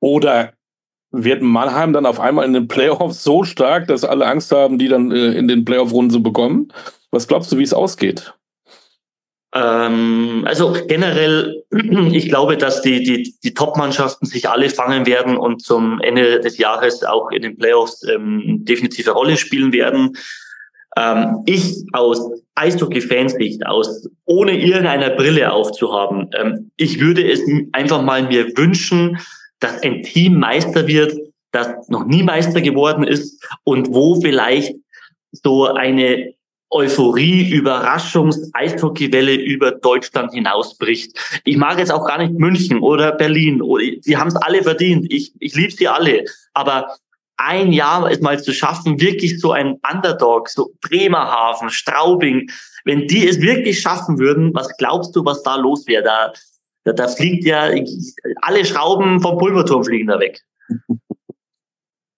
oder 0.00 0.52
wird 1.10 1.40
Mannheim 1.40 1.92
dann 1.92 2.04
auf 2.04 2.20
einmal 2.20 2.44
in 2.44 2.52
den 2.52 2.68
Playoffs 2.68 3.24
so 3.24 3.44
stark, 3.44 3.86
dass 3.86 4.04
alle 4.04 4.26
Angst 4.26 4.52
haben, 4.52 4.78
die 4.78 4.88
dann 4.88 5.10
äh, 5.10 5.32
in 5.32 5.48
den 5.48 5.64
Playoff-Runden 5.64 6.10
zu 6.10 6.22
bekommen? 6.22 6.68
Was 7.10 7.26
glaubst 7.26 7.50
du, 7.50 7.58
wie 7.58 7.62
es 7.62 7.72
ausgeht? 7.72 8.34
Ähm, 9.54 10.44
also 10.46 10.76
generell, 10.86 11.64
ich 12.12 12.28
glaube, 12.28 12.58
dass 12.58 12.82
die, 12.82 13.02
die, 13.02 13.34
die 13.42 13.54
Top-Mannschaften 13.54 14.26
sich 14.26 14.48
alle 14.50 14.68
fangen 14.68 15.06
werden 15.06 15.38
und 15.38 15.62
zum 15.62 16.00
Ende 16.02 16.40
des 16.40 16.58
Jahres 16.58 17.02
auch 17.04 17.30
in 17.30 17.42
den 17.42 17.56
Playoffs 17.56 18.02
ähm, 18.02 18.64
definitive 18.64 19.12
Rolle 19.12 19.38
spielen 19.38 19.72
werden. 19.72 20.16
Ähm, 20.96 21.42
ich 21.46 21.84
aus 21.92 22.30
Eishockey-Fansicht, 22.54 23.66
aus 23.66 24.08
ohne 24.24 24.58
irgendeine 24.58 25.10
Brille 25.10 25.52
aufzuhaben, 25.52 26.30
ähm, 26.38 26.70
ich 26.76 27.00
würde 27.00 27.30
es 27.30 27.40
einfach 27.72 28.02
mal 28.02 28.22
mir 28.22 28.56
wünschen, 28.56 29.18
dass 29.60 29.82
ein 29.82 30.02
Team 30.02 30.38
Meister 30.38 30.86
wird, 30.86 31.16
das 31.52 31.88
noch 31.88 32.04
nie 32.06 32.22
Meister 32.22 32.60
geworden 32.60 33.04
ist 33.04 33.42
und 33.64 33.92
wo 33.92 34.20
vielleicht 34.20 34.74
so 35.32 35.66
eine 35.66 36.34
Euphorie, 36.70 37.48
Überraschungs, 37.48 38.50
Eishockeywelle 38.52 39.34
über 39.34 39.70
Deutschland 39.70 40.32
hinausbricht. 40.32 41.16
Ich 41.44 41.56
mag 41.56 41.78
jetzt 41.78 41.92
auch 41.92 42.06
gar 42.06 42.18
nicht 42.18 42.34
München 42.34 42.80
oder 42.80 43.12
Berlin. 43.12 43.62
Sie 44.00 44.16
haben 44.16 44.28
es 44.28 44.36
alle 44.36 44.62
verdient. 44.62 45.06
Ich, 45.10 45.32
ich 45.38 45.54
liebe 45.54 45.72
sie 45.72 45.86
alle. 45.86 46.24
Aber 46.54 46.96
ein 47.36 47.72
Jahr 47.72 48.10
mal 48.20 48.42
zu 48.42 48.52
schaffen, 48.52 49.00
wirklich 49.00 49.40
so 49.40 49.52
ein 49.52 49.78
Underdog, 49.92 50.48
so 50.48 50.72
Bremerhaven, 50.80 51.70
Straubing, 51.70 52.50
wenn 52.84 53.06
die 53.06 53.26
es 53.26 53.40
wirklich 53.40 53.80
schaffen 53.80 54.18
würden, 54.18 54.54
was 54.54 54.74
glaubst 54.78 55.14
du, 55.14 55.24
was 55.24 55.42
da 55.42 55.56
los 55.56 55.86
wäre? 55.86 56.02
Da, 56.02 56.32
da, 56.84 56.92
da 56.92 57.08
fliegt 57.08 57.44
ja 57.44 57.68
alle 58.42 58.64
Schrauben 58.64 59.20
vom 59.20 59.38
Pulverturm 59.38 59.84
fliegen 59.84 60.06
da 60.06 60.20
weg. 60.20 60.40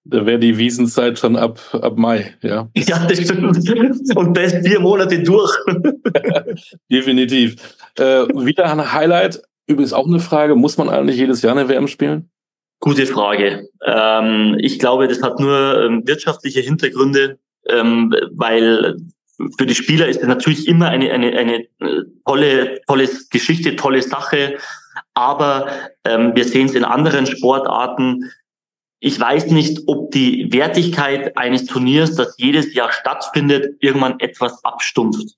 Da 0.04 0.24
wäre 0.24 0.38
die 0.38 0.57
Wiesenzeit 0.57 1.18
schon 1.18 1.37
ab, 1.37 1.61
ab 1.72 1.98
Mai, 1.98 2.35
ja. 2.42 2.68
Ja, 2.74 3.04
das 3.07 3.20
stimmt. 3.20 3.68
Und 4.16 4.37
das 4.37 4.54
vier 4.66 4.81
Monate 4.81 5.22
durch. 5.22 5.54
Definitiv. 6.90 7.57
Äh, 7.96 8.26
wieder 8.28 8.70
ein 8.70 8.92
Highlight. 8.92 9.42
Übrigens 9.66 9.92
auch 9.92 10.07
eine 10.07 10.20
Frage, 10.20 10.54
muss 10.54 10.78
man 10.78 10.88
eigentlich 10.88 11.18
jedes 11.18 11.42
Jahr 11.42 11.54
eine 11.54 11.68
WM 11.68 11.88
spielen? 11.88 12.31
Gute 12.80 13.06
Frage. 13.06 13.68
Ähm, 13.84 14.56
ich 14.60 14.78
glaube, 14.78 15.08
das 15.08 15.22
hat 15.22 15.40
nur 15.40 15.82
ähm, 15.82 16.06
wirtschaftliche 16.06 16.60
Hintergründe, 16.60 17.38
ähm, 17.68 18.14
weil 18.32 18.96
für 19.56 19.66
die 19.66 19.74
Spieler 19.74 20.08
ist 20.08 20.20
es 20.20 20.26
natürlich 20.26 20.66
immer 20.68 20.88
eine, 20.88 21.10
eine, 21.12 21.36
eine 21.36 21.56
äh, 21.80 22.04
tolle, 22.24 22.80
tolle 22.86 23.08
Geschichte, 23.30 23.76
tolle 23.76 24.02
Sache. 24.02 24.58
Aber 25.14 25.68
ähm, 26.04 26.34
wir 26.34 26.44
sehen 26.44 26.66
es 26.66 26.74
in 26.74 26.84
anderen 26.84 27.26
Sportarten. 27.26 28.30
Ich 29.00 29.18
weiß 29.18 29.50
nicht, 29.50 29.82
ob 29.86 30.10
die 30.10 30.52
Wertigkeit 30.52 31.36
eines 31.36 31.66
Turniers, 31.66 32.14
das 32.14 32.34
jedes 32.38 32.74
Jahr 32.74 32.92
stattfindet, 32.92 33.76
irgendwann 33.80 34.18
etwas 34.20 34.64
abstumpft. 34.64 35.34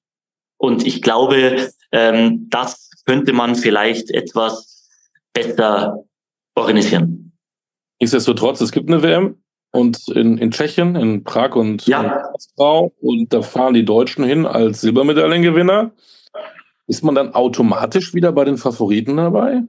Und 0.58 0.86
ich 0.86 1.02
glaube, 1.02 1.68
ähm, 1.92 2.48
das 2.50 2.90
könnte 3.06 3.32
man 3.32 3.54
vielleicht 3.54 4.10
etwas 4.10 4.88
besser 5.32 6.04
organisieren. 6.54 7.29
Nichtsdestotrotz, 8.00 8.60
es 8.60 8.72
gibt 8.72 8.90
eine 8.90 9.02
WM 9.02 9.36
und 9.72 10.08
in, 10.08 10.38
in 10.38 10.50
Tschechien, 10.50 10.96
in 10.96 11.22
Prag 11.22 11.54
und 11.54 11.86
ja. 11.86 12.30
Moskau 12.32 12.92
und 13.00 13.32
da 13.32 13.42
fahren 13.42 13.74
die 13.74 13.84
Deutschen 13.84 14.24
hin 14.24 14.46
als 14.46 14.80
Silbermedaillengewinner. 14.80 15.92
Ist 16.86 17.04
man 17.04 17.14
dann 17.14 17.34
automatisch 17.34 18.14
wieder 18.14 18.32
bei 18.32 18.44
den 18.44 18.56
Favoriten 18.56 19.16
dabei? 19.16 19.62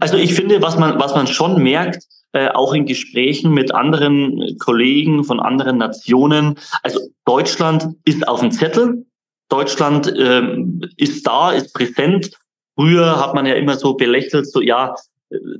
Also 0.00 0.16
ich 0.16 0.34
finde, 0.34 0.60
was 0.60 0.78
man, 0.78 0.98
was 0.98 1.14
man 1.14 1.26
schon 1.26 1.62
merkt, 1.62 2.04
äh, 2.32 2.48
auch 2.48 2.74
in 2.74 2.84
Gesprächen 2.84 3.52
mit 3.52 3.74
anderen 3.74 4.56
Kollegen 4.58 5.24
von 5.24 5.40
anderen 5.40 5.78
Nationen, 5.78 6.58
also 6.82 7.00
Deutschland 7.24 7.88
ist 8.04 8.26
auf 8.26 8.40
dem 8.40 8.50
Zettel, 8.50 9.06
Deutschland 9.48 10.12
ähm, 10.16 10.82
ist 10.96 11.26
da, 11.26 11.52
ist 11.52 11.74
präsent. 11.74 12.30
Früher 12.76 13.20
hat 13.20 13.34
man 13.34 13.46
ja 13.46 13.54
immer 13.54 13.76
so 13.76 13.94
belächelt, 13.94 14.50
so 14.50 14.60
ja, 14.60 14.94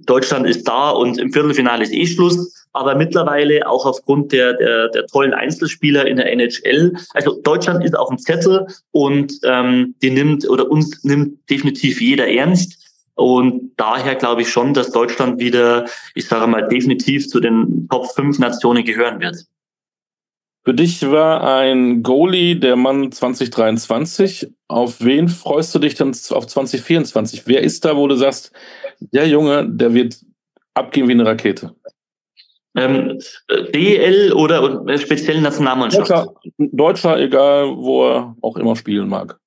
Deutschland 0.04 0.46
ist 0.46 0.66
da 0.66 0.90
und 0.90 1.18
im 1.18 1.32
Viertelfinale 1.32 1.82
ist 1.84 1.92
eh 1.92 2.06
Schluss. 2.06 2.56
Aber 2.72 2.94
mittlerweile 2.94 3.68
auch 3.68 3.84
aufgrund 3.84 4.32
der, 4.32 4.54
der, 4.54 4.88
der 4.90 5.06
tollen 5.06 5.34
Einzelspieler 5.34 6.06
in 6.06 6.16
der 6.16 6.32
NHL. 6.32 6.94
Also 7.14 7.40
Deutschland 7.42 7.84
ist 7.84 7.98
auf 7.98 8.08
dem 8.08 8.18
Zettel 8.18 8.66
und 8.92 9.32
ähm, 9.42 9.94
die 10.02 10.10
nimmt 10.10 10.48
oder 10.48 10.70
uns 10.70 11.02
nimmt 11.02 11.50
definitiv 11.50 12.00
jeder 12.00 12.28
ernst. 12.28 12.78
Und 13.14 13.72
daher 13.76 14.14
glaube 14.14 14.42
ich 14.42 14.48
schon, 14.50 14.72
dass 14.72 14.92
Deutschland 14.92 15.40
wieder, 15.40 15.86
ich 16.14 16.26
sage 16.26 16.46
mal, 16.46 16.66
definitiv 16.68 17.28
zu 17.28 17.40
den 17.40 17.88
Top 17.90 18.06
5 18.14 18.38
Nationen 18.38 18.84
gehören 18.84 19.20
wird. 19.20 19.44
Für 20.62 20.74
dich 20.74 21.02
war 21.10 21.42
ein 21.42 22.02
Goalie 22.02 22.54
der 22.54 22.76
Mann 22.76 23.10
2023. 23.10 24.52
Auf 24.68 25.02
wen 25.02 25.28
freust 25.28 25.74
du 25.74 25.78
dich 25.78 25.94
dann 25.94 26.10
auf 26.30 26.46
2024? 26.46 27.42
Wer 27.46 27.62
ist 27.62 27.84
da, 27.84 27.96
wo 27.96 28.06
du 28.06 28.14
sagst, 28.14 28.52
der 29.00 29.28
Junge, 29.28 29.68
der 29.68 29.92
wird 29.94 30.16
abgehen 30.74 31.08
wie 31.08 31.12
eine 31.12 31.26
Rakete? 31.26 31.74
Ähm, 32.76 33.18
DL 33.74 34.32
oder 34.32 34.98
speziell 34.98 35.40
Nationalmannschaft? 35.40 36.10
Deutscher, 36.10 36.34
Deutscher, 36.58 37.18
egal 37.18 37.76
wo 37.76 38.08
er 38.08 38.36
auch 38.42 38.56
immer 38.56 38.76
spielen 38.76 39.08
mag. 39.08 39.40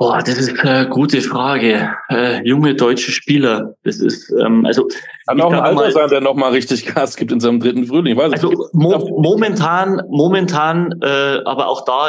Boah, 0.00 0.22
das 0.24 0.38
ist 0.38 0.58
eine 0.60 0.88
gute 0.88 1.20
Frage. 1.20 1.90
Äh, 2.08 2.42
junge 2.48 2.74
deutsche 2.74 3.12
Spieler. 3.12 3.74
Das 3.84 4.00
ist 4.00 4.30
ähm, 4.30 4.64
also. 4.64 4.88
Kann 5.26 5.42
auch 5.42 5.52
ein 5.52 5.60
Alter 5.60 5.74
mal, 5.74 5.92
sein, 5.92 6.08
der 6.08 6.22
noch 6.22 6.34
mal 6.36 6.52
richtig 6.52 6.86
Gas 6.86 7.16
gibt 7.16 7.32
in 7.32 7.40
seinem 7.40 7.60
dritten 7.60 7.84
Frühling. 7.84 8.18
Also 8.18 8.50
mo 8.72 9.20
momentan, 9.20 10.00
momentan, 10.08 10.98
äh, 11.02 11.40
aber 11.44 11.68
auch 11.68 11.84
da, 11.84 12.08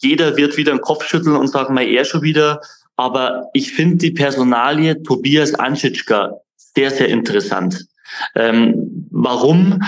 jeder 0.00 0.36
wird 0.36 0.58
wieder 0.58 0.72
den 0.72 0.82
Kopf 0.82 1.04
schütteln 1.06 1.34
und 1.36 1.48
sagen, 1.48 1.72
mal 1.72 1.86
er 1.86 2.04
schon 2.04 2.20
wieder. 2.20 2.60
Aber 2.96 3.48
ich 3.52 3.72
finde 3.72 3.96
die 3.96 4.12
Personalie 4.12 5.02
Tobias 5.02 5.54
Anschitschka 5.54 6.36
sehr, 6.56 6.90
sehr 6.90 7.08
interessant. 7.08 7.86
Ähm, 8.34 9.08
warum? 9.10 9.80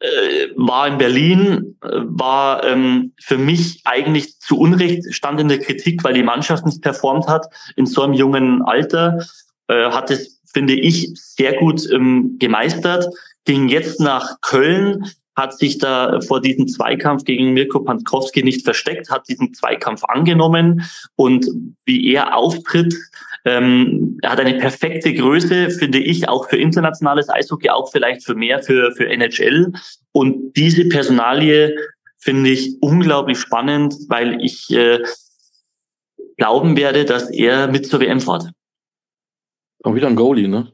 Äh, 0.00 0.48
war 0.56 0.88
in 0.88 0.96
Berlin, 0.96 1.76
war 1.82 2.64
ähm, 2.64 3.12
für 3.20 3.36
mich 3.36 3.82
eigentlich 3.84 4.38
zu 4.38 4.58
Unrecht, 4.58 5.14
stand 5.14 5.40
in 5.40 5.48
der 5.48 5.58
Kritik, 5.58 6.02
weil 6.04 6.14
die 6.14 6.22
Mannschaft 6.22 6.64
nicht 6.64 6.80
performt 6.80 7.26
hat 7.26 7.46
in 7.76 7.84
so 7.84 8.02
einem 8.02 8.14
jungen 8.14 8.62
Alter, 8.62 9.18
äh, 9.68 9.90
hat 9.90 10.10
es, 10.10 10.40
finde 10.50 10.72
ich, 10.72 11.10
sehr 11.14 11.58
gut 11.58 11.86
ähm, 11.92 12.36
gemeistert, 12.38 13.06
ging 13.44 13.68
jetzt 13.68 14.00
nach 14.00 14.40
Köln, 14.40 15.04
hat 15.40 15.58
sich 15.58 15.78
da 15.78 16.20
vor 16.20 16.40
diesem 16.40 16.68
Zweikampf 16.68 17.24
gegen 17.24 17.54
Mirko 17.54 17.80
Pankowski 17.80 18.42
nicht 18.42 18.62
versteckt, 18.62 19.10
hat 19.10 19.28
diesen 19.28 19.54
Zweikampf 19.54 20.04
angenommen 20.04 20.84
und 21.16 21.46
wie 21.86 22.12
er 22.12 22.36
auftritt, 22.36 22.94
ähm, 23.44 24.18
er 24.22 24.32
hat 24.32 24.40
eine 24.40 24.58
perfekte 24.58 25.14
Größe, 25.14 25.70
finde 25.70 25.98
ich, 25.98 26.28
auch 26.28 26.48
für 26.48 26.58
internationales 26.58 27.30
Eishockey, 27.30 27.70
auch 27.70 27.90
vielleicht 27.90 28.24
für 28.24 28.34
mehr 28.34 28.62
für, 28.62 28.92
für 28.92 29.08
NHL. 29.08 29.72
Und 30.12 30.52
diese 30.56 30.88
Personalie 30.88 31.74
finde 32.18 32.50
ich 32.50 32.76
unglaublich 32.82 33.38
spannend, 33.38 33.94
weil 34.08 34.42
ich 34.42 34.70
äh, 34.70 35.02
glauben 36.36 36.76
werde, 36.76 37.04
dass 37.04 37.30
er 37.30 37.68
mit 37.68 37.86
zur 37.86 38.00
WM 38.00 38.20
fährt. 38.20 38.50
Auch 39.82 39.94
wieder 39.94 40.08
ein 40.08 40.16
Goalie, 40.16 40.48
ne? 40.48 40.72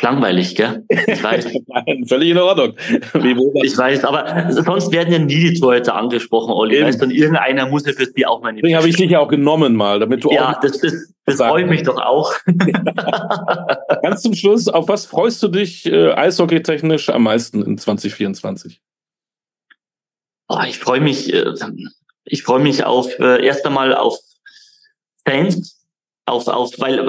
Langweilig, 0.00 0.56
gell? 0.56 0.84
Ich 0.88 1.22
weiß. 1.22 1.46
Nein, 1.66 2.06
völlig 2.06 2.30
in 2.30 2.38
Ordnung. 2.38 2.74
ich 2.78 3.76
weiß, 3.76 4.04
aber 4.04 4.50
sonst 4.50 4.90
werden 4.90 5.12
ja 5.12 5.18
nie 5.18 5.50
die 5.50 5.60
Torhüter 5.60 5.94
angesprochen, 5.94 6.50
Olli. 6.50 6.76
Eben. 6.76 6.86
Weißt 6.86 7.02
du, 7.02 7.10
irgendeiner 7.10 7.66
muss 7.66 7.86
ja 7.86 7.92
für 7.92 8.06
die 8.06 8.24
auch 8.24 8.40
mal 8.40 8.54
Deswegen 8.54 8.76
habe 8.76 8.88
ich 8.88 8.96
dich 8.96 9.10
ja 9.10 9.20
auch 9.20 9.28
genommen 9.28 9.76
mal, 9.76 10.00
damit 10.00 10.24
du 10.24 10.30
ja, 10.30 10.52
auch. 10.52 10.60
das, 10.60 10.78
das, 10.78 11.12
das 11.26 11.36
freut 11.36 11.68
mich 11.68 11.82
doch 11.82 11.98
auch. 11.98 12.32
Ganz 14.02 14.22
zum 14.22 14.34
Schluss, 14.34 14.66
auf 14.68 14.88
was 14.88 15.04
freust 15.04 15.42
du 15.42 15.48
dich 15.48 15.84
äh, 15.86 16.12
eishockeytechnisch 16.12 17.10
am 17.10 17.24
meisten 17.24 17.62
in 17.62 17.76
2024? 17.76 18.80
Oh, 20.48 20.58
ich 20.66 20.78
freue 20.78 21.00
mich, 21.00 21.32
äh, 21.32 21.44
ich 22.24 22.42
freue 22.42 22.60
mich 22.60 22.84
auf 22.84 23.18
äh, 23.18 23.44
erst 23.44 23.66
einmal 23.66 23.94
auf 23.94 24.18
Fans, 25.26 25.81
auf, 26.24 26.46
auf, 26.46 26.70
weil, 26.78 27.04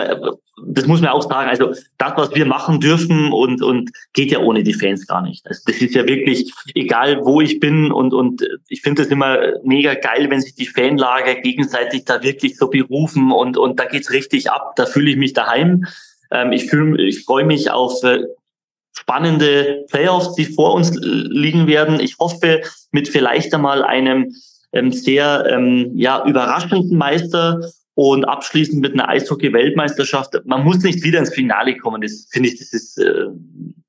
das 0.67 0.87
muss 0.87 1.01
man 1.01 1.11
auch 1.11 1.21
sagen, 1.21 1.49
also 1.49 1.73
das, 1.97 2.13
was 2.15 2.33
wir 2.33 2.45
machen 2.45 2.79
dürfen 2.79 3.31
und, 3.31 3.61
und 3.61 3.91
geht 4.13 4.31
ja 4.31 4.39
ohne 4.39 4.63
die 4.63 4.73
Fans 4.73 5.05
gar 5.05 5.21
nicht. 5.21 5.45
Also 5.47 5.61
das 5.67 5.77
ist 5.77 5.93
ja 5.93 6.07
wirklich, 6.07 6.51
egal 6.73 7.19
wo 7.23 7.41
ich 7.41 7.59
bin 7.59 7.91
und, 7.91 8.13
und 8.13 8.43
ich 8.67 8.81
finde 8.81 9.03
es 9.03 9.09
immer 9.09 9.37
mega 9.63 9.93
geil, 9.93 10.29
wenn 10.29 10.41
sich 10.41 10.55
die 10.55 10.65
Fanlager 10.65 11.35
gegenseitig 11.35 12.05
da 12.05 12.23
wirklich 12.23 12.57
so 12.57 12.69
berufen 12.69 13.31
und, 13.31 13.57
und 13.57 13.79
da 13.79 13.85
geht's 13.85 14.11
richtig 14.11 14.49
ab, 14.49 14.75
da 14.75 14.85
fühle 14.85 15.11
ich 15.11 15.17
mich 15.17 15.33
daheim. 15.33 15.85
Ähm, 16.31 16.51
ich 16.51 16.65
fühle, 16.65 17.03
ich 17.03 17.23
freue 17.23 17.45
mich 17.45 17.69
auf 17.69 18.03
äh, 18.03 18.23
spannende 18.93 19.85
Playoffs, 19.91 20.33
die 20.35 20.45
vor 20.45 20.73
uns 20.73 20.91
liegen 21.01 21.67
werden. 21.67 21.99
Ich 21.99 22.17
hoffe, 22.19 22.61
mit 22.91 23.09
vielleicht 23.09 23.53
einmal 23.53 23.83
einem 23.83 24.31
ähm, 24.71 24.91
sehr 24.91 25.45
ähm, 25.49 25.91
ja, 25.95 26.25
überraschenden 26.25 26.97
Meister 26.97 27.59
und 27.95 28.25
abschließend 28.25 28.81
mit 28.81 28.93
einer 28.93 29.07
Eishockey-Weltmeisterschaft. 29.09 30.33
Man 30.45 30.63
muss 30.63 30.79
nicht 30.79 31.03
wieder 31.03 31.19
ins 31.19 31.33
Finale 31.33 31.77
kommen, 31.77 32.01
das 32.01 32.27
finde 32.31 32.49
ich, 32.49 32.59
das 32.59 32.73
ist 32.73 32.97
äh, 32.97 33.27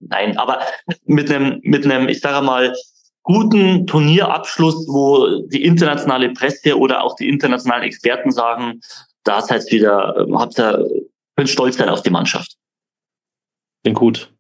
nein, 0.01 0.37
aber 0.37 0.61
mit 1.07 1.31
einem, 1.31 1.61
mit 1.63 1.85
einem, 1.85 2.09
ich 2.09 2.21
sage 2.21 2.45
mal, 2.45 2.75
guten 3.23 3.87
Turnierabschluss, 3.87 4.87
wo 4.87 5.47
die 5.49 5.65
internationale 5.65 6.31
Presse 6.33 6.79
oder 6.79 7.03
auch 7.03 7.17
die 7.17 7.29
internationalen 7.29 7.85
Experten 7.85 8.31
sagen, 8.31 8.81
da 9.25 9.41
seid 9.41 9.71
wieder, 9.73 10.17
äh, 10.17 10.33
habt 10.35 10.59
ihr, 10.59 10.87
könnt 11.37 11.49
stolz 11.49 11.77
sein 11.77 11.89
auf 11.89 12.03
die 12.03 12.11
Mannschaft. 12.11 12.57
Klingt 13.83 13.99
gut. 13.99 14.33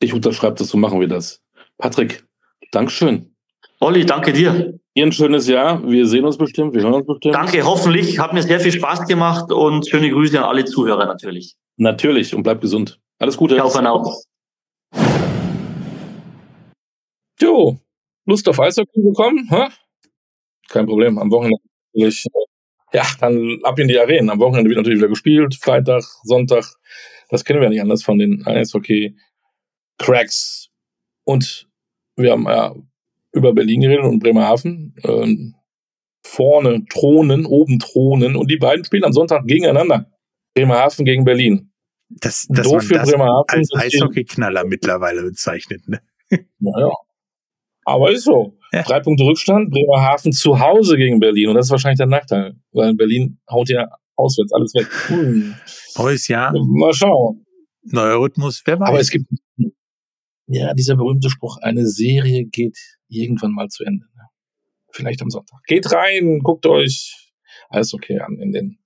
Ich 0.00 0.12
unterschreibe 0.12 0.56
das, 0.56 0.68
so 0.68 0.76
machen 0.76 1.00
wir 1.00 1.08
das. 1.08 1.40
Patrick, 1.78 2.24
Dankeschön. 2.70 3.34
Olli, 3.80 4.04
danke 4.04 4.32
dir. 4.32 4.78
Ihr 4.96 5.04
ein 5.04 5.10
schönes 5.10 5.48
Jahr. 5.48 5.84
Wir 5.84 6.06
sehen 6.06 6.24
uns 6.24 6.38
bestimmt, 6.38 6.72
wir 6.72 6.82
hören 6.82 6.94
uns 6.94 7.06
bestimmt. 7.06 7.34
Danke, 7.34 7.64
hoffentlich. 7.64 8.20
Hat 8.20 8.32
mir 8.32 8.44
sehr 8.44 8.60
viel 8.60 8.70
Spaß 8.70 9.08
gemacht 9.08 9.50
und 9.50 9.88
schöne 9.88 10.08
Grüße 10.08 10.38
an 10.38 10.44
alle 10.44 10.64
Zuhörer 10.64 11.06
natürlich. 11.06 11.56
Natürlich 11.76 12.32
und 12.32 12.44
bleibt 12.44 12.60
gesund. 12.60 13.00
Alles 13.18 13.36
Gute. 13.36 13.56
Ciao 13.56 13.66
auch. 13.68 14.22
Jo, 17.40 17.76
Lust 18.24 18.48
auf 18.48 18.60
Eishockey 18.60 19.02
bekommen? 19.02 19.48
Hä? 19.50 19.66
Kein 20.68 20.86
Problem. 20.86 21.18
Am 21.18 21.28
Wochenende 21.32 21.58
natürlich, 21.92 22.24
ja, 22.92 23.02
dann 23.18 23.58
ab 23.64 23.76
in 23.80 23.88
die 23.88 23.98
Arenen. 23.98 24.30
Am 24.30 24.38
Wochenende 24.38 24.70
wird 24.70 24.76
natürlich 24.76 25.00
wieder 25.00 25.08
gespielt. 25.08 25.56
Freitag, 25.56 26.04
Sonntag. 26.22 26.64
Das 27.30 27.44
kennen 27.44 27.60
wir 27.60 27.68
nicht 27.68 27.82
anders 27.82 28.04
von 28.04 28.20
den 28.20 28.46
Eishockey-Cracks. 28.46 30.68
Und 31.24 31.68
wir 32.16 32.30
haben 32.30 32.44
ja 32.44 32.76
über 33.34 33.52
Berlin 33.52 33.80
geredet 33.80 34.04
und 34.04 34.20
Bremerhaven. 34.20 34.94
Ähm, 35.04 35.54
vorne 36.24 36.84
thronen, 36.88 37.44
oben 37.44 37.78
thronen 37.78 38.34
und 38.36 38.50
die 38.50 38.56
beiden 38.56 38.84
spielen 38.84 39.04
am 39.04 39.12
Sonntag 39.12 39.46
gegeneinander. 39.46 40.10
Bremerhaven 40.54 41.04
gegen 41.04 41.24
Berlin. 41.24 41.70
Das, 42.08 42.46
das 42.48 42.66
Doof 42.66 42.84
für 42.84 42.94
das 42.94 43.10
Bremerhaven 43.10 43.44
als 43.48 43.70
Eishockeyknaller 43.74 44.64
mittlerweile 44.64 45.22
bezeichnet, 45.22 45.86
ne? 45.86 46.00
Naja. 46.58 46.90
Aber 47.84 48.10
ist 48.10 48.24
so. 48.24 48.56
Ja. 48.72 48.82
Drei 48.82 49.00
Punkte 49.00 49.24
Rückstand, 49.24 49.70
Bremerhaven 49.70 50.32
zu 50.32 50.58
Hause 50.58 50.96
gegen 50.96 51.20
Berlin. 51.20 51.50
Und 51.50 51.56
das 51.56 51.66
ist 51.66 51.70
wahrscheinlich 51.70 51.98
der 51.98 52.06
Nachteil, 52.06 52.56
weil 52.72 52.94
Berlin 52.94 53.38
haut 53.50 53.68
ja 53.68 53.88
auswärts 54.16 54.52
alles 54.52 54.74
weg. 54.74 54.86
Hm. 55.08 55.54
Neues 55.98 56.28
Jahr. 56.28 56.52
Mal 56.52 56.94
schauen. 56.94 57.44
Neuer 57.82 58.20
Rhythmus, 58.20 58.62
wer 58.64 58.80
weiß. 58.80 58.88
Aber 58.88 59.00
es 59.00 59.10
gibt, 59.10 59.26
ja, 60.46 60.72
dieser 60.74 60.96
berühmte 60.96 61.28
Spruch, 61.30 61.58
eine 61.60 61.86
Serie 61.86 62.46
geht 62.46 62.78
irgendwann 63.08 63.52
mal 63.52 63.68
zu 63.68 63.84
Ende. 63.84 64.06
Ne? 64.14 64.22
Vielleicht 64.90 65.22
am 65.22 65.30
Sonntag. 65.30 65.62
Geht 65.66 65.92
rein, 65.92 66.40
guckt 66.40 66.66
euch 66.66 67.32
alles 67.68 67.94
okay 67.94 68.20
an 68.20 68.38
in 68.38 68.52
den 68.52 68.78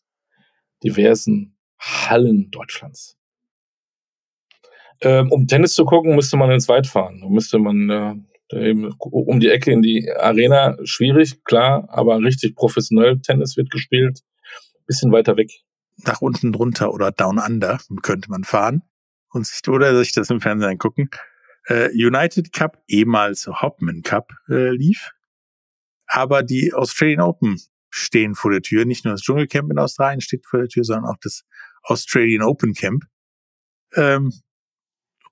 diversen 0.83 1.57
Hallen 1.79 2.51
Deutschlands. 2.51 3.17
Ähm, 5.01 5.31
um 5.31 5.47
Tennis 5.47 5.75
zu 5.75 5.85
gucken, 5.85 6.17
müsste 6.17 6.37
man 6.37 6.51
ins 6.51 6.69
Weit 6.69 6.87
fahren. 6.87 7.23
Müsste 7.29 7.59
man 7.59 8.27
äh, 8.51 8.71
eben 8.71 8.93
um 8.99 9.39
die 9.39 9.49
Ecke 9.49 9.71
in 9.71 9.83
die 9.83 10.11
Arena. 10.11 10.77
Schwierig, 10.83 11.45
klar, 11.45 11.89
aber 11.91 12.19
richtig 12.19 12.57
professionell 12.57 13.21
Tennis 13.21 13.57
wird 13.57 13.71
gespielt. 13.71 14.21
Bisschen 14.87 15.13
weiter 15.13 15.37
weg. 15.37 15.51
Nach 16.05 16.21
unten 16.21 16.53
drunter 16.53 16.93
oder 16.93 17.13
down 17.13 17.39
under 17.39 17.79
könnte 18.03 18.31
man 18.31 18.45
fahren 18.45 18.83
und 19.33 19.47
sich 19.47 19.67
oder 19.69 19.97
sich 19.99 20.13
das 20.13 20.31
im 20.31 20.41
Fernsehen 20.41 20.79
gucken 20.79 21.11
äh, 21.69 21.91
United 21.93 22.53
Cup, 22.53 22.83
ehemals 22.89 23.47
Hopman 23.47 24.03
Cup, 24.03 24.33
äh, 24.49 24.71
lief. 24.71 25.13
Aber 26.07 26.43
die 26.43 26.73
Australian 26.73 27.21
Open 27.21 27.61
stehen 27.91 28.35
vor 28.35 28.51
der 28.51 28.63
Tür. 28.63 28.85
Nicht 28.85 29.05
nur 29.05 29.15
das 29.15 29.23
Dschungelcamp 29.23 29.71
in 29.71 29.79
Australien 29.79 30.21
steht 30.21 30.47
vor 30.47 30.61
der 30.61 30.69
Tür, 30.69 30.85
sondern 30.85 31.07
auch 31.07 31.19
das 31.21 31.45
Australian 31.83 32.43
Open 32.43 32.75
Camp. 32.75 33.05
Ähm, 33.95 34.33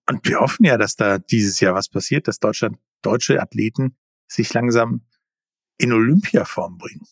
und 0.09 0.29
wir 0.29 0.41
hoffen 0.41 0.65
ja, 0.65 0.77
dass 0.77 0.97
da 0.97 1.19
dieses 1.19 1.61
Jahr 1.61 1.75
was 1.75 1.89
passiert, 1.89 2.29
dass 2.29 2.39
Deutschland, 2.39 2.79
deutsche 3.03 3.41
Athleten 3.41 3.97
sich 4.29 4.53
langsam 4.55 5.07
in 5.79 5.93
Olympiaform 5.93 6.79
bringen. 6.79 7.07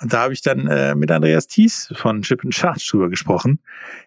Und 0.00 0.12
da 0.12 0.22
habe 0.22 0.32
ich 0.32 0.42
dann 0.42 0.66
äh, 0.66 0.94
mit 0.94 1.10
Andreas 1.10 1.46
Thies 1.46 1.92
von 1.96 2.22
Chip 2.22 2.44
and 2.44 2.54
Charge 2.54 2.86
drüber 2.90 3.08
gesprochen, 3.08 3.60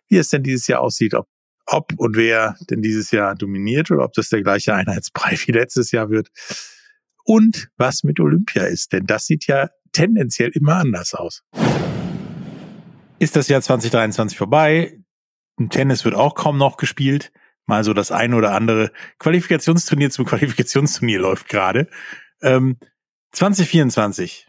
wie 0.08 0.18
es 0.18 0.30
denn 0.30 0.44
dieses 0.44 0.68
Jahr 0.68 0.82
aussieht, 0.82 1.14
ob, 1.14 1.28
ob 1.68 1.94
und 1.98 2.16
wer 2.16 2.56
denn 2.70 2.82
dieses 2.82 3.12
Jahr 3.12 3.36
dominiert 3.36 3.92
oder 3.92 4.04
ob 4.04 4.14
das 4.14 4.30
der 4.30 4.42
gleiche 4.42 4.74
Einheitsbrei 4.74 5.38
wie 5.46 5.52
letztes 5.52 5.92
Jahr 5.92 6.10
wird. 6.10 6.30
Und 7.24 7.70
was 7.78 8.04
mit 8.04 8.20
Olympia 8.20 8.64
ist, 8.64 8.94
denn 8.94 9.06
das 9.06 9.26
sieht 9.26 9.48
ja 9.48 9.70
tendenziell 9.92 10.50
immer 10.50 10.76
anders 10.76 11.14
aus. 11.14 11.44
Ist 13.20 13.36
das 13.36 13.48
Jahr 13.48 13.62
2023 13.62 14.38
vorbei? 14.38 15.00
Im 15.58 15.70
Tennis 15.70 16.06
wird 16.06 16.16
auch 16.16 16.36
kaum 16.36 16.58
noch 16.58 16.78
gespielt. 16.78 17.32
Mal 17.66 17.84
so 17.84 17.94
das 17.94 18.12
eine 18.12 18.36
oder 18.36 18.54
andere 18.54 18.92
Qualifikationsturnier 19.20 20.10
zum 20.10 20.26
Qualifikationsturnier 20.26 21.20
läuft 21.20 21.50
gerade. 21.50 21.90
Ähm, 22.42 22.78
2024 23.32 24.48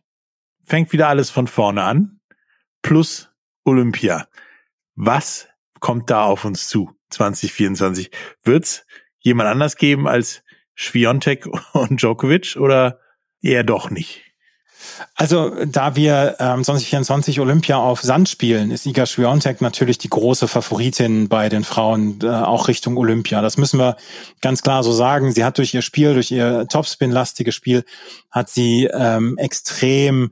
fängt 0.64 0.92
wieder 0.92 1.08
alles 1.08 1.30
von 1.30 1.46
vorne 1.46 1.82
an. 1.82 2.20
Plus 2.82 3.30
Olympia. 3.64 4.28
Was 4.94 5.48
kommt 5.80 6.10
da 6.10 6.24
auf 6.24 6.44
uns 6.44 6.68
zu 6.68 6.97
2024? 7.10 8.10
Wird's 8.44 8.84
jemand 9.18 9.48
anders 9.48 9.76
geben 9.76 10.08
als 10.08 10.42
Schwiontek 10.74 11.46
und 11.72 12.00
Djokovic 12.00 12.56
oder 12.56 13.00
eher 13.42 13.64
doch 13.64 13.90
nicht? 13.90 14.22
Also 15.14 15.64
da 15.64 15.96
wir 15.96 16.36
ähm, 16.38 16.62
2024 16.62 17.40
Olympia 17.40 17.78
auf 17.78 18.00
Sand 18.02 18.28
spielen, 18.28 18.70
ist 18.70 18.86
Iga 18.86 19.06
Swiatek 19.06 19.60
natürlich 19.60 19.98
die 19.98 20.08
große 20.08 20.48
Favoritin 20.48 21.28
bei 21.28 21.48
den 21.48 21.64
Frauen 21.64 22.20
äh, 22.22 22.28
auch 22.28 22.68
Richtung 22.68 22.96
Olympia. 22.96 23.42
Das 23.42 23.58
müssen 23.58 23.78
wir 23.78 23.96
ganz 24.40 24.62
klar 24.62 24.82
so 24.82 24.92
sagen. 24.92 25.32
Sie 25.32 25.44
hat 25.44 25.58
durch 25.58 25.74
ihr 25.74 25.82
Spiel, 25.82 26.14
durch 26.14 26.30
ihr 26.30 26.66
Topspin-lastiges 26.68 27.54
Spiel, 27.54 27.84
hat 28.30 28.48
sie 28.50 28.88
ähm, 28.92 29.36
extrem 29.38 30.30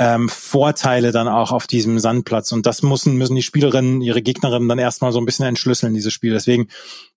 ähm, 0.00 0.30
Vorteile 0.30 1.12
dann 1.12 1.28
auch 1.28 1.52
auf 1.52 1.66
diesem 1.66 1.98
Sandplatz. 1.98 2.52
Und 2.52 2.64
das 2.64 2.82
müssen, 2.82 3.16
müssen 3.16 3.36
die 3.36 3.42
Spielerinnen, 3.42 4.00
ihre 4.00 4.22
Gegnerinnen 4.22 4.66
dann 4.66 4.78
erstmal 4.78 5.12
so 5.12 5.20
ein 5.20 5.26
bisschen 5.26 5.44
entschlüsseln, 5.44 5.92
dieses 5.92 6.14
Spiel. 6.14 6.32
Deswegen 6.32 6.68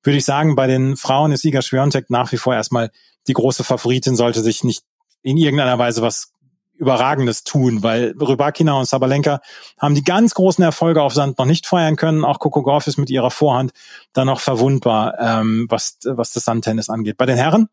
würde 0.03 0.17
ich 0.17 0.25
sagen, 0.25 0.57
bei 0.57 0.67
den 0.67 0.97
Frauen 0.97 1.31
ist 1.31 1.45
Iga 1.45 1.61
Swiatek 1.61 2.09
nach 2.09 2.34
wie 2.34 2.38
vor 2.38 2.53
erstmal 2.53 2.91
die 3.27 3.34
große 3.34 3.63
Favoritin, 3.63 4.17
sollte 4.17 4.41
sich 4.41 4.65
nicht 4.65 4.84
in 5.21 5.38
irgendeiner 5.38 5.79
Weise 5.79 6.01
was 6.01 6.34
Überragendes 6.75 7.45
tun, 7.45 7.84
weil 7.84 8.15
Rybakina 8.19 8.73
und 8.73 8.86
Sabalenka 8.86 9.39
haben 9.79 9.95
die 9.95 10.03
ganz 10.03 10.34
großen 10.34 10.61
Erfolge 10.61 11.01
auf 11.01 11.13
Sand 11.13 11.38
noch 11.38 11.45
nicht 11.45 11.65
feiern 11.65 11.95
können. 11.95 12.25
Auch 12.25 12.39
Coco 12.39 12.63
Gauff 12.63 12.88
ist 12.88 12.97
mit 12.97 13.09
ihrer 13.09 13.31
Vorhand 13.31 13.71
dann 14.11 14.27
noch 14.27 14.41
verwundbar, 14.41 15.13
ähm, 15.19 15.67
was, 15.69 15.99
was 16.03 16.34
das 16.34 16.43
Sandtennis 16.43 16.89
angeht. 16.89 17.15
Bei 17.15 17.25
den 17.25 17.38
Herren 17.38 17.69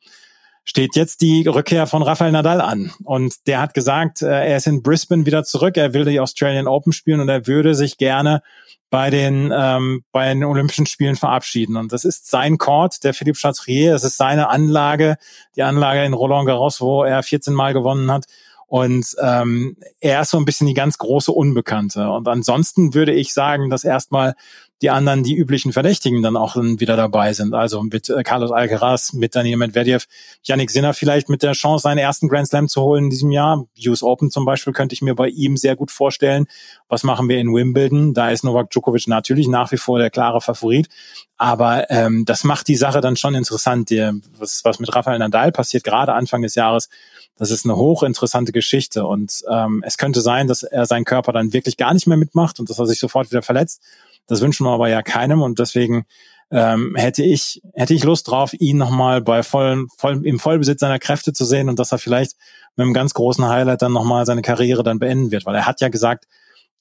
steht 0.65 0.97
jetzt 0.97 1.21
die 1.21 1.47
Rückkehr 1.47 1.87
von 1.87 2.03
Rafael 2.03 2.33
Nadal 2.33 2.61
an. 2.61 2.93
Und 3.05 3.47
der 3.47 3.61
hat 3.61 3.75
gesagt, 3.75 4.23
äh, 4.23 4.27
er 4.27 4.57
ist 4.57 4.67
in 4.67 4.83
Brisbane 4.83 5.27
wieder 5.27 5.45
zurück, 5.45 5.77
er 5.77 5.95
will 5.95 6.05
die 6.05 6.21
Australian 6.21 6.69
Open 6.69 6.93
spielen 6.93 7.21
und 7.21 7.29
er 7.29 7.47
würde 7.47 7.75
sich 7.75 7.97
gerne 7.97 8.43
bei 8.91 9.09
den, 9.11 9.53
ähm, 9.57 10.03
bei 10.13 10.29
den 10.29 10.45
Olympischen 10.45 10.87
Spielen 10.87 11.17
verabschieden. 11.17 11.77
Und 11.77 11.93
das 11.93 12.05
ist 12.05 12.29
sein 12.29 12.59
Court, 12.59 13.05
der 13.05 13.15
Philippe 13.15 13.39
Chatrier, 13.39 13.93
das 13.93 14.05
ist 14.05 14.17
seine 14.17 14.49
Anlage, 14.49 15.17
die 15.57 15.63
Anlage 15.63 16.05
in 16.05 16.13
Roland 16.13 16.47
Garros, 16.47 16.81
wo 16.81 17.05
er 17.05 17.23
14 17.23 17.55
Mal 17.55 17.73
gewonnen 17.73 18.11
hat. 18.11 18.25
Und 18.67 19.17
ähm, 19.21 19.77
er 20.01 20.21
ist 20.21 20.31
so 20.31 20.39
ein 20.39 20.45
bisschen 20.45 20.67
die 20.67 20.75
ganz 20.75 20.99
große 20.99 21.33
Unbekannte. 21.33 22.09
Und 22.11 22.29
ansonsten 22.29 22.95
würde 22.95 23.13
ich 23.13 23.33
sagen, 23.33 23.71
dass 23.71 23.83
erstmal 23.83 24.35
die 24.83 24.91
anderen, 24.91 25.23
die 25.23 25.37
üblichen 25.37 25.73
Verdächtigen 25.73 26.23
dann 26.23 26.37
auch 26.37 26.57
wieder 26.57 26.97
dabei 26.97 27.33
sind. 27.33 27.55
Also 27.55 27.83
mit 27.83 28.09
äh, 28.09 28.23
Carlos 28.23 28.51
Alcaraz, 28.51 29.13
mit 29.13 29.35
Daniel 29.35 29.59
Medvedev, 29.59 30.07
Yannick 30.43 30.71
Sinner 30.71 30.95
vielleicht 30.95 31.29
mit 31.29 31.43
der 31.43 31.53
Chance, 31.53 31.83
seinen 31.83 31.99
ersten 31.99 32.29
Grand 32.29 32.49
Slam 32.49 32.69
zu 32.69 32.81
holen 32.81 33.05
in 33.05 33.11
diesem 33.11 33.31
Jahr. 33.31 33.67
US 33.87 34.03
Open 34.03 34.31
zum 34.31 34.45
Beispiel 34.45 34.73
könnte 34.73 34.95
ich 34.95 35.03
mir 35.03 35.15
bei 35.15 35.29
ihm 35.29 35.57
sehr 35.57 35.77
gut 35.77 35.91
vorstellen. 35.91 36.47
Was 36.89 37.03
machen 37.03 37.29
wir 37.29 37.39
in 37.39 37.53
Wimbledon? 37.55 38.15
Da 38.15 38.31
ist 38.31 38.43
Novak 38.43 38.71
Djokovic 38.71 39.07
natürlich 39.07 39.49
nach 39.49 39.71
wie 39.73 39.77
vor 39.77 39.99
der 39.99 40.11
klare 40.11 40.41
Favorit. 40.41 40.89
Aber 41.37 41.91
ähm, 41.91 42.25
das 42.25 42.45
macht 42.45 42.69
die 42.69 42.77
Sache 42.77 43.01
dann 43.01 43.17
schon 43.17 43.35
interessant. 43.35 43.91
Die, 43.91 44.11
was, 44.39 44.65
was 44.65 44.79
mit 44.79 44.95
Rafael 44.95 45.19
Nadal 45.19 45.53
passiert, 45.53 45.85
gerade 45.85 46.15
Anfang 46.15 46.43
des 46.43 46.55
Jahres, 46.55 46.89
das 47.37 47.51
ist 47.51 47.65
eine 47.65 47.77
hochinteressante 47.77 48.53
Geschichte. 48.53 49.07
Und 49.07 49.43
ähm, 49.51 49.83
es 49.87 49.97
könnte 49.97 50.21
sein, 50.21 50.49
dass 50.49 50.63
er 50.63 50.85
seinen 50.87 51.05
Körper 51.05 51.33
dann 51.33 51.53
wirklich 51.53 51.79
gar 51.79 51.95
nicht 51.95 52.07
mehr 52.07 52.19
mitmacht 52.19 52.61
und 52.61 52.69
dass 52.69 52.79
er 52.79 52.87
sich 52.87 52.99
sofort 52.99 53.31
wieder 53.31 53.43
verletzt. 53.43 53.83
Das 54.27 54.41
wünschen 54.41 54.65
wir 54.65 54.71
aber 54.71 54.89
ja 54.89 55.03
keinem 55.03 55.43
und 55.43 55.59
deswegen 55.59 56.05
ähm, 56.51 56.95
hätte 56.97 57.23
ich 57.23 57.61
hätte 57.75 57.95
ich 57.95 58.05
Lust 58.05 58.29
drauf, 58.29 58.53
ihn 58.55 58.77
nochmal 58.77 59.21
bei 59.21 59.43
voll, 59.43 59.87
voll 59.97 60.25
im 60.27 60.39
Vollbesitz 60.39 60.81
seiner 60.81 60.99
Kräfte 60.99 61.33
zu 61.33 61.45
sehen 61.45 61.69
und 61.69 61.79
dass 61.79 61.93
er 61.93 61.99
vielleicht 61.99 62.37
mit 62.77 62.85
einem 62.85 62.95
ganz 62.95 63.15
großen 63.15 63.49
Highlight 63.49 63.83
dann 63.83 63.93
nochmal 63.93 64.27
seine 64.27 64.43
Karriere 64.43 64.83
dann 64.83 64.99
beenden 64.99 65.31
wird, 65.31 65.47
weil 65.47 65.55
er 65.55 65.67
hat 65.67 65.81
ja 65.81 65.89
gesagt, 65.89 66.27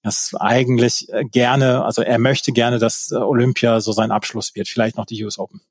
dass 0.02 0.34
eigentlich 0.40 1.08
gerne, 1.32 1.84
also 1.84 2.02
er 2.02 2.20
möchte 2.20 2.52
gerne, 2.52 2.80
dass 2.80 3.12
Olympia 3.12 3.82
so 3.82 3.92
sein 3.92 4.12
Abschluss 4.12 4.56
wird, 4.56 4.68
vielleicht 4.68 4.98
noch 4.98 5.06
die 5.06 5.24
US 5.24 5.38
Open. 5.38 5.62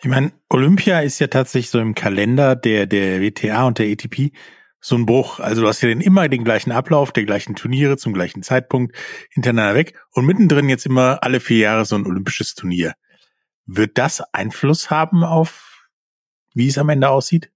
Ich 0.00 0.08
meine, 0.08 0.32
Olympia 0.48 1.00
ist 1.00 1.20
ja 1.20 1.28
tatsächlich 1.28 1.70
so 1.70 1.78
im 1.78 1.94
Kalender 1.94 2.56
der, 2.56 2.86
der 2.86 3.20
WTA 3.20 3.66
und 3.66 3.78
der 3.78 3.86
ATP 3.92 4.32
so 4.80 4.96
ein 4.96 5.06
Bruch. 5.06 5.40
Also 5.40 5.62
du 5.62 5.68
hast 5.68 5.80
ja 5.82 5.88
den 5.88 6.00
immer 6.00 6.28
den 6.28 6.44
gleichen 6.44 6.72
Ablauf, 6.72 7.12
der 7.12 7.24
gleichen 7.24 7.54
Turniere 7.54 7.96
zum 7.96 8.12
gleichen 8.12 8.42
Zeitpunkt 8.42 8.96
hintereinander 9.30 9.74
weg 9.74 9.94
und 10.12 10.26
mittendrin 10.26 10.68
jetzt 10.68 10.86
immer 10.86 11.18
alle 11.22 11.40
vier 11.40 11.58
Jahre 11.58 11.84
so 11.84 11.96
ein 11.96 12.06
olympisches 12.06 12.54
Turnier. 12.54 12.94
Wird 13.66 13.98
das 13.98 14.22
Einfluss 14.32 14.90
haben 14.90 15.22
auf, 15.22 15.86
wie 16.54 16.68
es 16.68 16.78
am 16.78 16.88
Ende 16.88 17.08
aussieht? 17.08 17.50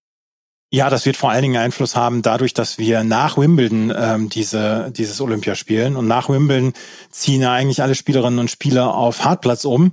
Ja, 0.70 0.90
das 0.90 1.06
wird 1.06 1.16
vor 1.16 1.30
allen 1.30 1.42
Dingen 1.42 1.56
Einfluss 1.56 1.94
haben 1.94 2.22
dadurch, 2.22 2.52
dass 2.52 2.78
wir 2.78 3.04
nach 3.04 3.38
Wimbledon 3.38 3.92
ähm, 3.96 4.28
diese, 4.28 4.90
dieses 4.90 5.20
Olympia 5.20 5.54
spielen. 5.54 5.94
Und 5.94 6.08
nach 6.08 6.28
Wimbledon 6.28 6.72
ziehen 7.10 7.44
eigentlich 7.44 7.80
alle 7.80 7.94
Spielerinnen 7.94 8.40
und 8.40 8.50
Spieler 8.50 8.92
auf 8.92 9.24
Hartplatz 9.24 9.64
um. 9.64 9.92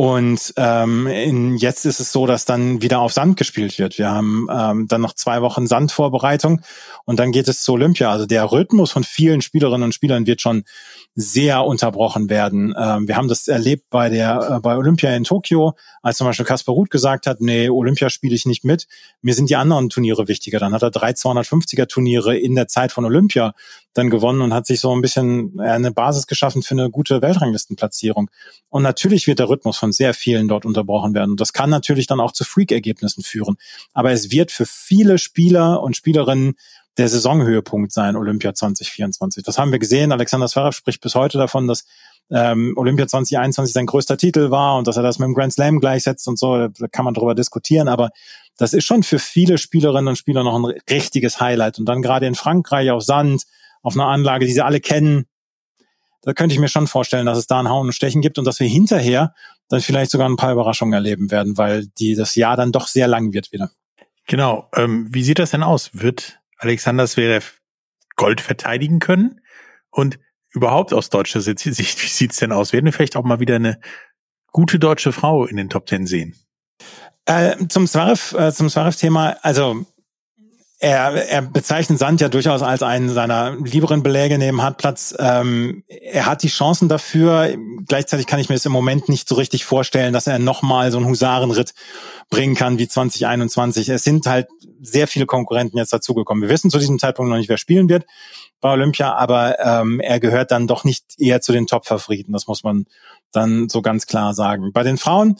Und 0.00 0.54
ähm, 0.56 1.06
in, 1.08 1.58
jetzt 1.58 1.84
ist 1.84 2.00
es 2.00 2.10
so, 2.10 2.26
dass 2.26 2.46
dann 2.46 2.80
wieder 2.80 3.00
auf 3.00 3.12
Sand 3.12 3.36
gespielt 3.36 3.78
wird. 3.78 3.98
Wir 3.98 4.08
haben 4.10 4.46
ähm, 4.50 4.88
dann 4.88 5.02
noch 5.02 5.12
zwei 5.12 5.42
Wochen 5.42 5.66
Sandvorbereitung 5.66 6.62
und 7.04 7.20
dann 7.20 7.32
geht 7.32 7.48
es 7.48 7.62
zu 7.62 7.74
Olympia. 7.74 8.10
Also 8.10 8.24
der 8.24 8.50
Rhythmus 8.50 8.92
von 8.92 9.04
vielen 9.04 9.42
Spielerinnen 9.42 9.82
und 9.82 9.92
Spielern 9.92 10.26
wird 10.26 10.40
schon 10.40 10.64
sehr 11.16 11.64
unterbrochen 11.64 12.30
werden. 12.30 12.74
Ähm, 12.78 13.08
wir 13.08 13.16
haben 13.18 13.28
das 13.28 13.46
erlebt 13.46 13.90
bei 13.90 14.08
der 14.08 14.56
äh, 14.56 14.60
bei 14.60 14.74
Olympia 14.74 15.14
in 15.14 15.24
Tokio, 15.24 15.74
als 16.00 16.16
zum 16.16 16.26
Beispiel 16.26 16.46
Kaspar 16.46 16.74
Ruth 16.74 16.88
gesagt 16.88 17.26
hat, 17.26 17.42
nee, 17.42 17.68
Olympia 17.68 18.08
spiele 18.08 18.34
ich 18.34 18.46
nicht 18.46 18.64
mit. 18.64 18.86
Mir 19.20 19.34
sind 19.34 19.50
die 19.50 19.56
anderen 19.56 19.90
Turniere 19.90 20.28
wichtiger. 20.28 20.60
Dann 20.60 20.72
hat 20.72 20.80
er 20.82 20.90
drei 20.90 21.10
250er 21.10 21.86
Turniere 21.86 22.38
in 22.38 22.54
der 22.54 22.68
Zeit 22.68 22.92
von 22.92 23.04
Olympia 23.04 23.52
dann 23.94 24.10
gewonnen 24.10 24.40
und 24.40 24.54
hat 24.54 24.66
sich 24.66 24.80
so 24.80 24.94
ein 24.94 25.00
bisschen 25.00 25.58
eine 25.58 25.90
Basis 25.90 26.26
geschaffen 26.26 26.62
für 26.62 26.74
eine 26.74 26.90
gute 26.90 27.22
Weltranglistenplatzierung. 27.22 28.30
Und 28.68 28.82
natürlich 28.82 29.26
wird 29.26 29.40
der 29.40 29.48
Rhythmus 29.48 29.78
von 29.78 29.92
sehr 29.92 30.14
vielen 30.14 30.48
dort 30.48 30.64
unterbrochen 30.64 31.14
werden. 31.14 31.32
Und 31.32 31.40
das 31.40 31.52
kann 31.52 31.70
natürlich 31.70 32.06
dann 32.06 32.20
auch 32.20 32.32
zu 32.32 32.44
Freak-Ergebnissen 32.44 33.22
führen. 33.24 33.56
Aber 33.92 34.12
es 34.12 34.30
wird 34.30 34.52
für 34.52 34.66
viele 34.66 35.18
Spieler 35.18 35.82
und 35.82 35.96
Spielerinnen 35.96 36.54
der 36.98 37.08
Saisonhöhepunkt 37.08 37.92
sein, 37.92 38.16
Olympia 38.16 38.54
2024. 38.54 39.42
Das 39.42 39.58
haben 39.58 39.72
wir 39.72 39.78
gesehen. 39.78 40.12
Alexander 40.12 40.48
Zverev 40.48 40.76
spricht 40.76 41.00
bis 41.00 41.14
heute 41.14 41.38
davon, 41.38 41.66
dass 41.66 41.84
ähm, 42.30 42.74
Olympia 42.76 43.06
2021 43.06 43.72
sein 43.72 43.86
größter 43.86 44.16
Titel 44.16 44.50
war 44.50 44.78
und 44.78 44.86
dass 44.86 44.96
er 44.96 45.02
das 45.02 45.18
mit 45.18 45.26
dem 45.26 45.34
Grand 45.34 45.52
Slam 45.52 45.80
gleichsetzt 45.80 46.28
und 46.28 46.38
so. 46.38 46.68
Da 46.68 46.88
kann 46.88 47.04
man 47.04 47.14
drüber 47.14 47.34
diskutieren, 47.34 47.88
aber 47.88 48.10
das 48.56 48.72
ist 48.72 48.84
schon 48.84 49.02
für 49.02 49.18
viele 49.18 49.58
Spielerinnen 49.58 50.08
und 50.08 50.16
Spieler 50.16 50.44
noch 50.44 50.56
ein 50.56 50.64
richtiges 50.88 51.40
Highlight. 51.40 51.78
Und 51.78 51.86
dann 51.86 52.02
gerade 52.02 52.26
in 52.26 52.34
Frankreich 52.34 52.90
auf 52.90 53.02
Sand, 53.02 53.44
auf 53.82 53.94
einer 53.94 54.06
Anlage, 54.06 54.46
die 54.46 54.52
sie 54.52 54.62
alle 54.62 54.80
kennen, 54.80 55.26
da 56.22 56.34
könnte 56.34 56.54
ich 56.54 56.60
mir 56.60 56.68
schon 56.68 56.86
vorstellen, 56.86 57.26
dass 57.26 57.38
es 57.38 57.46
da 57.46 57.60
ein 57.60 57.68
Hauen 57.68 57.86
und 57.86 57.92
Stechen 57.92 58.20
gibt 58.20 58.38
und 58.38 58.44
dass 58.44 58.60
wir 58.60 58.68
hinterher 58.68 59.34
dann 59.68 59.80
vielleicht 59.80 60.10
sogar 60.10 60.28
ein 60.28 60.36
paar 60.36 60.52
Überraschungen 60.52 60.92
erleben 60.92 61.30
werden, 61.30 61.56
weil 61.56 61.86
die 61.98 62.14
das 62.14 62.34
Jahr 62.34 62.56
dann 62.56 62.72
doch 62.72 62.88
sehr 62.88 63.08
lang 63.08 63.32
wird 63.32 63.52
wieder. 63.52 63.70
Genau. 64.26 64.68
Ähm, 64.76 65.08
wie 65.10 65.22
sieht 65.22 65.38
das 65.38 65.50
denn 65.50 65.62
aus? 65.62 65.90
Wird 65.92 66.40
Alexander 66.58 67.06
Zverev 67.06 67.54
Gold 68.16 68.40
verteidigen 68.40 68.98
können? 68.98 69.40
Und 69.90 70.18
überhaupt 70.50 70.92
aus 70.92 71.08
deutscher 71.08 71.40
Sicht, 71.40 71.64
wie 71.66 71.82
sieht's 71.82 72.36
denn 72.36 72.52
aus? 72.52 72.72
Werden 72.72 72.84
wir 72.84 72.92
vielleicht 72.92 73.16
auch 73.16 73.24
mal 73.24 73.40
wieder 73.40 73.56
eine 73.56 73.80
gute 74.52 74.78
deutsche 74.78 75.12
Frau 75.12 75.46
in 75.46 75.56
den 75.56 75.70
Top 75.70 75.86
Ten 75.86 76.06
sehen? 76.06 76.36
Äh, 77.24 77.66
zum 77.68 77.86
Zverev, 77.86 78.36
äh, 78.36 78.52
zum 78.52 78.68
Zverev-Thema, 78.68 79.36
also 79.42 79.86
er, 80.82 81.28
er 81.28 81.42
bezeichnet 81.42 81.98
Sand 81.98 82.22
ja 82.22 82.30
durchaus 82.30 82.62
als 82.62 82.82
einen 82.82 83.10
seiner 83.10 83.54
lieberen 83.56 84.02
Beläge 84.02 84.38
neben 84.38 84.62
Hartplatz. 84.62 85.14
Ähm, 85.18 85.84
er 85.86 86.24
hat 86.24 86.42
die 86.42 86.48
Chancen 86.48 86.88
dafür. 86.88 87.54
Gleichzeitig 87.86 88.26
kann 88.26 88.40
ich 88.40 88.48
mir 88.48 88.54
das 88.54 88.64
im 88.64 88.72
Moment 88.72 89.10
nicht 89.10 89.28
so 89.28 89.34
richtig 89.34 89.66
vorstellen, 89.66 90.14
dass 90.14 90.26
er 90.26 90.38
nochmal 90.38 90.90
so 90.90 90.96
einen 90.96 91.06
Husarenritt 91.06 91.74
bringen 92.30 92.54
kann 92.54 92.78
wie 92.78 92.88
2021. 92.88 93.90
Es 93.90 94.04
sind 94.04 94.26
halt 94.26 94.48
sehr 94.80 95.06
viele 95.06 95.26
Konkurrenten 95.26 95.76
jetzt 95.76 95.92
dazugekommen. 95.92 96.42
Wir 96.42 96.48
wissen 96.48 96.70
zu 96.70 96.78
diesem 96.78 96.98
Zeitpunkt 96.98 97.30
noch 97.30 97.36
nicht, 97.36 97.50
wer 97.50 97.58
spielen 97.58 97.90
wird 97.90 98.06
bei 98.62 98.72
Olympia, 98.72 99.14
aber 99.14 99.58
ähm, 99.58 100.00
er 100.00 100.18
gehört 100.18 100.50
dann 100.50 100.66
doch 100.66 100.84
nicht 100.84 101.04
eher 101.18 101.42
zu 101.42 101.52
den 101.52 101.66
Top-Favoriten. 101.66 102.32
Das 102.32 102.46
muss 102.46 102.62
man 102.62 102.86
dann 103.32 103.68
so 103.68 103.82
ganz 103.82 104.06
klar 104.06 104.32
sagen. 104.32 104.72
Bei 104.72 104.82
den 104.82 104.96
Frauen 104.96 105.36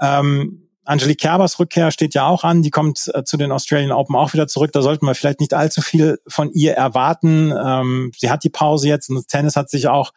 ähm, 0.00 0.63
Angelique 0.84 1.20
Kerbers 1.20 1.58
Rückkehr 1.58 1.90
steht 1.90 2.14
ja 2.14 2.26
auch 2.26 2.44
an. 2.44 2.62
Die 2.62 2.70
kommt 2.70 3.10
äh, 3.14 3.24
zu 3.24 3.36
den 3.36 3.52
Australian 3.52 3.92
Open 3.92 4.16
auch 4.16 4.32
wieder 4.34 4.46
zurück. 4.46 4.72
Da 4.72 4.82
sollten 4.82 5.06
wir 5.06 5.14
vielleicht 5.14 5.40
nicht 5.40 5.54
allzu 5.54 5.80
viel 5.80 6.18
von 6.26 6.52
ihr 6.52 6.74
erwarten. 6.74 7.52
Ähm, 7.52 8.12
sie 8.16 8.30
hat 8.30 8.44
die 8.44 8.50
Pause 8.50 8.88
jetzt 8.88 9.08
und 9.08 9.16
das 9.16 9.26
Tennis 9.26 9.56
hat 9.56 9.70
sich 9.70 9.88
auch 9.88 10.12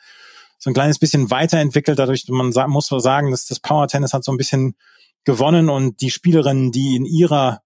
so 0.57 0.69
ein 0.69 0.73
kleines 0.73 0.99
bisschen 0.99 1.31
weiterentwickelt. 1.31 1.99
Dadurch 1.99 2.27
man 2.27 2.51
muss 2.67 2.91
man 2.91 2.99
sagen, 2.99 3.31
dass 3.31 3.45
das 3.45 3.59
Power 3.59 3.87
Tennis 3.87 4.13
hat 4.13 4.23
so 4.23 4.31
ein 4.31 4.37
bisschen 4.37 4.75
gewonnen 5.23 5.69
und 5.69 6.01
die 6.01 6.09
Spielerinnen, 6.09 6.71
die 6.71 6.95
in 6.95 7.05
ihrer 7.05 7.61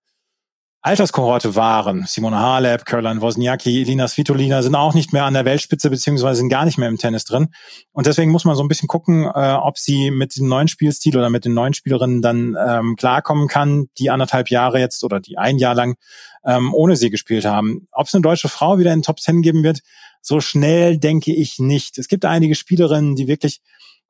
Alterskohorte 0.84 1.56
waren, 1.56 2.06
Simona 2.08 2.40
Halep, 2.40 2.86
Caroline 2.86 3.22
Wozniacki, 3.22 3.82
Elina 3.82 4.08
Svitolina, 4.08 4.64
sind 4.64 4.74
auch 4.74 4.96
nicht 4.96 5.14
mehr 5.14 5.26
an 5.26 5.36
der 5.36 5.46
Weltspitze 5.46 5.92
beziehungsweise 5.92 6.40
sind 6.40 6.50
gar 6.50 6.66
nicht 6.66 6.80
mehr 6.80 6.90
im 6.90 6.98
Tennis 6.98 7.24
drin. 7.24 7.50
Und 7.92 8.08
deswegen 8.08 8.32
muss 8.32 8.46
man 8.46 8.56
so 8.56 8.64
ein 8.64 8.68
bisschen 8.68 8.88
gucken, 8.88 9.26
äh, 9.26 9.54
ob 9.54 9.78
sie 9.78 10.10
mit 10.10 10.36
dem 10.36 10.48
neuen 10.48 10.68
Spielstil 10.68 11.16
oder 11.16 11.30
mit 11.30 11.46
den 11.46 11.54
neuen 11.54 11.76
Spielerinnen 11.76 12.24
dann 12.24 12.58
ähm, 12.60 12.96
klarkommen 12.96 13.48
kann, 13.48 13.90
die 14.00 14.10
anderthalb 14.10 14.50
Jahre 14.50 14.80
jetzt 14.80 15.04
oder 15.04 15.20
die 15.20 15.38
ein 15.38 15.60
Jahr 15.60 15.76
lang 15.76 15.98
ähm, 16.44 16.74
ohne 16.74 16.96
sie 16.96 17.12
gespielt 17.12 17.46
haben. 17.46 17.88
Ob 17.92 18.08
es 18.08 18.16
eine 18.16 18.24
deutsche 18.24 18.50
Frau 18.50 18.80
wieder 18.80 18.92
in 18.92 19.04
Top 19.04 19.18
Ten 19.18 19.44
geben 19.44 19.64
wird, 19.64 19.82
so 20.22 20.42
schnell 20.42 20.98
denke 20.98 21.32
ich 21.32 21.60
nicht. 21.60 22.00
Es 22.00 22.08
gibt 22.08 22.26
einige 22.26 22.56
Spielerinnen, 22.56 23.16
die 23.16 23.28
wirklich 23.28 23.62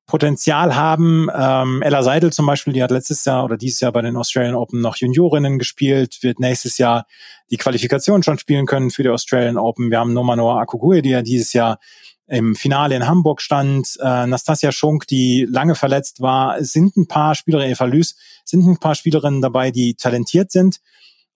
Potenzial 0.05 0.75
haben. 0.75 1.29
Ähm, 1.33 1.81
Ella 1.81 2.03
Seidel 2.03 2.33
zum 2.33 2.45
Beispiel, 2.45 2.73
die 2.73 2.83
hat 2.83 2.91
letztes 2.91 3.23
Jahr 3.23 3.45
oder 3.45 3.57
dieses 3.57 3.79
Jahr 3.79 3.91
bei 3.91 4.01
den 4.01 4.17
Australian 4.17 4.55
Open 4.55 4.81
noch 4.81 4.97
Juniorinnen 4.97 5.57
gespielt, 5.57 6.17
wird 6.21 6.39
nächstes 6.39 6.77
Jahr 6.77 7.05
die 7.49 7.57
Qualifikation 7.57 8.23
schon 8.23 8.37
spielen 8.37 8.65
können 8.65 8.91
für 8.91 9.03
die 9.03 9.09
Australian 9.09 9.57
Open. 9.57 9.89
Wir 9.89 9.99
haben 9.99 10.13
Nomanoa 10.13 10.59
Akugui, 10.59 11.01
die 11.01 11.11
ja 11.11 11.21
dieses 11.21 11.53
Jahr 11.53 11.79
im 12.27 12.55
Finale 12.55 12.95
in 12.95 13.07
Hamburg 13.07 13.41
stand. 13.41 13.97
Äh, 14.01 14.25
Nastasia 14.25 14.71
Schunk, 14.71 15.05
die 15.07 15.45
lange 15.49 15.75
verletzt 15.75 16.21
war. 16.21 16.57
Es 16.57 16.71
sind 16.71 16.95
ein 16.95 17.07
paar 17.07 17.35
Spielerinnen, 17.35 17.73
Eva 17.73 17.85
Lüß, 17.85 18.15
sind 18.45 18.65
ein 18.65 18.77
paar 18.77 18.95
Spielerinnen 18.95 19.41
dabei, 19.41 19.71
die 19.71 19.95
talentiert 19.95 20.51
sind. 20.51 20.79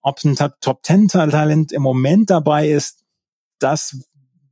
Ob 0.01 0.23
ein 0.23 0.35
Top 0.61 0.83
Ten 0.83 1.07
Talent 1.07 1.71
im 1.71 1.81
Moment 1.81 2.29
dabei 2.29 2.69
ist, 2.69 3.03
das 3.59 3.97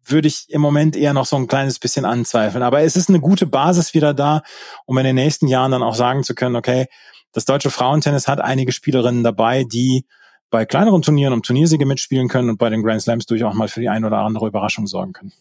würde 0.06 0.28
ich 0.28 0.46
im 0.50 0.62
Moment 0.62 0.96
eher 0.96 1.14
noch 1.14 1.26
so 1.26 1.36
ein 1.36 1.48
kleines 1.48 1.80
bisschen 1.80 2.06
anzweifeln. 2.06 2.64
Aber 2.64 2.82
es 2.82 2.96
ist 2.96 3.10
eine 3.10 3.20
gute 3.20 3.46
Basis 3.46 3.94
wieder 3.94 4.14
da, 4.14 4.42
um 4.86 4.98
in 4.98 5.06
den 5.06 5.16
nächsten 5.16 5.48
Jahren 5.48 5.72
dann 5.72 5.84
auch 5.84 5.96
sagen 5.96 6.24
zu 6.24 6.36
können, 6.36 6.56
okay, 6.56 6.88
das 7.32 7.46
deutsche 7.46 7.72
Frauentennis 7.72 8.28
hat 8.28 8.40
einige 8.40 8.72
Spielerinnen 8.72 9.24
dabei, 9.24 9.64
die 9.64 10.06
bei 10.50 10.66
kleineren 10.66 11.02
Turnieren 11.02 11.34
um 11.34 11.42
Turniersiege 11.42 11.86
mitspielen 11.86 12.28
können 12.28 12.50
und 12.50 12.58
bei 12.58 12.70
den 12.70 12.84
Grand 12.84 13.02
Slams 13.02 13.26
durchaus 13.26 13.56
mal 13.56 13.68
für 13.68 13.80
die 13.80 13.90
ein 13.90 14.06
oder 14.06 14.20
andere 14.20 14.48
Überraschung 14.48 14.86
sorgen 14.86 15.14
können. 15.14 15.34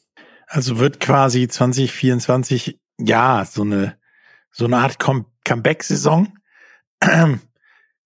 Also 0.46 0.78
wird 0.78 1.00
quasi 1.00 1.48
2024 1.48 2.78
ja 2.98 3.44
so 3.44 3.62
eine 3.62 3.96
so 4.52 4.66
eine 4.66 4.78
Art 4.78 4.98
Comeback-Saison. 4.98 6.38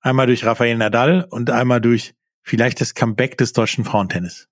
Einmal 0.00 0.26
durch 0.26 0.44
Rafael 0.44 0.76
Nadal 0.76 1.26
und 1.28 1.50
einmal 1.50 1.80
durch 1.80 2.14
vielleicht 2.42 2.80
das 2.80 2.94
Comeback 2.94 3.36
des 3.36 3.52
deutschen 3.52 3.84
Frauentennis. 3.84 4.48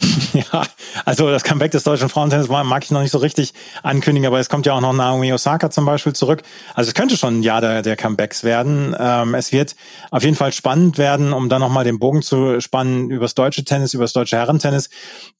Ja, 0.32 0.62
also 1.04 1.30
das 1.30 1.44
Comeback 1.44 1.72
des 1.72 1.82
deutschen 1.82 2.08
Frauentennis 2.08 2.48
mag 2.48 2.84
ich 2.84 2.90
noch 2.90 3.00
nicht 3.00 3.10
so 3.10 3.18
richtig 3.18 3.52
ankündigen, 3.82 4.26
aber 4.26 4.38
es 4.38 4.48
kommt 4.48 4.66
ja 4.66 4.74
auch 4.74 4.80
noch 4.80 4.92
Naomi 4.92 5.32
Osaka 5.32 5.70
zum 5.70 5.84
Beispiel 5.84 6.12
zurück. 6.12 6.42
Also 6.74 6.88
es 6.88 6.94
könnte 6.94 7.16
schon 7.16 7.40
ein 7.40 7.42
Jahr 7.42 7.60
der, 7.60 7.82
der 7.82 7.96
Comebacks 7.96 8.44
werden. 8.44 8.94
Ähm, 8.98 9.34
es 9.34 9.52
wird 9.52 9.74
auf 10.10 10.22
jeden 10.22 10.36
Fall 10.36 10.52
spannend 10.52 10.98
werden, 10.98 11.32
um 11.32 11.48
dann 11.48 11.60
nochmal 11.60 11.84
den 11.84 11.98
Bogen 11.98 12.22
zu 12.22 12.60
spannen 12.60 13.10
übers 13.10 13.34
deutsche 13.34 13.64
Tennis, 13.64 13.94
übers 13.94 14.12
deutsche 14.12 14.36
Herrentennis. 14.36 14.88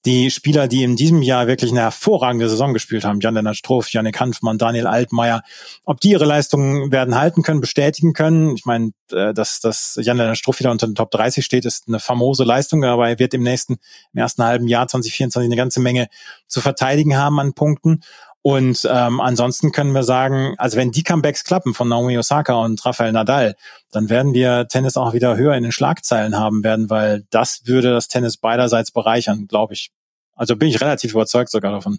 Die 0.05 0.31
Spieler, 0.31 0.69
die 0.69 0.83
in 0.83 0.97
diesem 0.97 1.23
Jahr 1.23 1.47
wirklich 1.47 1.71
eine 1.71 1.81
hervorragende 1.81 2.49
Saison 2.49 2.73
gespielt 2.73 3.05
haben, 3.05 3.21
Jan-Lennart 3.21 3.57
Stroff, 3.57 3.91
Janik 3.91 4.19
Hanfmann, 4.19 4.59
Daniel 4.59 4.87
Altmaier, 4.87 5.43
ob 5.85 6.01
die 6.01 6.11
ihre 6.11 6.25
Leistungen 6.25 6.91
werden 6.91 7.15
halten 7.15 7.43
können, 7.43 7.61
bestätigen 7.61 8.13
können. 8.13 8.57
Ich 8.57 8.65
meine, 8.65 8.93
äh, 9.13 9.33
dass, 9.35 9.61
dass 9.61 9.99
Jan-Lennart 10.01 10.39
Stroff 10.39 10.59
wieder 10.61 10.71
unter 10.71 10.87
den 10.87 10.95
Top 10.95 11.11
30 11.11 11.45
steht, 11.45 11.65
ist 11.65 11.89
eine 11.89 12.01
famose 12.01 12.45
Leistung, 12.45 12.85
aber 12.85 13.09
er 13.09 13.19
wird 13.19 13.35
im 13.35 13.43
nächsten, 13.43 13.79
im 14.13 14.19
ersten 14.19 14.43
halben 14.51 14.69
Jahr 14.69 14.87
2024 14.89 15.49
eine 15.49 15.57
ganze 15.57 15.81
Menge 15.81 16.09
zu 16.47 16.61
verteidigen 16.61 17.17
haben 17.17 17.41
an 17.41 17.55
Punkten. 17.55 18.03
Und 18.43 18.89
ähm, 18.91 19.21
ansonsten 19.21 19.71
können 19.71 19.93
wir 19.93 20.03
sagen, 20.03 20.55
also 20.57 20.79
wenn 20.79 20.93
die 20.93 21.03
Comebacks 21.03 21.45
klappen 21.45 21.75
von 21.75 21.89
Naomi 21.89 22.17
Osaka 22.17 22.55
und 22.55 22.85
Rafael 22.85 23.13
Nadal, 23.13 23.55
dann 23.93 24.09
werden 24.09 24.33
wir 24.33 24.67
Tennis 24.69 24.97
auch 24.97 25.13
wieder 25.13 25.37
höher 25.37 25.55
in 25.55 25.63
den 25.63 25.73
Schlagzeilen 25.73 26.39
haben 26.39 26.65
werden, 26.65 26.89
weil 26.89 27.25
das 27.31 27.63
würde 27.67 27.91
das 27.91 28.09
Tennis 28.09 28.39
beiderseits 28.39 28.93
bereichern, 28.93 29.47
glaube 29.47 29.75
ich. 29.75 29.91
Also 30.35 30.57
bin 30.57 30.69
ich 30.69 30.81
relativ 30.81 31.13
überzeugt 31.13 31.51
sogar 31.51 31.73
davon. 31.73 31.99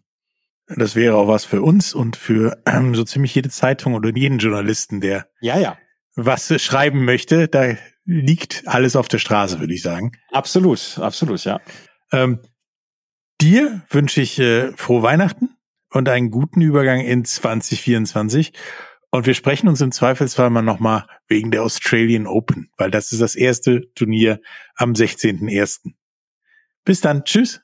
Das 0.67 0.95
wäre 0.95 1.15
auch 1.15 1.27
was 1.27 1.45
für 1.45 1.61
uns 1.61 1.93
und 1.93 2.15
für 2.15 2.57
ähm, 2.65 2.95
so 2.95 3.03
ziemlich 3.03 3.35
jede 3.35 3.49
Zeitung 3.49 3.93
oder 3.93 4.09
jeden 4.15 4.39
Journalisten, 4.39 5.01
der 5.01 5.27
ja, 5.41 5.59
ja. 5.59 5.77
was 6.15 6.51
schreiben 6.61 7.05
möchte. 7.05 7.49
Da 7.49 7.75
liegt 8.05 8.63
alles 8.65 8.95
auf 8.95 9.07
der 9.09 9.19
Straße, 9.19 9.59
würde 9.59 9.73
ich 9.73 9.81
sagen. 9.83 10.13
Absolut, 10.31 10.97
absolut, 10.99 11.43
ja. 11.43 11.59
Ähm, 12.11 12.39
Dir 13.41 13.81
wünsche 13.89 14.21
ich 14.21 14.37
äh, 14.37 14.71
frohe 14.77 15.01
Weihnachten 15.01 15.57
und 15.89 16.07
einen 16.07 16.29
guten 16.29 16.61
Übergang 16.61 16.99
in 16.99 17.25
2024. 17.25 18.53
Und 19.09 19.25
wir 19.25 19.33
sprechen 19.33 19.67
uns 19.67 19.81
im 19.81 19.91
Zweifelsfall 19.91 20.51
mal 20.51 20.61
nochmal 20.61 21.07
wegen 21.27 21.49
der 21.49 21.63
Australian 21.63 22.27
Open, 22.27 22.69
weil 22.77 22.91
das 22.91 23.11
ist 23.11 23.19
das 23.19 23.35
erste 23.35 23.91
Turnier 23.95 24.39
am 24.75 24.93
16.01. 24.93 25.93
Bis 26.85 27.01
dann. 27.01 27.23
Tschüss. 27.23 27.61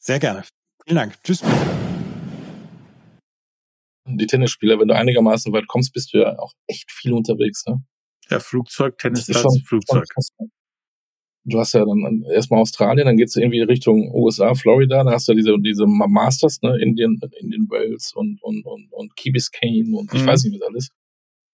Sehr 0.00 0.18
gerne. 0.18 0.42
Vielen 0.84 0.96
Dank. 0.96 1.22
Tschüss. 1.22 1.44
Die 4.06 4.26
Tennisspieler, 4.26 4.80
wenn 4.80 4.88
du 4.88 4.96
einigermaßen 4.96 5.52
weit 5.52 5.68
kommst, 5.68 5.92
bist 5.92 6.12
du 6.12 6.18
ja 6.18 6.36
auch 6.40 6.54
echt 6.66 6.90
viel 6.90 7.12
unterwegs. 7.12 7.64
Ne? 7.66 7.84
Ja, 8.30 8.40
Flugzeug, 8.40 8.98
Tennisplatz, 8.98 9.60
Flugzeug. 9.64 10.06
Schon 10.12 10.50
du 11.44 11.58
hast 11.58 11.74
ja 11.74 11.84
dann 11.84 12.24
erstmal 12.32 12.60
Australien, 12.60 13.06
dann 13.06 13.16
geht's 13.16 13.36
irgendwie 13.36 13.60
Richtung 13.60 14.10
USA, 14.14 14.54
Florida, 14.54 15.04
da 15.04 15.12
hast 15.12 15.28
du 15.28 15.34
diese, 15.34 15.56
diese 15.60 15.86
Masters, 15.86 16.62
ne, 16.62 16.76
Indian, 16.80 17.20
Indian 17.40 17.66
Wales 17.68 18.12
und, 18.14 18.42
und, 18.42 18.64
und, 18.64 18.92
und 18.92 19.16
Key 19.16 19.30
Biscayne 19.30 19.96
und 19.96 20.12
ich 20.12 20.22
mhm. 20.22 20.26
weiß 20.26 20.44
nicht, 20.44 20.60
was 20.60 20.68
alles. 20.68 20.88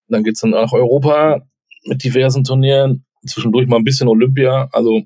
Und 0.06 0.14
dann 0.14 0.24
geht's 0.24 0.40
dann 0.40 0.50
nach 0.50 0.72
Europa 0.72 1.42
mit 1.84 2.04
diversen 2.04 2.44
Turnieren, 2.44 3.04
zwischendurch 3.26 3.66
mal 3.66 3.76
ein 3.76 3.84
bisschen 3.84 4.08
Olympia, 4.08 4.68
also. 4.72 5.02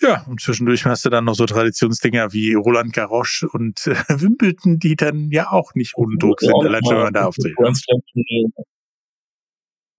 Ja, 0.00 0.24
und 0.26 0.40
zwischendurch 0.40 0.84
hast 0.84 1.04
du 1.04 1.10
dann 1.10 1.26
noch 1.26 1.34
so 1.34 1.46
Traditionsdinger 1.46 2.32
wie 2.32 2.54
Roland 2.54 2.92
Garros 2.92 3.44
und 3.52 3.86
äh, 3.86 3.94
Wimbledon, 4.08 4.78
die 4.80 4.96
dann 4.96 5.30
ja 5.30 5.52
auch 5.52 5.74
nicht 5.74 5.94
undruck 5.94 6.40
sind, 6.40 6.54
allein 6.64 6.82
schon, 6.84 6.96
wenn 6.96 7.02
man 7.04 7.12
da 7.12 7.26
auftritt. 7.26 7.54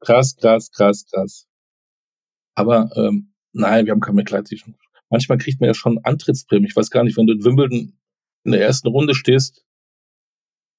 Krass, 0.02 0.36
krass, 0.36 0.70
krass, 0.72 1.06
krass. 1.10 1.48
Aber 2.56 2.90
ähm, 2.96 3.34
nein, 3.52 3.86
wir 3.86 3.92
haben 3.92 4.02
keine 4.02 4.16
Mitleid. 4.16 4.50
Manchmal 5.10 5.38
kriegt 5.38 5.60
man 5.60 5.68
ja 5.68 5.74
schon 5.74 6.00
Antrittsprämie. 6.04 6.68
Ich 6.68 6.76
weiß 6.76 6.90
gar 6.90 7.04
nicht, 7.04 7.18
wenn 7.18 7.28
du 7.28 7.34
in 7.34 7.44
Wimbledon 7.44 7.98
in 8.46 8.52
der 8.52 8.62
ersten 8.62 8.88
Runde 8.88 9.16
stehst 9.16 9.64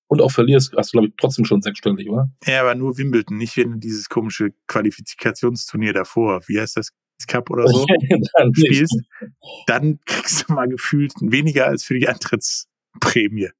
und 0.09 0.21
auch 0.21 0.31
verlierst, 0.31 0.75
hast 0.77 0.93
du, 0.93 0.99
glaube 0.99 1.09
ich, 1.09 1.15
trotzdem 1.17 1.45
schon 1.45 1.63
sechsstellig, 1.63 2.09
oder? 2.09 2.31
Ja, 2.47 2.61
aber 2.61 2.75
nur 2.75 2.99
Wimbledon, 2.99 3.39
nicht 3.39 3.57
wenn 3.57 3.73
du 3.73 3.79
dieses 3.79 4.09
komische 4.09 4.53
Qualifikationsturnier 4.67 5.93
davor, 5.93 6.43
wie 6.47 6.61
heißt 6.61 6.77
das, 6.77 6.91
Cup 7.27 7.49
oder 7.49 7.67
so, 7.69 7.87
dann 8.37 8.55
spielst, 8.55 9.01
dann 9.67 9.99
kriegst 10.05 10.49
du 10.49 10.53
mal 10.53 10.69
gefühlt 10.69 11.13
weniger 11.21 11.67
als 11.67 11.85
für 11.85 11.99
die 11.99 12.07
Antrittsprämie. 12.07 13.51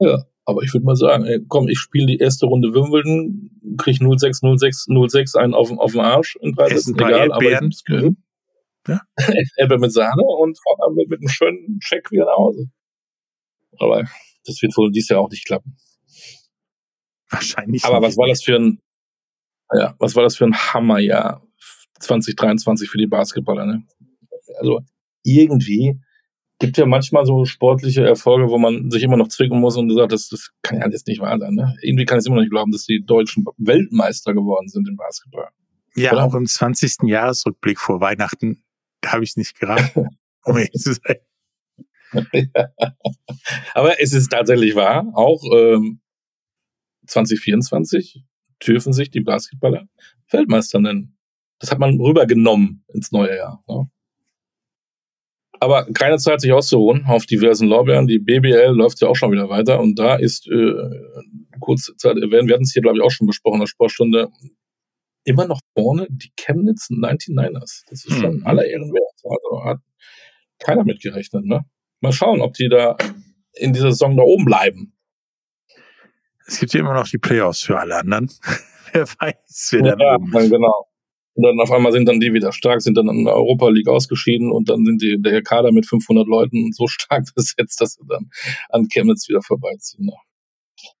Ja. 0.00 0.24
Aber 0.46 0.62
ich 0.62 0.72
würde 0.74 0.84
mal 0.84 0.96
sagen, 0.96 1.24
ey, 1.24 1.40
komm, 1.48 1.68
ich 1.68 1.78
spiele 1.78 2.06
die 2.06 2.18
erste 2.18 2.46
Runde 2.46 2.74
Wimbledon, 2.74 3.50
krieg 3.78 3.98
06, 3.98 4.40
06, 4.56 4.86
06 5.08 5.36
einen 5.36 5.54
auf, 5.54 5.70
auf 5.70 5.92
den 5.92 6.02
Arsch 6.02 6.36
in 6.40 6.52
drei 6.52 6.68
Sätzen, 6.68 6.94
egal, 6.94 7.32
aber 7.32 7.50
ich 7.50 7.82
mhm. 7.88 8.16
ja? 8.86 9.00
Erdbeeren 9.56 9.80
mit 9.80 9.92
Sahne 9.92 10.22
und 10.22 10.58
mit, 10.94 11.08
mit 11.08 11.20
einem 11.20 11.28
schönen 11.28 11.78
Check 11.80 12.10
wieder 12.10 12.26
nach 12.26 12.36
Hause. 12.36 12.68
Aber 13.78 14.04
das 14.44 14.60
wird 14.60 14.76
wohl 14.76 14.90
dieses 14.92 15.08
Jahr 15.08 15.20
auch 15.20 15.30
nicht 15.30 15.46
klappen. 15.46 15.76
Wahrscheinlich. 17.30 17.84
Aber 17.84 18.02
was 18.02 18.16
war 18.16 18.28
das 18.28 18.42
für 18.42 18.56
ein, 18.56 18.80
ja, 19.72 19.94
was 19.98 20.14
war 20.14 20.22
das 20.22 20.36
für 20.36 20.44
ein 20.44 20.54
Hammerjahr 20.54 21.42
2023 22.00 22.88
für 22.88 22.98
die 22.98 23.06
Basketballer, 23.06 23.64
ne? 23.64 23.86
Also 24.58 24.80
irgendwie 25.22 25.98
gibt 26.64 26.78
ja 26.78 26.86
manchmal 26.86 27.26
so 27.26 27.44
sportliche 27.44 28.06
Erfolge, 28.06 28.48
wo 28.48 28.56
man 28.56 28.90
sich 28.90 29.02
immer 29.02 29.18
noch 29.18 29.28
zwicken 29.28 29.60
muss 29.60 29.76
und 29.76 29.94
sagt, 29.94 30.12
das, 30.12 30.28
das 30.28 30.50
kann 30.62 30.78
ja 30.78 30.88
jetzt 30.88 31.06
nicht 31.06 31.20
wahr 31.20 31.38
sein. 31.38 31.52
Ne? 31.54 31.76
Irgendwie 31.82 32.06
kann 32.06 32.16
ich 32.16 32.20
es 32.20 32.26
immer 32.26 32.36
noch 32.36 32.42
nicht 32.42 32.52
glauben, 32.52 32.72
dass 32.72 32.86
die 32.86 33.04
Deutschen 33.04 33.44
Weltmeister 33.58 34.32
geworden 34.32 34.68
sind 34.68 34.88
im 34.88 34.96
Basketball. 34.96 35.48
Ja, 35.94 36.12
Oder? 36.12 36.24
auch 36.24 36.34
im 36.34 36.46
20. 36.46 37.02
Jahresrückblick 37.04 37.78
vor 37.78 38.00
Weihnachten 38.00 38.64
habe 39.04 39.24
ich 39.24 39.30
es 39.30 39.36
nicht 39.36 39.60
geraten. 39.60 40.08
um 40.44 40.56
ehrlich 40.56 40.72
zu 40.72 40.94
sein. 40.94 41.16
ja. 42.32 42.68
Aber 43.74 44.00
es 44.00 44.14
ist 44.14 44.30
tatsächlich 44.30 44.74
wahr, 44.74 45.06
auch 45.14 45.42
ähm, 45.54 46.00
2024 47.06 48.24
dürfen 48.66 48.94
sich 48.94 49.10
die 49.10 49.20
Basketballer 49.20 49.86
Weltmeister 50.30 50.80
nennen. 50.80 51.18
Das 51.58 51.70
hat 51.70 51.78
man 51.78 52.00
rübergenommen 52.00 52.84
ins 52.88 53.12
neue 53.12 53.36
Jahr. 53.36 53.62
Ne? 53.68 53.90
Aber 55.60 55.86
keine 55.94 56.18
Zeit, 56.18 56.40
sich 56.40 56.52
auszuruhen 56.52 57.04
auf 57.06 57.26
diversen 57.26 57.68
Lorbeeren. 57.68 58.06
Die 58.06 58.18
BBL 58.18 58.72
läuft 58.74 59.00
ja 59.00 59.08
auch 59.08 59.16
schon 59.16 59.32
wieder 59.32 59.48
weiter 59.48 59.80
und 59.80 59.98
da 59.98 60.16
ist 60.16 60.46
äh, 60.48 60.72
kurze 61.60 61.96
Zeit 61.96 62.16
erwähnt, 62.16 62.48
wir 62.48 62.54
hatten 62.54 62.64
es 62.64 62.72
hier, 62.72 62.82
glaube 62.82 62.98
ich, 62.98 63.02
auch 63.02 63.10
schon 63.10 63.26
besprochen 63.26 63.54
in 63.56 63.60
der 63.60 63.66
Sportstunde, 63.68 64.28
immer 65.24 65.46
noch 65.46 65.60
vorne 65.76 66.06
die 66.10 66.30
Chemnitz 66.36 66.88
99ers. 66.90 67.84
Das 67.88 68.04
ist 68.04 68.20
schon 68.20 68.38
Mhm. 68.40 68.46
aller 68.46 68.66
Ehren 68.66 68.92
wert. 68.92 69.20
Also 69.24 69.64
hat 69.64 69.78
keiner 70.58 70.84
mitgerechnet, 70.84 71.44
ne? 71.46 71.64
Mal 72.00 72.12
schauen, 72.12 72.42
ob 72.42 72.52
die 72.54 72.68
da 72.68 72.96
in 73.54 73.72
dieser 73.72 73.92
Saison 73.92 74.16
da 74.16 74.22
oben 74.24 74.44
bleiben. 74.44 74.92
Es 76.46 76.58
gibt 76.60 76.74
ja 76.74 76.80
immer 76.80 76.92
noch 76.92 77.08
die 77.08 77.16
Playoffs 77.18 77.62
für 77.62 77.78
alle 77.78 77.96
anderen. 77.96 78.30
Wer 78.92 79.06
weiß, 79.08 79.68
wer 79.72 79.96
ja, 79.98 80.14
oben 80.16 80.30
dann 80.30 80.44
ist. 80.44 80.50
genau. 80.50 80.86
Und 81.34 81.44
dann 81.44 81.60
auf 81.60 81.70
einmal 81.72 81.92
sind 81.92 82.06
dann 82.06 82.20
die 82.20 82.32
wieder 82.32 82.52
stark, 82.52 82.80
sind 82.80 82.96
dann 82.96 83.08
in 83.08 83.24
der 83.24 83.34
Europa 83.34 83.68
League 83.68 83.88
ausgeschieden 83.88 84.52
und 84.52 84.68
dann 84.68 84.84
sind 84.84 85.02
die, 85.02 85.20
der 85.20 85.42
Kader 85.42 85.72
mit 85.72 85.86
500 85.86 86.26
Leuten 86.26 86.72
so 86.72 86.86
stark 86.86 87.24
besetzt, 87.34 87.80
dass 87.80 87.94
sie 87.94 88.06
dann 88.08 88.30
an 88.70 88.88
Chemnitz 88.88 89.28
wieder 89.28 89.42
vorbeiziehen. 89.42 90.06
Ne? 90.06 90.12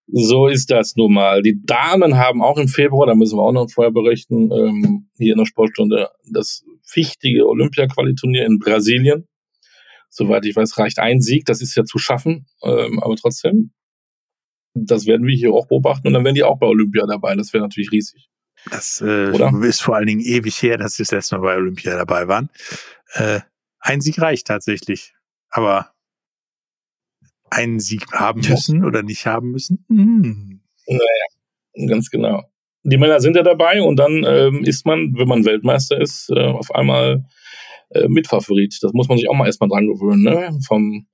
So 0.06 0.48
ist 0.48 0.70
das 0.70 0.96
nun 0.96 1.14
mal. 1.14 1.42
Die 1.42 1.60
Damen 1.64 2.16
haben 2.16 2.42
auch 2.42 2.58
im 2.58 2.68
Februar, 2.68 3.06
da 3.06 3.14
müssen 3.14 3.38
wir 3.38 3.42
auch 3.42 3.52
noch 3.52 3.70
vorher 3.70 3.92
berichten, 3.92 4.50
ähm, 4.52 5.08
hier 5.16 5.32
in 5.32 5.38
der 5.38 5.46
Sportstunde 5.46 6.10
das 6.30 6.64
wichtige 6.92 7.46
Olympia-Qualiturnier 7.48 8.44
in 8.44 8.58
Brasilien. 8.58 9.26
Soweit 10.10 10.44
ich 10.46 10.54
weiß, 10.54 10.78
reicht 10.78 10.98
ein 10.98 11.20
Sieg. 11.20 11.44
Das 11.46 11.60
ist 11.60 11.74
ja 11.74 11.84
zu 11.84 11.98
schaffen, 11.98 12.46
ähm, 12.62 13.00
aber 13.02 13.16
trotzdem, 13.16 13.72
das 14.74 15.06
werden 15.06 15.26
wir 15.26 15.34
hier 15.34 15.52
auch 15.52 15.66
beobachten 15.66 16.06
und 16.06 16.12
dann 16.12 16.24
werden 16.24 16.36
die 16.36 16.44
auch 16.44 16.58
bei 16.58 16.66
Olympia 16.66 17.04
dabei. 17.06 17.34
Das 17.34 17.52
wäre 17.52 17.62
natürlich 17.62 17.90
riesig. 17.90 18.28
Das 18.70 19.02
äh, 19.04 19.30
ist 19.66 19.82
vor 19.82 19.96
allen 19.96 20.06
Dingen 20.06 20.20
ewig 20.20 20.62
her, 20.62 20.78
dass 20.78 20.94
sie 20.94 21.02
das 21.02 21.12
letzte 21.12 21.36
Mal 21.36 21.42
bei 21.42 21.56
Olympia 21.56 21.96
dabei 21.96 22.28
waren. 22.28 22.50
Äh, 23.12 23.40
ein 23.80 24.00
Sieg 24.00 24.20
reicht 24.20 24.46
tatsächlich. 24.46 25.14
Aber 25.50 25.92
einen 27.50 27.78
Sieg 27.80 28.10
haben 28.12 28.40
Ja. 28.40 28.50
müssen 28.50 28.84
oder 28.84 29.02
nicht 29.02 29.26
haben 29.26 29.50
müssen? 29.50 29.84
Hm. 29.88 30.60
Ganz 31.88 32.10
genau. 32.10 32.42
Die 32.82 32.98
Männer 32.98 33.20
sind 33.20 33.36
ja 33.36 33.42
dabei 33.42 33.82
und 33.82 33.96
dann 33.96 34.24
ähm, 34.26 34.64
ist 34.64 34.84
man, 34.84 35.14
wenn 35.16 35.28
man 35.28 35.44
Weltmeister 35.44 36.00
ist, 36.00 36.30
äh, 36.30 36.46
auf 36.48 36.74
einmal 36.74 37.24
äh, 37.90 38.08
Mitfavorit. 38.08 38.78
Das 38.82 38.92
muss 38.92 39.08
man 39.08 39.16
sich 39.18 39.28
auch 39.28 39.34
mal 39.34 39.46
erstmal 39.46 39.70
dran 39.70 39.86
gewöhnen, 39.86 40.22
ne? 40.22 40.58
Vom 40.66 41.06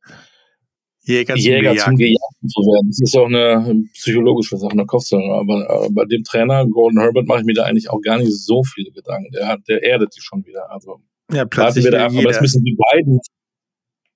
Jäger 1.03 1.34
zum 1.34 1.42
Jäger 1.42 1.76
zum 1.76 1.96
Gejagten. 1.96 1.96
Gejagten 1.96 2.48
zu 2.48 2.61
werden. 2.61 2.88
Das 2.88 3.01
ist 3.01 3.16
auch 3.16 3.26
eine 3.26 3.84
psychologische 3.94 4.57
Sache, 4.57 4.72
eine 4.72 4.86
Kopfsache. 4.86 5.22
Aber 5.32 5.88
bei 5.90 6.05
dem 6.05 6.24
Trainer, 6.24 6.66
Gordon 6.66 7.01
Herbert, 7.01 7.26
mache 7.26 7.40
ich 7.40 7.46
mir 7.46 7.55
da 7.55 7.64
eigentlich 7.64 7.90
auch 7.90 8.01
gar 8.03 8.18
nicht 8.18 8.32
so 8.32 8.62
viele 8.64 8.90
Gedanken. 8.92 9.30
Der, 9.32 9.48
hat, 9.48 9.61
der 9.68 9.82
erdet 9.82 10.14
die 10.16 10.20
schon 10.20 10.44
wieder. 10.46 10.70
Also 10.70 11.01
Ja, 11.32 11.44
plötzlich 11.46 11.84
will 11.84 11.92
da 11.92 12.05
ab. 12.05 12.11
Aber 12.11 12.20
jeder, 12.20 12.30
das 12.32 12.40
müssen 12.40 12.64
die 12.64 12.76
beiden. 12.92 13.20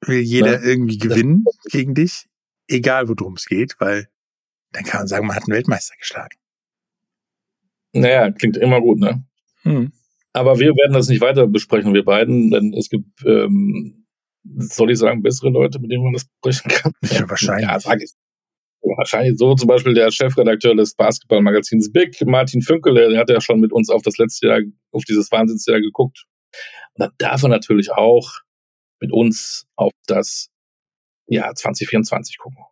will 0.07 0.21
jeder 0.21 0.59
Ne? 0.59 0.65
irgendwie 0.65 0.99
gewinnen 0.99 1.45
gegen 1.71 1.95
dich, 1.95 2.27
egal 2.69 3.09
worum 3.09 3.35
es 3.35 3.47
geht, 3.47 3.77
weil 3.79 4.09
dann 4.73 4.85
kann 4.85 5.01
man 5.01 5.07
sagen, 5.09 5.27
man 5.27 5.37
hat 5.37 5.45
einen 5.49 5.55
Weltmeister 5.57 5.95
geschlagen. 5.99 6.37
Naja, 7.93 8.31
klingt 8.33 8.57
immer 8.57 8.81
gut, 8.81 8.99
ne? 8.99 9.25
Hm. 9.63 9.93
Aber 10.33 10.59
wir 10.59 10.71
werden 10.71 10.93
das 10.95 11.09
nicht 11.09 11.21
weiter 11.21 11.47
besprechen, 11.47 11.95
wir 11.95 12.05
beiden, 12.05 12.51
denn 12.51 12.75
es 12.75 12.89
gibt, 12.91 13.25
ähm, 13.25 14.04
soll 14.59 14.91
ich 14.91 14.99
sagen, 14.99 15.23
bessere 15.23 15.51
Leute, 15.51 15.79
mit 15.79 15.91
denen 15.91 16.05
man 16.05 16.13
das 16.13 16.27
besprechen 16.43 16.71
kann. 16.71 16.93
Ja, 17.11 17.29
wahrscheinlich. 17.29 17.69
Ja, 17.69 17.81
sag 17.81 18.03
ich. 18.03 18.13
Wahrscheinlich 18.97 19.39
so 19.39 19.55
zum 19.55 19.69
Beispiel 19.69 19.95
der 19.95 20.11
Chefredakteur 20.11 20.75
des 20.75 20.95
Basketballmagazins 20.95 21.91
Big, 21.91 22.21
Martin 22.27 22.61
Fünkel, 22.61 22.95
der, 22.95 23.09
der 23.09 23.19
hat 23.19 23.31
ja 23.31 23.41
schon 23.41 23.59
mit 23.59 23.73
uns 23.73 23.89
auf 23.89 24.03
das 24.03 24.19
letzte 24.19 24.49
Jahr, 24.49 24.61
auf 24.93 25.05
dieses 25.05 25.33
Wahnsinnsjahr 25.33 25.81
geguckt. 25.81 26.27
Und 26.95 27.07
dann 27.07 27.11
darf 27.17 27.43
er 27.43 27.49
natürlich 27.49 27.93
auch 27.93 28.31
mit 29.01 29.11
uns 29.11 29.67
auf 29.77 29.93
das 30.07 30.51
Jahr 31.27 31.55
2024 31.55 32.37
gucken. 32.37 32.65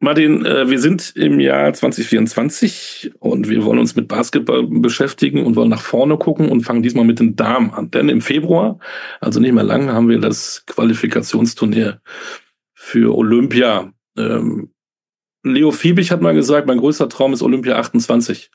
Martin, 0.00 0.46
äh, 0.46 0.70
wir 0.70 0.78
sind 0.78 1.16
im 1.16 1.40
Jahr 1.40 1.72
2024 1.72 3.14
und 3.18 3.48
wir 3.48 3.64
wollen 3.64 3.80
uns 3.80 3.96
mit 3.96 4.06
Basketball 4.06 4.64
beschäftigen 4.64 5.44
und 5.44 5.56
wollen 5.56 5.70
nach 5.70 5.80
vorne 5.80 6.16
gucken 6.18 6.50
und 6.50 6.62
fangen 6.62 6.82
diesmal 6.82 7.04
mit 7.04 7.18
den 7.18 7.34
Damen 7.34 7.72
an. 7.72 7.90
Denn 7.90 8.08
im 8.08 8.20
Februar, 8.20 8.78
also 9.20 9.40
nicht 9.40 9.54
mehr 9.54 9.64
lang, 9.64 9.90
haben 9.90 10.08
wir 10.08 10.20
das 10.20 10.64
Qualifikationsturnier 10.66 12.00
für 12.74 13.16
Olympia. 13.16 13.92
Ähm, 14.16 14.72
Leo 15.42 15.72
Fiebig 15.72 16.12
hat 16.12 16.20
mal 16.20 16.34
gesagt, 16.34 16.68
mein 16.68 16.78
größter 16.78 17.08
Traum 17.08 17.32
ist 17.32 17.42
Olympia 17.42 17.76
28. 17.76 18.52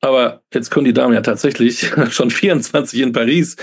Aber 0.00 0.42
jetzt 0.52 0.70
können 0.70 0.86
die 0.86 0.92
Damen 0.92 1.14
ja 1.14 1.20
tatsächlich 1.20 1.92
schon 2.10 2.30
24 2.30 3.00
in 3.00 3.12
Paris 3.12 3.56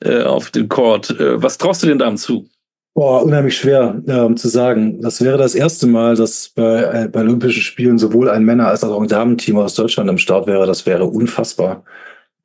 äh, 0.00 0.22
auf 0.22 0.50
den 0.50 0.70
Court. 0.70 1.10
Äh, 1.10 1.42
was 1.42 1.58
traust 1.58 1.82
du 1.82 1.88
den 1.88 1.98
Damen 1.98 2.16
zu? 2.16 2.48
Boah, 2.94 3.22
unheimlich 3.24 3.56
schwer 3.56 4.02
ähm, 4.06 4.36
zu 4.36 4.48
sagen. 4.48 5.00
Das 5.00 5.22
wäre 5.22 5.38
das 5.38 5.54
erste 5.54 5.86
Mal, 5.86 6.14
dass 6.14 6.50
bei, 6.50 6.82
äh, 7.04 7.08
bei 7.08 7.20
Olympischen 7.20 7.62
Spielen 7.62 7.96
sowohl 7.98 8.28
ein 8.28 8.44
Männer- 8.44 8.68
als 8.68 8.84
auch 8.84 9.00
ein 9.00 9.08
Damenteam 9.08 9.56
aus 9.56 9.74
Deutschland 9.74 10.10
am 10.10 10.18
Start 10.18 10.46
wäre. 10.46 10.66
Das 10.66 10.84
wäre 10.84 11.06
unfassbar. 11.06 11.84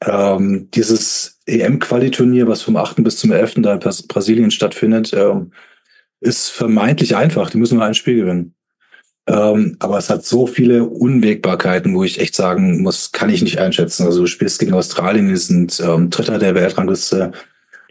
Ähm, 0.06 0.70
dieses 0.74 1.40
EM-Qualiturnier, 1.48 2.48
was 2.48 2.62
vom 2.62 2.78
8. 2.78 3.04
bis 3.04 3.18
zum 3.18 3.32
11. 3.34 3.62
da 3.64 3.74
in 3.74 3.80
Bras- 3.80 4.04
Brasilien 4.08 4.52
stattfindet, 4.52 5.12
ähm, 5.14 5.52
ist 6.22 6.50
vermeintlich 6.50 7.16
einfach. 7.18 7.50
Die 7.50 7.58
müssen 7.58 7.76
nur 7.76 7.86
ein 7.86 7.94
Spiel 7.94 8.16
gewinnen. 8.16 8.54
Ähm, 9.28 9.76
aber 9.80 9.98
es 9.98 10.10
hat 10.10 10.24
so 10.24 10.48
viele 10.48 10.86
Unwägbarkeiten, 10.86 11.94
wo 11.94 12.06
ich 12.06 12.22
echt 12.22 12.36
sagen 12.36 12.82
muss, 12.82 13.12
kann 13.12 13.30
ich 13.30 13.42
nicht 13.42 13.60
einschätzen. 13.60 14.06
Also 14.06 14.22
du 14.22 14.28
spielst 14.28 14.60
gegen 14.60 14.74
Australien, 14.74 15.28
die 15.28 15.36
sind 15.36 15.82
ähm, 15.86 16.10
Dritter 16.10 16.40
der 16.40 16.56
Weltrangliste. 16.56 17.34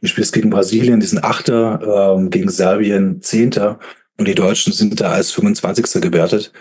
Du 0.00 0.06
spielst 0.06 0.32
gegen 0.32 0.50
Brasilien, 0.50 1.00
die 1.00 1.06
sind 1.06 1.24
Achter, 1.24 2.16
ähm, 2.16 2.30
gegen 2.30 2.50
Serbien 2.50 3.22
Zehnter. 3.22 3.78
Und 4.18 4.28
die 4.28 4.34
Deutschen 4.34 4.72
sind 4.72 5.00
da 5.00 5.12
als 5.12 5.30
25. 5.32 6.00
gewertet 6.00 6.52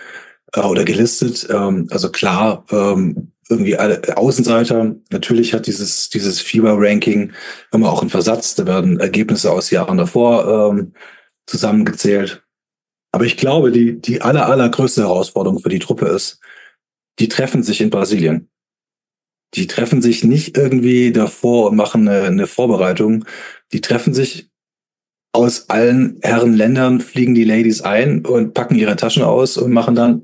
äh, 0.54 0.60
oder 0.60 0.84
gelistet. 0.84 1.46
Ähm, 1.50 1.88
also 1.90 2.10
klar, 2.10 2.64
ähm, 2.70 3.32
irgendwie 3.48 3.76
alle 3.76 4.16
Außenseiter. 4.16 4.96
Natürlich 5.10 5.54
hat 5.54 5.66
dieses, 5.66 6.10
dieses 6.10 6.40
FIBA-Ranking 6.40 7.32
immer 7.72 7.92
auch 7.92 8.00
einen 8.00 8.10
Versatz. 8.10 8.54
Da 8.54 8.66
werden 8.66 8.98
Ergebnisse 8.98 9.52
aus 9.52 9.70
Jahren 9.70 9.98
davor 9.98 10.70
ähm, 10.72 10.92
zusammengezählt. 11.46 12.42
Aber 13.12 13.24
ich 13.24 13.36
glaube, 13.36 13.70
die, 13.70 14.00
die 14.00 14.20
aller, 14.20 14.46
allergrößte 14.46 15.02
Herausforderung 15.02 15.60
für 15.60 15.68
die 15.68 15.78
Truppe 15.78 16.06
ist, 16.06 16.40
die 17.18 17.28
treffen 17.28 17.62
sich 17.62 17.80
in 17.80 17.90
Brasilien. 17.90 18.48
Die 19.54 19.66
treffen 19.66 20.02
sich 20.02 20.24
nicht 20.24 20.56
irgendwie 20.56 21.12
davor 21.12 21.70
und 21.70 21.76
machen 21.76 22.08
eine, 22.08 22.22
eine 22.22 22.46
Vorbereitung. 22.46 23.24
Die 23.72 23.80
treffen 23.80 24.12
sich 24.12 24.50
aus 25.32 25.68
allen 25.68 26.18
Herren 26.22 26.54
Ländern, 26.54 27.00
fliegen 27.00 27.34
die 27.34 27.44
Ladies 27.44 27.82
ein 27.82 28.24
und 28.24 28.54
packen 28.54 28.74
ihre 28.74 28.96
Taschen 28.96 29.22
aus 29.22 29.58
und 29.58 29.72
machen 29.72 29.94
dann, 29.94 30.22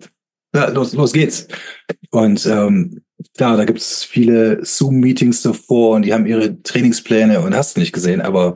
ja, 0.55 0.69
los, 0.69 0.95
los 0.95 1.13
geht's. 1.13 1.49
Und 2.11 2.47
ähm, 2.47 3.03
klar, 3.37 3.57
da 3.57 3.65
gibt's 3.65 4.05
viele 4.05 4.65
Zoom-Meetings 4.65 5.43
davor 5.43 5.97
und 5.97 6.03
die 6.03 6.13
haben 6.13 6.27
ihre 6.27 6.63
Trainingspläne 6.63 7.41
und 7.41 7.55
hast 7.55 7.77
nicht 7.77 7.93
gesehen, 7.93 8.21
aber 8.21 8.55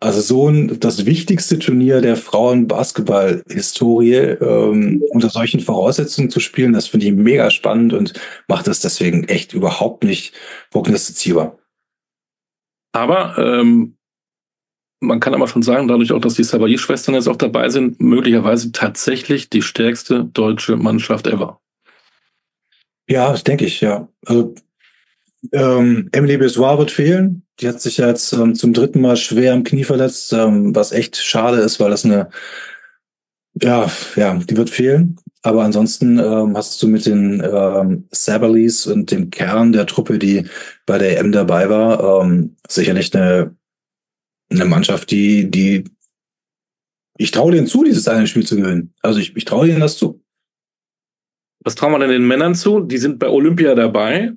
also 0.00 0.22
so 0.22 0.48
ein, 0.48 0.80
das 0.80 1.04
wichtigste 1.04 1.58
Turnier 1.58 2.00
der 2.00 2.16
Frauen-Basketball-Historie 2.16 4.14
ähm, 4.14 5.02
unter 5.10 5.28
solchen 5.28 5.60
Voraussetzungen 5.60 6.30
zu 6.30 6.40
spielen, 6.40 6.72
das 6.72 6.86
finde 6.88 7.06
ich 7.06 7.12
mega 7.12 7.50
spannend 7.50 7.92
und 7.92 8.14
macht 8.48 8.66
es 8.66 8.80
deswegen 8.80 9.24
echt 9.24 9.52
überhaupt 9.52 10.02
nicht 10.04 10.32
prognostizierbar. 10.70 11.58
Aber 12.92 13.36
ähm, 13.38 13.98
man 15.00 15.20
kann 15.20 15.34
aber 15.34 15.48
schon 15.48 15.62
sagen, 15.62 15.86
dadurch 15.86 16.12
auch, 16.12 16.20
dass 16.20 16.34
die 16.34 16.44
Savary-Schwestern 16.44 17.14
jetzt 17.14 17.28
auch 17.28 17.36
dabei 17.36 17.68
sind, 17.68 18.00
möglicherweise 18.00 18.72
tatsächlich 18.72 19.50
die 19.50 19.62
stärkste 19.62 20.24
deutsche 20.24 20.76
Mannschaft 20.76 21.26
ever. 21.26 21.60
Ja, 23.06 23.32
das 23.32 23.44
denke 23.44 23.66
ich, 23.66 23.80
ja. 23.80 24.08
Also 24.24 24.54
ähm, 25.52 26.08
Emily 26.12 26.36
Bessoir 26.36 26.78
wird 26.78 26.90
fehlen. 26.90 27.46
Die 27.60 27.68
hat 27.68 27.80
sich 27.80 27.98
jetzt 27.98 28.32
ähm, 28.32 28.54
zum 28.54 28.72
dritten 28.72 29.00
Mal 29.00 29.16
schwer 29.16 29.52
im 29.54 29.64
Knie 29.64 29.84
verletzt, 29.84 30.32
ähm, 30.32 30.74
was 30.74 30.92
echt 30.92 31.16
schade 31.16 31.58
ist, 31.58 31.80
weil 31.80 31.90
das 31.90 32.04
eine, 32.04 32.30
ja, 33.54 33.90
ja, 34.16 34.34
die 34.34 34.56
wird 34.56 34.70
fehlen. 34.70 35.16
Aber 35.42 35.64
ansonsten 35.64 36.18
ähm, 36.18 36.56
hast 36.56 36.82
du 36.82 36.88
mit 36.88 37.06
den 37.06 37.42
ähm, 37.42 38.08
Saberleys 38.10 38.86
und 38.86 39.10
dem 39.10 39.30
Kern 39.30 39.72
der 39.72 39.86
Truppe, 39.86 40.18
die 40.18 40.46
bei 40.84 40.98
der 40.98 41.18
EM 41.18 41.32
dabei 41.32 41.70
war, 41.70 42.22
ähm, 42.22 42.56
sicherlich 42.68 43.14
eine, 43.14 43.56
eine 44.50 44.66
Mannschaft, 44.66 45.10
die, 45.10 45.50
die 45.50 45.84
ich 47.16 47.30
traue 47.30 47.52
denen 47.52 47.66
zu, 47.66 47.84
dieses 47.84 48.08
eine 48.08 48.26
Spiel 48.26 48.46
zu 48.46 48.56
gewinnen. 48.56 48.94
Also 49.02 49.20
ich, 49.20 49.36
ich 49.36 49.44
traue 49.44 49.66
denen 49.66 49.80
das 49.80 49.96
zu. 49.96 50.22
Was 51.62 51.74
trauen 51.74 51.92
wir 51.92 51.98
denn 51.98 52.08
den 52.08 52.26
Männern 52.26 52.54
zu? 52.54 52.80
Die 52.80 52.96
sind 52.96 53.18
bei 53.18 53.28
Olympia 53.28 53.74
dabei. 53.74 54.32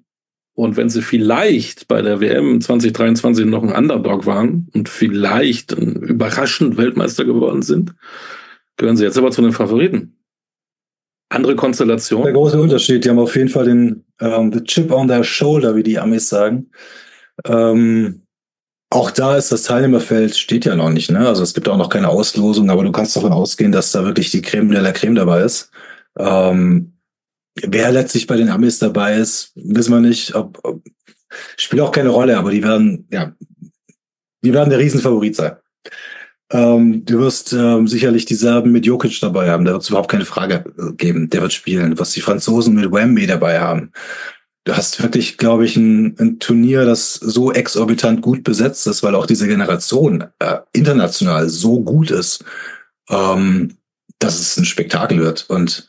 Und 0.55 0.77
wenn 0.77 0.89
sie 0.89 1.01
vielleicht 1.01 1.87
bei 1.87 2.01
der 2.01 2.19
WM 2.19 2.61
2023 2.61 3.45
noch 3.45 3.63
ein 3.63 3.71
Underdog 3.71 4.25
waren 4.25 4.67
und 4.73 4.87
vielleicht 4.87 5.71
überraschend 5.71 6.77
Weltmeister 6.77 7.25
geworden 7.25 7.63
sind, 7.63 7.95
gehören 8.77 8.97
sie 8.97 9.03
jetzt 9.03 9.17
aber 9.17 9.31
zu 9.31 9.41
den 9.41 9.51
Favoriten. 9.51 10.15
Andere 11.29 11.55
Konstellation. 11.55 12.23
Der 12.23 12.33
große 12.33 12.61
Unterschied, 12.61 13.03
die 13.03 13.09
haben 13.09 13.17
auf 13.17 13.35
jeden 13.35 13.49
Fall 13.49 13.65
den 13.65 14.03
ähm, 14.19 14.53
the 14.53 14.63
chip 14.63 14.91
on 14.91 15.07
their 15.07 15.23
shoulder, 15.23 15.75
wie 15.75 15.81
die 15.81 15.97
Amis 15.97 16.29
sagen. 16.29 16.69
Ähm, 17.45 18.21
auch 18.91 19.09
da 19.09 19.37
ist 19.37 19.51
das 19.51 19.63
Teilnehmerfeld, 19.63 20.35
steht 20.35 20.65
ja 20.65 20.75
noch 20.75 20.91
nicht, 20.91 21.09
ne? 21.09 21.27
Also 21.27 21.41
es 21.41 21.55
gibt 21.55 21.67
auch 21.67 21.77
noch 21.77 21.89
keine 21.89 22.09
Auslosung, 22.09 22.69
aber 22.69 22.83
du 22.83 22.91
kannst 22.91 23.15
davon 23.15 23.31
ausgehen, 23.31 23.71
dass 23.71 23.91
da 23.91 24.05
wirklich 24.05 24.29
die 24.29 24.43
Creme 24.43 24.69
de 24.69 24.81
la 24.81 24.91
Creme 24.91 25.15
dabei 25.15 25.41
ist. 25.41 25.71
Ähm, 26.19 26.92
wer 27.55 27.91
letztlich 27.91 28.27
bei 28.27 28.37
den 28.37 28.49
Amis 28.49 28.79
dabei 28.79 29.15
ist, 29.15 29.51
wissen 29.55 29.93
wir 29.93 29.99
nicht. 29.99 30.35
Ob, 30.35 30.59
ob, 30.63 30.83
spielt 31.57 31.81
auch 31.81 31.91
keine 31.91 32.09
Rolle, 32.09 32.37
aber 32.37 32.51
die 32.51 32.63
werden, 32.63 33.07
ja, 33.11 33.33
die 34.43 34.53
werden 34.53 34.69
der 34.69 34.79
Riesenfavorit 34.79 35.35
sein. 35.35 35.57
Ähm, 36.51 37.03
du 37.05 37.19
wirst 37.19 37.53
ähm, 37.53 37.87
sicherlich 37.87 38.25
die 38.25 38.35
Serben 38.35 38.71
mit 38.71 38.85
Jokic 38.85 39.19
dabei 39.19 39.49
haben. 39.49 39.65
Da 39.65 39.71
wird 39.73 39.83
es 39.83 39.89
überhaupt 39.89 40.11
keine 40.11 40.25
Frage 40.25 40.63
geben. 40.97 41.29
Der 41.29 41.41
wird 41.41 41.53
spielen. 41.53 41.91
Du 41.91 41.99
wirst 41.99 42.15
die 42.15 42.21
Franzosen 42.21 42.75
mit 42.75 42.91
Wemby 42.91 43.25
dabei 43.25 43.59
haben. 43.59 43.91
Du 44.65 44.75
hast 44.75 45.01
wirklich, 45.01 45.37
glaube 45.37 45.65
ich, 45.65 45.75
ein, 45.75 46.15
ein, 46.19 46.39
Turnier, 46.39 46.85
das 46.85 47.15
so 47.15 47.51
exorbitant 47.51 48.21
gut 48.21 48.43
besetzt 48.43 48.87
ist, 48.87 49.03
weil 49.03 49.15
auch 49.15 49.25
diese 49.25 49.47
Generation 49.47 50.25
äh, 50.39 50.59
international 50.71 51.49
so 51.49 51.81
gut 51.81 52.11
ist, 52.11 52.45
ähm, 53.09 53.77
dass 54.19 54.39
es 54.39 54.55
ein 54.55 54.65
Spektakel 54.65 55.19
wird. 55.19 55.49
Und 55.49 55.87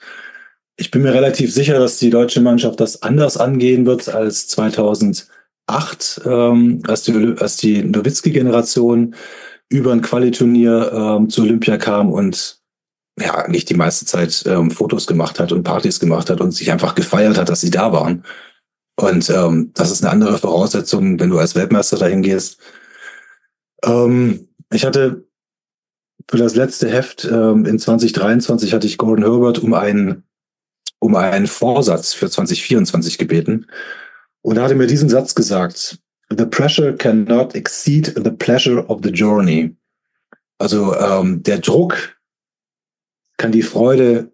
ich 0.76 0.90
bin 0.90 1.02
mir 1.02 1.14
relativ 1.14 1.52
sicher, 1.52 1.78
dass 1.78 1.98
die 1.98 2.10
deutsche 2.10 2.40
Mannschaft 2.40 2.80
das 2.80 3.02
anders 3.02 3.36
angehen 3.36 3.86
wird 3.86 4.08
als 4.08 4.48
2008, 4.48 5.28
ähm, 6.24 6.82
als 6.86 7.02
die, 7.02 7.34
als 7.38 7.56
die 7.56 7.82
Nowitzki-Generation 7.84 9.14
über 9.68 9.92
ein 9.92 10.02
Qualiturnier 10.02 10.92
ähm, 10.92 11.30
zu 11.30 11.42
Olympia 11.42 11.76
kam 11.76 12.12
und 12.12 12.60
ja, 13.18 13.34
eigentlich 13.36 13.64
die 13.64 13.74
meiste 13.74 14.06
Zeit 14.06 14.42
ähm, 14.46 14.72
Fotos 14.72 15.06
gemacht 15.06 15.38
hat 15.38 15.52
und 15.52 15.62
Partys 15.62 16.00
gemacht 16.00 16.30
hat 16.30 16.40
und 16.40 16.50
sich 16.50 16.72
einfach 16.72 16.96
gefeiert 16.96 17.38
hat, 17.38 17.48
dass 17.48 17.60
sie 17.60 17.70
da 17.70 17.92
waren. 17.92 18.24
Und 18.96 19.30
ähm, 19.30 19.70
das 19.74 19.92
ist 19.92 20.02
eine 20.02 20.12
andere 20.12 20.38
Voraussetzung, 20.38 21.18
wenn 21.20 21.30
du 21.30 21.38
als 21.38 21.54
Weltmeister 21.54 21.96
dahin 21.96 22.22
gehst. 22.22 22.58
Ähm, 23.84 24.48
ich 24.72 24.84
hatte 24.84 25.24
für 26.28 26.38
das 26.38 26.56
letzte 26.56 26.88
Heft 26.88 27.24
ähm, 27.24 27.66
in 27.66 27.78
2023 27.78 28.72
hatte 28.72 28.86
ich 28.86 28.98
Gordon 28.98 29.24
Herbert 29.24 29.60
um 29.60 29.74
einen 29.74 30.23
um 31.04 31.16
einen 31.16 31.46
Vorsatz 31.46 32.14
für 32.14 32.30
2024 32.30 33.18
gebeten. 33.18 33.66
Und 34.40 34.58
hatte 34.58 34.74
mir 34.74 34.86
diesen 34.86 35.10
Satz 35.10 35.34
gesagt. 35.34 35.98
The 36.30 36.46
pressure 36.46 36.96
cannot 36.96 37.54
exceed 37.54 38.14
the 38.16 38.30
pleasure 38.30 38.86
of 38.88 39.00
the 39.02 39.10
journey. 39.10 39.76
Also 40.58 40.96
ähm, 40.96 41.42
der 41.42 41.58
Druck 41.58 42.16
kann 43.36 43.52
die 43.52 43.62
Freude 43.62 44.32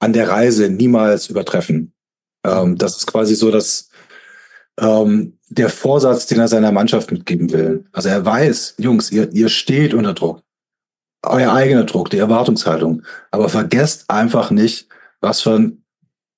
an 0.00 0.12
der 0.12 0.28
Reise 0.28 0.68
niemals 0.68 1.30
übertreffen. 1.30 1.92
Ähm, 2.44 2.76
das 2.76 2.96
ist 2.96 3.06
quasi 3.06 3.36
so, 3.36 3.52
dass 3.52 3.88
ähm, 4.80 5.38
der 5.48 5.68
Vorsatz, 5.68 6.26
den 6.26 6.40
er 6.40 6.48
seiner 6.48 6.72
Mannschaft 6.72 7.12
mitgeben 7.12 7.52
will. 7.52 7.84
Also 7.92 8.08
er 8.08 8.24
weiß, 8.24 8.74
Jungs, 8.78 9.12
ihr, 9.12 9.32
ihr 9.32 9.48
steht 9.48 9.94
unter 9.94 10.14
Druck. 10.14 10.42
Euer 11.22 11.52
eigener 11.52 11.84
Druck, 11.84 12.10
die 12.10 12.18
Erwartungshaltung. 12.18 13.02
Aber 13.30 13.48
vergesst 13.48 14.10
einfach 14.10 14.50
nicht, 14.50 14.85
was 15.20 15.40
für 15.40 15.54
ein, 15.54 15.84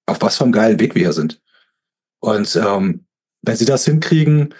auf 0.06 0.20
was 0.22 0.36
für 0.36 0.44
einem 0.44 0.52
geilen 0.52 0.80
Weg 0.80 0.94
wir 0.94 1.02
hier 1.02 1.12
sind. 1.12 1.42
Und 2.20 2.56
ähm, 2.56 3.06
wenn 3.42 3.56
sie 3.56 3.64
das 3.64 3.84
hinkriegen, 3.84 4.54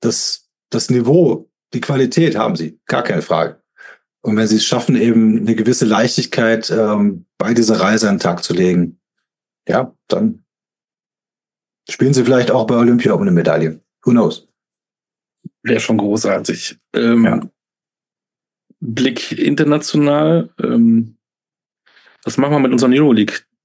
das, 0.00 0.48
das 0.70 0.90
Niveau, 0.90 1.50
die 1.72 1.80
Qualität 1.80 2.36
haben 2.36 2.56
sie, 2.56 2.80
gar 2.86 3.02
keine 3.02 3.22
Frage. 3.22 3.62
Und 4.22 4.36
wenn 4.36 4.48
sie 4.48 4.56
es 4.56 4.64
schaffen, 4.64 4.96
eben 4.96 5.38
eine 5.38 5.54
gewisse 5.54 5.84
Leichtigkeit 5.84 6.70
ähm, 6.70 7.26
bei 7.38 7.54
dieser 7.54 7.78
Reise 7.80 8.08
an 8.08 8.16
den 8.16 8.20
Tag 8.20 8.42
zu 8.42 8.54
legen, 8.54 8.98
ja, 9.68 9.94
dann 10.08 10.44
spielen 11.88 12.14
sie 12.14 12.24
vielleicht 12.24 12.50
auch 12.50 12.66
bei 12.66 12.76
Olympia 12.76 13.12
um 13.12 13.22
eine 13.22 13.30
Medaille. 13.30 13.80
Who 14.04 14.10
knows? 14.10 14.48
Wäre 15.62 15.80
schon 15.80 15.98
großartig. 15.98 16.78
Ähm, 16.94 17.24
ja. 17.24 17.40
Blick 18.80 19.32
international. 19.32 20.50
Ähm, 20.60 21.16
was 22.24 22.36
machen 22.36 22.52
wir 22.52 22.58
mit 22.60 22.72
unseren 22.72 22.92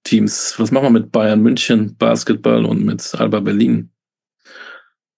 Euroleague-Teams? 0.01 0.55
Was 0.57 0.71
machen 0.71 0.85
wir 0.85 0.89
mit 0.89 1.11
Bayern 1.11 1.41
München 1.41 1.95
Basketball 1.97 2.65
und 2.65 2.83
mit 2.83 3.13
Alba 3.15 3.39
Berlin? 3.39 3.91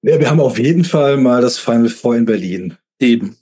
Ja, 0.01 0.19
wir 0.19 0.29
haben 0.29 0.39
auf 0.39 0.59
jeden 0.59 0.83
Fall 0.83 1.17
mal 1.17 1.41
das 1.41 1.57
Final 1.57 1.89
Four 1.89 2.17
in 2.17 2.25
Berlin. 2.25 2.77
Eben. 2.99 3.37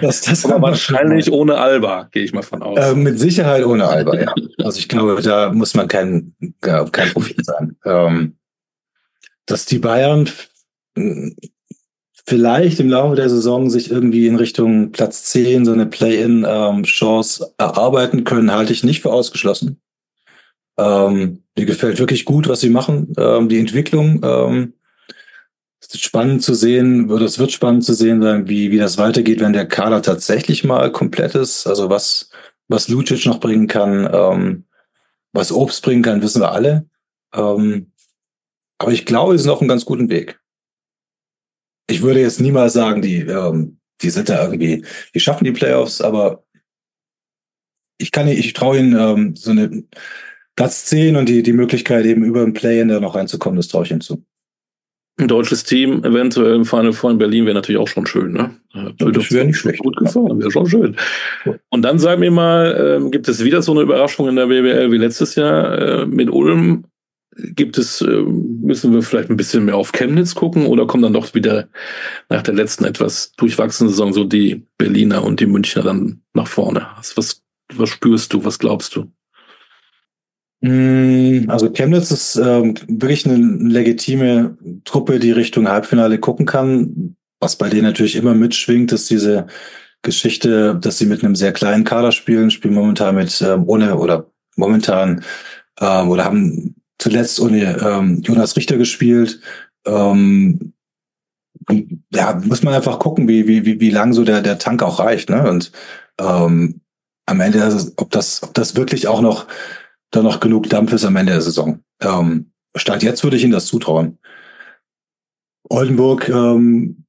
Das, 0.00 0.22
das 0.22 0.44
Aber 0.44 0.62
wahrscheinlich 0.62 1.30
ohne 1.30 1.56
Alba, 1.56 2.08
gehe 2.10 2.24
ich 2.24 2.32
mal 2.32 2.42
von 2.42 2.62
aus. 2.62 2.78
Äh, 2.78 2.94
mit 2.94 3.18
Sicherheit 3.18 3.64
ohne 3.64 3.86
Alba, 3.86 4.18
ja. 4.18 4.34
Also 4.58 4.78
ich 4.78 4.88
glaube, 4.88 5.20
da 5.22 5.52
muss 5.52 5.74
man 5.74 5.86
kein, 5.86 6.34
kein 6.60 7.12
Profit 7.12 7.44
sein. 7.44 7.76
Ähm, 7.84 8.36
dass 9.46 9.66
die 9.66 9.78
Bayern 9.78 10.28
vielleicht 12.26 12.80
im 12.80 12.88
Laufe 12.88 13.14
der 13.14 13.28
Saison 13.28 13.70
sich 13.70 13.90
irgendwie 13.90 14.26
in 14.26 14.36
Richtung 14.36 14.90
Platz 14.90 15.24
10 15.24 15.64
so 15.64 15.72
eine 15.72 15.86
Play-in-Chance 15.86 17.44
ähm, 17.44 17.50
erarbeiten 17.58 18.24
können, 18.24 18.50
halte 18.50 18.72
ich 18.72 18.82
nicht 18.82 19.02
für 19.02 19.12
ausgeschlossen. 19.12 19.80
Ähm, 20.78 21.42
mir 21.56 21.66
gefällt 21.66 21.98
wirklich 21.98 22.24
gut, 22.24 22.48
was 22.48 22.60
sie 22.60 22.70
machen. 22.70 23.12
Ähm, 23.18 23.48
die 23.48 23.58
Entwicklung. 23.58 24.20
Ähm, 24.22 24.72
ist 25.94 26.04
spannend 26.04 26.42
zu 26.42 26.54
sehen, 26.54 27.10
oder 27.10 27.24
es 27.24 27.38
wird 27.38 27.52
spannend 27.52 27.84
zu 27.84 27.94
sehen 27.94 28.20
sein, 28.22 28.48
wie, 28.48 28.70
wie 28.70 28.78
das 28.78 28.98
weitergeht, 28.98 29.40
wenn 29.40 29.52
der 29.52 29.66
Kader 29.66 30.02
tatsächlich 30.02 30.64
mal 30.64 30.90
komplett 30.92 31.34
ist. 31.34 31.66
Also 31.66 31.90
was, 31.90 32.30
was 32.68 32.88
Lucic 32.88 33.26
noch 33.26 33.40
bringen 33.40 33.66
kann, 33.66 34.08
ähm, 34.12 34.64
was 35.32 35.52
Obst 35.52 35.82
bringen 35.82 36.02
kann, 36.02 36.22
wissen 36.22 36.42
wir 36.42 36.52
alle. 36.52 36.88
Ähm, 37.34 37.92
aber 38.78 38.92
ich 38.92 39.06
glaube, 39.06 39.36
sie 39.36 39.44
sind 39.44 39.52
auf 39.52 39.60
einem 39.60 39.68
ganz 39.68 39.84
guten 39.84 40.08
Weg. 40.08 40.40
Ich 41.88 42.02
würde 42.02 42.20
jetzt 42.20 42.40
niemals 42.40 42.72
sagen, 42.72 43.00
die, 43.00 43.20
ähm, 43.20 43.78
die 44.02 44.10
sind 44.10 44.28
da 44.28 44.44
irgendwie, 44.44 44.84
die 45.14 45.20
schaffen 45.20 45.44
die 45.44 45.52
Playoffs, 45.52 46.00
aber 46.00 46.44
ich 47.98 48.12
kann 48.12 48.28
ich 48.28 48.52
traue 48.52 48.78
ihnen 48.78 48.98
ähm, 48.98 49.36
so 49.36 49.52
eine 49.52 49.84
Platz 50.56 50.86
10 50.86 51.16
und 51.16 51.28
die, 51.28 51.42
die 51.42 51.52
Möglichkeit 51.52 52.06
eben 52.06 52.24
über 52.24 52.42
ein 52.42 52.54
Play-In 52.54 52.88
da 52.88 52.98
noch 52.98 53.14
reinzukommen, 53.14 53.58
das 53.58 53.68
traue 53.68 53.84
ich 53.84 53.90
ihnen 53.90 54.00
zu. 54.00 54.24
Ein 55.18 55.28
deutsches 55.28 55.64
Team, 55.64 56.04
eventuell 56.04 56.54
im 56.54 56.66
Final 56.66 56.92
Four 56.92 57.12
in 57.12 57.18
Berlin, 57.18 57.46
wäre 57.46 57.54
natürlich 57.54 57.80
auch 57.80 57.88
schon 57.88 58.06
schön, 58.06 58.32
ne? 58.32 58.54
Das 58.98 59.32
wäre 59.32 59.46
nicht 59.46 59.56
schlecht. 59.56 59.78
Gut 59.78 59.96
gefallen, 59.96 60.38
wäre 60.38 60.50
schon 60.50 60.66
schön. 60.66 60.96
Und 61.70 61.82
dann 61.82 61.98
sag 61.98 62.18
mir 62.18 62.30
mal, 62.30 62.98
ähm, 62.98 63.10
gibt 63.10 63.26
es 63.28 63.42
wieder 63.42 63.62
so 63.62 63.72
eine 63.72 63.80
Überraschung 63.80 64.28
in 64.28 64.36
der 64.36 64.46
BWL 64.46 64.92
wie 64.92 64.98
letztes 64.98 65.34
Jahr 65.34 65.78
äh, 65.78 66.06
mit 66.06 66.30
Ulm? 66.30 66.84
Gibt 67.34 67.78
es, 67.78 68.02
äh, 68.02 68.06
müssen 68.06 68.92
wir 68.92 69.00
vielleicht 69.00 69.30
ein 69.30 69.38
bisschen 69.38 69.64
mehr 69.64 69.76
auf 69.76 69.92
Chemnitz 69.92 70.34
gucken 70.34 70.66
oder 70.66 70.86
kommen 70.86 71.02
dann 71.02 71.14
doch 71.14 71.34
wieder 71.34 71.68
nach 72.28 72.42
der 72.42 72.54
letzten 72.54 72.84
etwas 72.84 73.32
durchwachsenen 73.38 73.90
Saison 73.90 74.12
so 74.12 74.24
die 74.24 74.66
Berliner 74.76 75.24
und 75.24 75.40
die 75.40 75.46
Münchner 75.46 75.82
dann 75.82 76.20
nach 76.34 76.46
vorne? 76.46 76.88
Was, 76.96 77.42
was 77.74 77.88
spürst 77.88 78.34
du, 78.34 78.44
was 78.44 78.58
glaubst 78.58 78.96
du? 78.96 79.10
Mm, 80.60 81.48
also 81.48 81.70
Chemnitz 81.70 82.10
ist 82.10 82.36
ähm, 82.36 82.74
wirklich 82.88 83.26
eine 83.26 83.36
legitime 83.36 84.56
Truppe, 84.84 85.18
die 85.18 85.32
Richtung 85.32 85.68
Halbfinale 85.68 86.18
gucken 86.18 86.46
kann. 86.46 87.16
Was 87.40 87.56
bei 87.56 87.68
denen 87.68 87.82
natürlich 87.82 88.16
immer 88.16 88.34
mitschwingt, 88.34 88.92
ist 88.92 89.10
diese 89.10 89.46
Geschichte, 90.02 90.76
dass 90.76 90.98
sie 90.98 91.06
mit 91.06 91.22
einem 91.22 91.36
sehr 91.36 91.52
kleinen 91.52 91.84
Kader 91.84 92.12
spielen, 92.12 92.50
spielen 92.50 92.74
momentan 92.74 93.14
mit 93.16 93.42
ähm, 93.42 93.64
ohne 93.66 93.96
oder 93.96 94.30
momentan 94.56 95.22
ähm, 95.80 96.08
oder 96.08 96.24
haben 96.24 96.74
zuletzt 96.98 97.40
ohne 97.40 97.76
ähm, 97.78 98.22
Jonas 98.22 98.56
Richter 98.56 98.78
gespielt. 98.78 99.40
Ähm, 99.86 100.72
ja, 102.12 102.40
muss 102.44 102.62
man 102.62 102.74
einfach 102.74 102.98
gucken, 102.98 103.28
wie, 103.28 103.46
wie, 103.46 103.66
wie, 103.66 103.80
wie 103.80 103.90
lang 103.90 104.12
so 104.12 104.24
der, 104.24 104.40
der 104.40 104.58
Tank 104.58 104.82
auch 104.82 105.00
reicht. 105.00 105.28
Ne? 105.28 105.48
Und 105.48 105.72
ähm, 106.18 106.80
am 107.26 107.40
Ende, 107.40 107.92
ob 107.96 108.10
das, 108.10 108.42
ob 108.42 108.54
das 108.54 108.76
wirklich 108.76 109.08
auch 109.08 109.20
noch 109.20 109.46
da 110.16 110.22
noch 110.22 110.40
genug 110.40 110.68
Dampf 110.68 110.92
ist 110.92 111.04
am 111.04 111.16
Ende 111.16 111.32
der 111.32 111.42
Saison. 111.42 111.80
Ähm, 112.00 112.50
Stand 112.74 113.02
jetzt 113.02 113.24
würde 113.24 113.36
ich 113.36 113.42
Ihnen 113.42 113.52
das 113.52 113.66
zutrauen. 113.66 114.18
Oldenburg 115.68 116.28
ähm, 116.28 117.04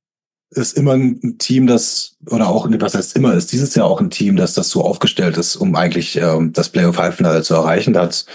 ist 0.49 0.77
immer 0.77 0.93
ein 0.93 1.37
Team, 1.37 1.67
das, 1.67 2.17
oder 2.29 2.47
auch, 2.47 2.67
was 2.79 2.95
heißt 2.95 3.15
immer, 3.15 3.33
ist 3.33 3.51
dieses 3.51 3.75
Jahr 3.75 3.85
auch 3.85 3.99
ein 3.99 4.09
Team, 4.09 4.37
das 4.37 4.53
das 4.53 4.69
so 4.69 4.83
aufgestellt 4.83 5.37
ist, 5.37 5.55
um 5.57 5.75
eigentlich 5.75 6.17
ähm, 6.17 6.53
das 6.53 6.69
Playoff-Halbfinale 6.69 7.43
zu 7.43 7.53
erreichen. 7.53 7.93
Da 7.93 8.03
hat 8.03 8.25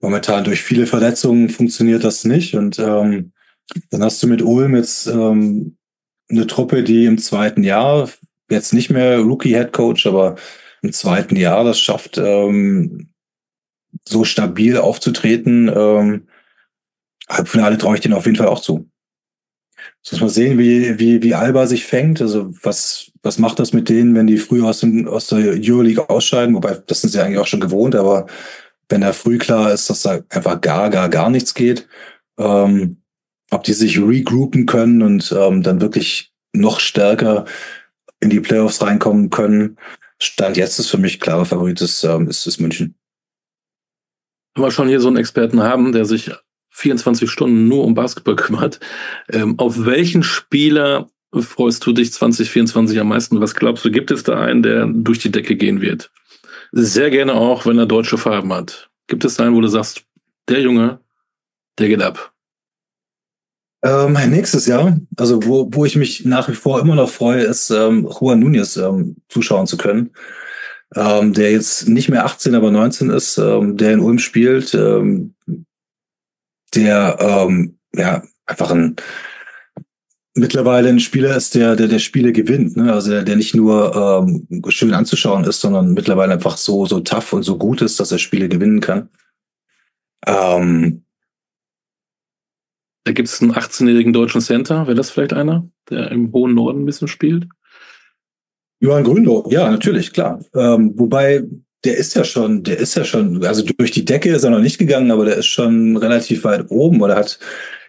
momentan 0.00 0.44
durch 0.44 0.62
viele 0.62 0.86
Verletzungen 0.86 1.48
funktioniert 1.48 2.04
das 2.04 2.24
nicht. 2.24 2.54
Und 2.54 2.78
ähm, 2.78 3.32
dann 3.90 4.02
hast 4.02 4.22
du 4.22 4.26
mit 4.28 4.42
Ulm 4.42 4.76
jetzt 4.76 5.06
ähm, 5.06 5.76
eine 6.30 6.46
Truppe, 6.46 6.84
die 6.84 7.04
im 7.06 7.18
zweiten 7.18 7.64
Jahr, 7.64 8.08
jetzt 8.48 8.72
nicht 8.72 8.90
mehr 8.90 9.18
Rookie-Head 9.18 9.72
Coach, 9.72 10.06
aber 10.06 10.36
im 10.82 10.92
zweiten 10.92 11.36
Jahr 11.36 11.64
das 11.64 11.80
schafft, 11.80 12.16
ähm, 12.18 13.09
so 14.08 14.24
stabil 14.24 14.76
aufzutreten. 14.76 15.70
Ähm, 15.74 16.26
Halbfinale 17.28 17.78
traue 17.78 17.94
ich 17.94 18.00
denen 18.00 18.14
auf 18.14 18.26
jeden 18.26 18.36
Fall 18.36 18.48
auch 18.48 18.60
zu. 18.60 18.90
Jetzt 20.02 20.12
muss 20.12 20.20
man 20.20 20.30
sehen, 20.30 20.58
wie, 20.58 20.98
wie, 20.98 21.22
wie 21.22 21.34
Alba 21.34 21.66
sich 21.66 21.84
fängt. 21.84 22.20
Also 22.20 22.52
was, 22.62 23.12
was 23.22 23.38
macht 23.38 23.58
das 23.58 23.72
mit 23.72 23.88
denen, 23.88 24.14
wenn 24.14 24.26
die 24.26 24.38
früh 24.38 24.62
aus, 24.62 24.80
dem, 24.80 25.06
aus 25.08 25.28
der 25.28 25.38
Euroleague 25.38 26.08
ausscheiden? 26.08 26.54
Wobei, 26.54 26.78
das 26.86 27.00
sind 27.00 27.10
sie 27.10 27.20
eigentlich 27.20 27.38
auch 27.38 27.46
schon 27.46 27.60
gewohnt, 27.60 27.94
aber 27.94 28.26
wenn 28.88 29.02
da 29.02 29.12
früh 29.12 29.38
klar 29.38 29.72
ist, 29.72 29.88
dass 29.88 30.02
da 30.02 30.20
einfach 30.30 30.60
gar, 30.60 30.90
gar, 30.90 31.08
gar 31.08 31.30
nichts 31.30 31.54
geht, 31.54 31.86
ähm, 32.38 33.02
ob 33.50 33.64
die 33.64 33.72
sich 33.72 34.00
regroupen 34.00 34.66
können 34.66 35.02
und 35.02 35.34
ähm, 35.36 35.62
dann 35.62 35.80
wirklich 35.80 36.32
noch 36.52 36.80
stärker 36.80 37.44
in 38.20 38.30
die 38.30 38.40
Playoffs 38.40 38.82
reinkommen 38.82 39.30
können. 39.30 39.76
Stand 40.18 40.56
jetzt 40.56 40.78
ist 40.78 40.90
für 40.90 40.98
mich 40.98 41.20
klarer 41.20 41.46
Favorit 41.46 41.80
ist, 41.80 42.04
ähm, 42.04 42.28
ist, 42.28 42.46
ist 42.46 42.60
München. 42.60 42.94
Wenn 44.54 44.64
wir 44.64 44.70
schon 44.70 44.88
hier 44.88 45.00
so 45.00 45.08
einen 45.08 45.16
Experten 45.16 45.62
haben, 45.62 45.92
der 45.92 46.04
sich 46.04 46.30
24 46.70 47.30
Stunden 47.30 47.68
nur 47.68 47.84
um 47.84 47.94
Basketball 47.94 48.36
kümmert, 48.36 48.80
ähm, 49.30 49.58
auf 49.58 49.84
welchen 49.84 50.22
Spieler 50.22 51.08
freust 51.32 51.86
du 51.86 51.92
dich 51.92 52.12
2024 52.12 52.98
am 52.98 53.08
meisten? 53.08 53.40
Was 53.40 53.54
glaubst 53.54 53.84
du, 53.84 53.90
gibt 53.90 54.10
es 54.10 54.22
da 54.22 54.40
einen, 54.40 54.62
der 54.62 54.86
durch 54.86 55.18
die 55.18 55.30
Decke 55.30 55.56
gehen 55.56 55.80
wird? 55.80 56.10
Sehr 56.72 57.10
gerne 57.10 57.34
auch, 57.34 57.66
wenn 57.66 57.78
er 57.78 57.86
deutsche 57.86 58.18
Farben 58.18 58.52
hat. 58.52 58.90
Gibt 59.06 59.24
es 59.24 59.34
da 59.34 59.44
einen, 59.44 59.54
wo 59.54 59.60
du 59.60 59.68
sagst, 59.68 60.04
der 60.48 60.60
Junge, 60.60 61.00
der 61.78 61.88
geht 61.88 62.02
ab? 62.02 62.32
Ähm, 63.82 64.12
nächstes 64.28 64.66
Jahr, 64.66 64.98
also 65.16 65.44
wo, 65.44 65.68
wo 65.72 65.84
ich 65.86 65.96
mich 65.96 66.24
nach 66.26 66.48
wie 66.48 66.54
vor 66.54 66.80
immer 66.80 66.94
noch 66.94 67.08
freue, 67.08 67.42
ist 67.42 67.70
ähm, 67.70 68.06
Juan 68.06 68.42
Núñez 68.42 68.78
ähm, 68.78 69.16
zuschauen 69.28 69.66
zu 69.66 69.78
können. 69.78 70.10
Ähm, 70.96 71.32
der 71.34 71.52
jetzt 71.52 71.88
nicht 71.88 72.08
mehr 72.08 72.24
18, 72.24 72.54
aber 72.54 72.70
19 72.70 73.10
ist, 73.10 73.38
ähm, 73.38 73.76
der 73.76 73.92
in 73.92 74.00
Ulm 74.00 74.18
spielt, 74.18 74.74
ähm, 74.74 75.34
der 76.74 77.16
ähm, 77.20 77.78
ja 77.94 78.22
einfach 78.46 78.72
ein 78.72 78.96
mittlerweile 80.34 80.88
ein 80.88 81.00
Spieler 81.00 81.36
ist, 81.36 81.54
der 81.54 81.76
der, 81.76 81.86
der 81.86 82.00
Spiele 82.00 82.32
gewinnt, 82.32 82.76
ne? 82.76 82.92
also 82.92 83.10
der, 83.10 83.22
der 83.22 83.36
nicht 83.36 83.54
nur 83.54 83.94
ähm, 83.94 84.48
schön 84.68 84.94
anzuschauen 84.94 85.44
ist, 85.44 85.60
sondern 85.60 85.92
mittlerweile 85.92 86.32
einfach 86.32 86.56
so 86.56 86.86
so 86.86 87.00
tough 87.00 87.32
und 87.32 87.44
so 87.44 87.56
gut 87.56 87.82
ist, 87.82 88.00
dass 88.00 88.10
er 88.10 88.18
Spiele 88.18 88.48
gewinnen 88.48 88.80
kann. 88.80 89.10
Ähm, 90.26 91.04
da 93.04 93.12
gibt 93.12 93.28
es 93.28 93.40
einen 93.40 93.52
18-jährigen 93.52 94.12
deutschen 94.12 94.40
Center, 94.40 94.86
wäre 94.86 94.94
das 94.94 95.10
vielleicht 95.10 95.32
einer, 95.32 95.68
der 95.88 96.10
im 96.10 96.32
hohen 96.32 96.54
Norden 96.54 96.82
ein 96.82 96.86
bisschen 96.86 97.08
spielt? 97.08 97.48
Johann 98.80 99.04
Grünloh, 99.04 99.46
ja, 99.50 99.70
natürlich, 99.70 100.12
klar. 100.12 100.40
Ähm, 100.54 100.94
wobei 100.96 101.44
der 101.84 101.96
ist 101.96 102.14
ja 102.14 102.24
schon, 102.24 102.62
der 102.62 102.78
ist 102.78 102.94
ja 102.94 103.04
schon, 103.04 103.44
also 103.44 103.62
durch 103.62 103.90
die 103.90 104.04
Decke 104.04 104.30
ist 104.30 104.44
er 104.44 104.50
noch 104.50 104.60
nicht 104.60 104.78
gegangen, 104.78 105.10
aber 105.10 105.24
der 105.24 105.36
ist 105.36 105.46
schon 105.46 105.96
relativ 105.96 106.44
weit 106.44 106.70
oben 106.70 107.00
oder 107.00 107.16
hat 107.16 107.38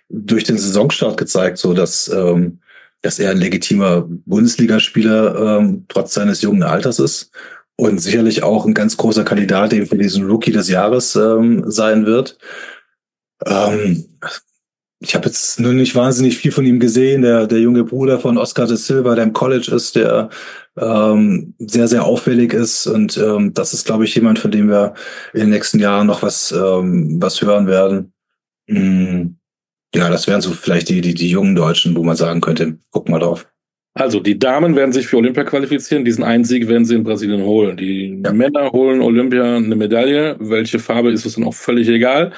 durch 0.10 0.44
den 0.44 0.58
Saisonstart 0.58 1.18
gezeigt, 1.18 1.58
so 1.58 1.74
dass, 1.74 2.10
ähm, 2.10 2.60
dass 3.02 3.20
er 3.20 3.32
ein 3.32 3.38
legitimer 3.38 4.06
Bundesligaspieler 4.08 5.60
ähm, 5.60 5.86
trotz 5.88 6.14
seines 6.14 6.42
jungen 6.42 6.64
Alters 6.64 7.00
ist 7.00 7.32
und 7.78 8.00
sicherlich 8.00 8.44
auch 8.44 8.66
ein 8.66 8.74
ganz 8.74 8.98
großer 8.98 9.24
Kandidat 9.24 9.74
eben 9.74 9.88
für 9.88 9.98
diesen 9.98 10.30
Rookie 10.30 10.52
des 10.52 10.70
Jahres 10.70 11.16
ähm, 11.16 11.64
sein 11.68 12.06
wird. 12.06 12.38
Ähm, 13.46 14.06
ich 15.04 15.16
habe 15.16 15.26
jetzt 15.26 15.60
nur 15.60 15.74
nicht 15.74 15.96
wahnsinnig 15.96 16.38
viel 16.38 16.52
von 16.52 16.66
ihm 16.66 16.80
gesehen. 16.80 17.24
Der, 17.24 17.48
der 17.48 17.60
junge 17.60 17.84
Bruder 17.84 18.20
von 18.20 18.38
Oscar 18.38 18.68
de 18.68 18.78
Silva, 18.78 19.16
der 19.16 19.24
im 19.24 19.34
College 19.34 19.72
ist, 19.76 19.96
der 19.96 20.30
ähm, 20.78 21.56
sehr, 21.58 21.88
sehr 21.88 22.06
auffällig 22.06 22.54
ist. 22.54 22.86
Und 22.86 23.18
ähm, 23.18 23.52
das 23.56 23.74
ist, 23.74 23.86
glaube 23.86 24.06
ich, 24.06 24.14
jemand, 24.14 24.38
von 24.38 24.52
dem 24.52 24.70
wir 24.70 24.94
in 25.34 25.42
den 25.42 25.50
nächsten 25.50 25.80
Jahren 25.80 26.06
noch 26.06 26.22
was, 26.22 26.52
ähm, 26.52 27.20
was 27.20 27.42
hören 27.42 27.66
werden. 27.66 28.14
Mm, 28.68 29.38
ja, 29.96 30.08
das 30.10 30.28
wären 30.28 30.42
so 30.42 30.52
vielleicht 30.52 30.90
die, 30.90 31.02
die, 31.02 31.16
die 31.16 31.32
jungen 31.32 31.56
Deutschen, 31.56 31.96
wo 31.98 32.04
man 32.04 32.16
sagen 32.16 32.40
könnte, 32.40 32.78
guck 32.92 33.10
mal 33.10 33.20
drauf. 33.20 33.48
Also 33.96 34.20
die 34.20 34.38
Damen 34.38 34.76
werden 34.76 34.94
sich 34.94 35.08
für 35.08 35.18
Olympia 35.18 35.44
qualifizieren. 35.44 36.06
Diesen 36.06 36.24
einen 36.24 36.46
Sieg 36.46 36.68
werden 36.68 36.86
sie 36.86 36.96
in 36.96 37.04
Brasilien 37.04 37.42
holen. 37.42 37.76
Die 37.76 38.22
ja. 38.24 38.32
Männer 38.32 38.72
holen 38.72 39.02
Olympia 39.02 39.58
eine 39.58 39.76
Medaille. 39.76 40.38
Welche 40.40 40.78
Farbe 40.78 41.12
ist 41.12 41.26
es 41.26 41.34
dann 41.34 41.44
auch 41.44 41.56
völlig 41.56 41.90
egal. 41.90 42.32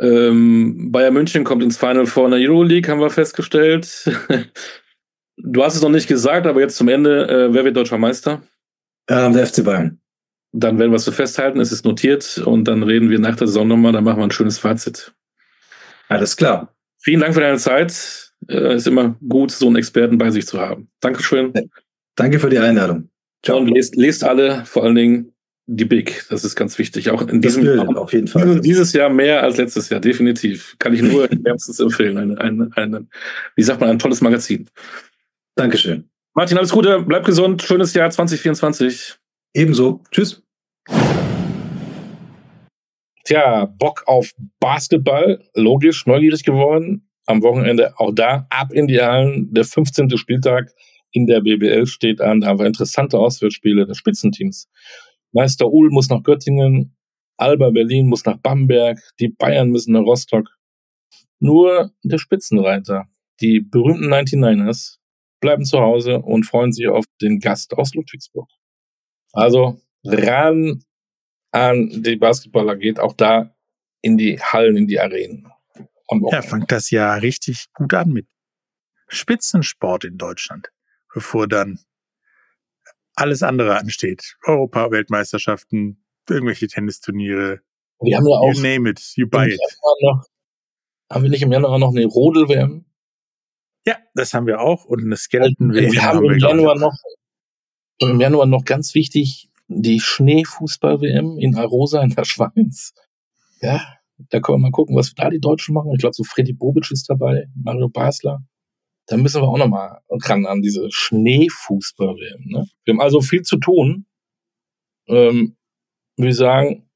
Ähm, 0.00 0.90
Bayern 0.90 1.12
München 1.12 1.44
kommt 1.44 1.62
ins 1.62 1.76
Final 1.76 2.06
Four 2.06 2.26
in 2.26 2.30
der 2.32 2.40
Euroleague, 2.40 2.90
haben 2.90 3.00
wir 3.00 3.10
festgestellt. 3.10 4.10
du 5.36 5.62
hast 5.62 5.76
es 5.76 5.82
noch 5.82 5.90
nicht 5.90 6.08
gesagt, 6.08 6.46
aber 6.46 6.60
jetzt 6.60 6.76
zum 6.76 6.88
Ende, 6.88 7.28
äh, 7.28 7.54
wer 7.54 7.64
wird 7.64 7.76
deutscher 7.76 7.98
Meister? 7.98 8.42
Ähm, 9.08 9.34
der 9.34 9.46
FC 9.46 9.62
Bayern. 9.62 10.00
Dann 10.52 10.78
werden 10.78 10.90
wir 10.90 10.96
es 10.96 11.04
so 11.04 11.12
festhalten, 11.12 11.60
es 11.60 11.70
ist 11.70 11.84
notiert 11.84 12.38
und 12.38 12.64
dann 12.64 12.82
reden 12.82 13.10
wir 13.10 13.18
nach 13.18 13.36
der 13.36 13.46
Saison 13.46 13.68
nochmal, 13.68 13.92
dann 13.92 14.04
machen 14.04 14.18
wir 14.18 14.24
ein 14.24 14.30
schönes 14.30 14.58
Fazit. 14.58 15.12
Alles 16.08 16.36
klar. 16.36 16.74
Vielen 16.98 17.20
Dank 17.20 17.34
für 17.34 17.40
deine 17.40 17.58
Zeit. 17.58 18.32
Äh, 18.48 18.76
ist 18.76 18.86
immer 18.86 19.16
gut, 19.28 19.50
so 19.50 19.66
einen 19.66 19.76
Experten 19.76 20.18
bei 20.18 20.30
sich 20.30 20.46
zu 20.46 20.60
haben. 20.60 20.90
Dankeschön. 21.00 21.52
Danke 22.16 22.38
für 22.38 22.48
die 22.48 22.58
Einladung. 22.58 23.10
Ciao. 23.44 23.58
Und 23.58 23.68
lest, 23.68 23.96
lest 23.96 24.24
alle, 24.24 24.64
vor 24.64 24.84
allen 24.84 24.94
Dingen 24.94 25.32
die 25.72 25.84
Big. 25.84 26.24
Das 26.28 26.44
ist 26.44 26.56
ganz 26.56 26.78
wichtig. 26.78 27.10
Auch 27.10 27.22
in 27.28 27.40
diesem 27.40 27.64
Jahr, 27.64 27.96
auf 27.96 28.12
jeden 28.12 28.26
Fall. 28.26 28.60
Dieses 28.60 28.92
Jahr 28.92 29.08
mehr 29.08 29.42
als 29.42 29.56
letztes 29.56 29.88
Jahr, 29.88 30.00
definitiv. 30.00 30.74
Kann 30.80 30.92
ich 30.92 31.00
nur 31.00 31.28
wärmstens 31.44 31.78
empfehlen. 31.78 32.18
Ein, 32.18 32.38
ein, 32.38 32.72
ein, 32.74 33.08
wie 33.54 33.62
sagt 33.62 33.80
man, 33.80 33.88
ein 33.88 33.98
tolles 33.98 34.20
Magazin. 34.20 34.68
Dankeschön. 35.54 36.10
Martin, 36.34 36.58
alles 36.58 36.72
Gute, 36.72 37.00
bleib 37.02 37.24
gesund, 37.24 37.62
schönes 37.62 37.94
Jahr 37.94 38.10
2024. 38.10 39.16
Ebenso. 39.54 40.02
Tschüss. 40.10 40.42
Tja, 43.24 43.66
Bock 43.66 44.02
auf 44.06 44.32
Basketball, 44.58 45.40
logisch, 45.54 46.04
neugierig 46.06 46.42
geworden. 46.42 47.06
Am 47.26 47.42
Wochenende 47.42 47.92
auch 47.96 48.12
da 48.12 48.46
ab 48.50 48.72
in 48.72 48.88
die 48.88 49.00
Hallen. 49.00 49.54
Der 49.54 49.64
15. 49.64 50.16
Spieltag 50.16 50.72
in 51.12 51.26
der 51.26 51.40
BBL 51.40 51.86
steht 51.86 52.20
an. 52.20 52.40
Da 52.40 52.48
haben 52.48 52.58
wir 52.58 52.66
interessante 52.66 53.18
Auswärtsspiele 53.18 53.86
der 53.86 53.94
Spitzenteams. 53.94 54.68
Meister 55.32 55.68
Uhl 55.68 55.90
muss 55.90 56.08
nach 56.08 56.22
Göttingen, 56.22 56.96
Alba 57.36 57.70
Berlin 57.70 58.08
muss 58.08 58.24
nach 58.24 58.36
Bamberg, 58.36 58.98
die 59.18 59.28
Bayern 59.28 59.70
müssen 59.70 59.92
nach 59.92 60.02
Rostock. 60.02 60.48
Nur 61.38 61.92
der 62.02 62.18
Spitzenreiter, 62.18 63.08
die 63.40 63.60
berühmten 63.60 64.12
99ers, 64.12 64.98
bleiben 65.40 65.64
zu 65.64 65.80
Hause 65.80 66.20
und 66.20 66.44
freuen 66.44 66.72
sich 66.72 66.86
auf 66.88 67.06
den 67.20 67.40
Gast 67.40 67.72
aus 67.74 67.94
Ludwigsburg. 67.94 68.48
Also 69.32 69.80
ran 70.04 70.84
an 71.52 72.02
die 72.02 72.16
Basketballer 72.16 72.76
geht 72.76 73.00
auch 73.00 73.14
da 73.14 73.54
in 74.02 74.16
die 74.18 74.40
Hallen, 74.40 74.76
in 74.76 74.86
die 74.86 75.00
Arenen. 75.00 75.50
Ja, 76.30 76.42
fängt 76.42 76.72
das 76.72 76.90
ja 76.90 77.14
richtig 77.14 77.66
gut 77.72 77.94
an 77.94 78.10
mit 78.12 78.26
Spitzensport 79.08 80.04
in 80.04 80.18
Deutschland, 80.18 80.70
bevor 81.12 81.46
dann 81.46 81.78
alles 83.20 83.42
andere 83.42 83.78
ansteht. 83.78 84.36
Europa-Weltmeisterschaften, 84.44 86.02
irgendwelche 86.28 86.68
Tennisturniere. 86.68 87.60
Wir 88.00 88.16
haben 88.16 88.26
ja 88.26 88.36
auch. 88.36 88.54
You 88.54 88.62
name 88.62 88.90
it, 88.90 89.00
you 89.16 89.28
buy 89.28 89.48
it. 89.48 89.60
Noch, 90.02 90.24
haben 91.10 91.24
wir 91.24 91.30
nicht 91.30 91.42
im 91.42 91.52
Januar 91.52 91.78
noch 91.78 91.90
eine 91.90 92.06
Rodel-WM? 92.06 92.84
Ja, 93.86 93.96
das 94.14 94.34
haben 94.34 94.46
wir 94.46 94.60
auch 94.60 94.84
und 94.84 95.04
eine 95.04 95.16
Skeleton-WM. 95.16 95.92
Wir 95.92 96.02
haben, 96.02 96.18
haben 96.18 96.24
wir, 96.24 96.32
im 96.32 96.38
Januar 96.38 96.78
noch, 96.78 96.96
im 97.98 98.20
Januar 98.20 98.46
noch 98.46 98.64
ganz 98.64 98.94
wichtig 98.94 99.50
die 99.68 100.00
Schneefußball-WM 100.00 101.38
in 101.38 101.56
Arosa 101.56 102.02
in 102.02 102.10
der 102.10 102.24
Schweiz. 102.24 102.94
Ja, 103.60 103.82
da 104.30 104.40
können 104.40 104.58
wir 104.58 104.68
mal 104.68 104.70
gucken, 104.70 104.96
was 104.96 105.14
da 105.14 105.30
die 105.30 105.40
Deutschen 105.40 105.74
machen. 105.74 105.92
Ich 105.92 106.00
glaube, 106.00 106.14
so 106.14 106.24
Freddy 106.24 106.52
Bobic 106.52 106.90
ist 106.90 107.08
dabei, 107.08 107.46
Mario 107.54 107.88
Basler 107.88 108.42
da 109.10 109.16
müssen 109.16 109.42
wir 109.42 109.48
auch 109.48 109.58
nochmal 109.58 110.00
ran 110.08 110.46
an 110.46 110.62
diese 110.62 110.88
Schneefußball-WM. 110.88 112.44
Ne? 112.44 112.66
Wir 112.84 112.94
haben 112.94 113.00
also 113.00 113.20
viel 113.20 113.42
zu 113.42 113.58
tun. 113.58 114.06
Ähm, 115.08 115.56
würde 116.16 116.30
ich 116.30 116.36
sagen, 116.36 116.88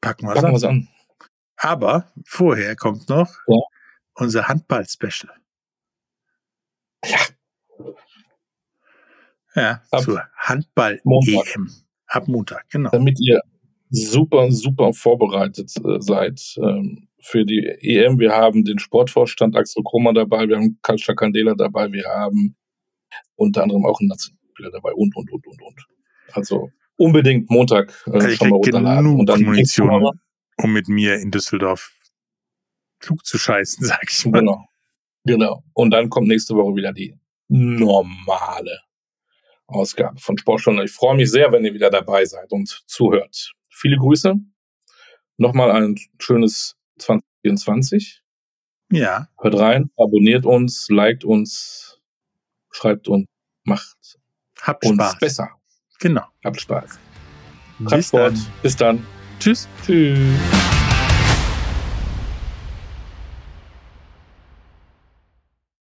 packen 0.00 0.26
wir 0.26 0.34
es 0.34 0.64
an. 0.64 0.70
an. 0.70 0.88
Aber 1.56 2.10
vorher 2.24 2.74
kommt 2.76 3.10
noch 3.10 3.30
ja. 3.46 3.58
unser 4.14 4.48
Handball-Special. 4.48 5.30
Ja. 7.04 7.18
Ja, 9.54 9.82
Ab 9.90 10.02
zur 10.02 10.22
Handball-EM. 10.36 11.70
Ab 12.06 12.26
Montag, 12.26 12.70
genau. 12.70 12.90
Damit 12.90 13.20
ihr 13.20 13.42
super, 13.90 14.50
super 14.50 14.94
vorbereitet 14.94 15.74
äh, 15.84 16.00
seid. 16.00 16.54
Ähm, 16.56 17.07
für 17.20 17.44
die 17.44 17.64
EM. 17.80 18.18
Wir 18.18 18.32
haben 18.32 18.64
den 18.64 18.78
Sportvorstand 18.78 19.56
Axel 19.56 19.82
Krummer 19.84 20.12
dabei, 20.12 20.48
wir 20.48 20.56
haben 20.56 20.78
Kalscha 20.82 21.14
Candela 21.14 21.54
dabei, 21.54 21.90
wir 21.92 22.04
haben 22.04 22.56
unter 23.36 23.62
anderem 23.62 23.86
auch 23.86 24.00
einen 24.00 24.08
Nationalspieler 24.08 24.70
dabei 24.70 24.92
und, 24.92 25.14
und, 25.16 25.30
und, 25.32 25.46
und, 25.46 25.62
und. 25.62 25.86
Also 26.32 26.70
unbedingt 26.96 27.50
Montag 27.50 27.92
äh, 28.06 28.12
also 28.12 28.28
schon 28.30 28.50
mal 28.50 28.56
runterladen. 28.56 29.18
Und 29.18 29.26
dann 29.26 29.42
Munition, 29.42 30.10
um 30.56 30.72
mit 30.72 30.88
mir 30.88 31.16
in 31.16 31.30
Düsseldorf 31.30 31.92
Flug 33.00 33.24
zu 33.24 33.38
scheißen, 33.38 33.84
sag 33.86 34.02
ich 34.08 34.26
mal. 34.26 34.40
Genau. 34.40 34.64
Genau. 35.24 35.62
Und 35.74 35.90
dann 35.90 36.08
kommt 36.08 36.28
nächste 36.28 36.54
Woche 36.54 36.74
wieder 36.74 36.92
die 36.92 37.14
normale 37.48 38.80
Ausgabe 39.66 40.18
von 40.18 40.38
Sportstunde. 40.38 40.84
Ich 40.84 40.92
freue 40.92 41.16
mich 41.16 41.30
sehr, 41.30 41.52
wenn 41.52 41.64
ihr 41.64 41.74
wieder 41.74 41.90
dabei 41.90 42.24
seid 42.24 42.50
und 42.52 42.82
zuhört. 42.86 43.52
Viele 43.68 43.96
Grüße. 43.96 44.34
Nochmal 45.36 45.70
ein 45.70 45.96
schönes 46.18 46.77
2024. 46.98 48.22
Ja. 48.90 49.28
Hört 49.40 49.58
rein, 49.58 49.90
abonniert 49.96 50.46
uns, 50.46 50.88
liked 50.88 51.24
uns, 51.24 52.00
schreibt 52.70 53.08
uns, 53.08 53.26
macht 53.64 54.18
Habt 54.62 54.84
uns 54.84 54.94
Spaß. 54.94 55.18
besser. 55.18 55.50
Genau. 56.00 56.24
Habt 56.44 56.60
Spaß. 56.60 56.98
Bis 57.78 58.10
dann. 58.10 58.46
Bis 58.62 58.76
dann. 58.76 59.06
Tschüss. 59.38 59.68
Tschüss. 59.84 60.77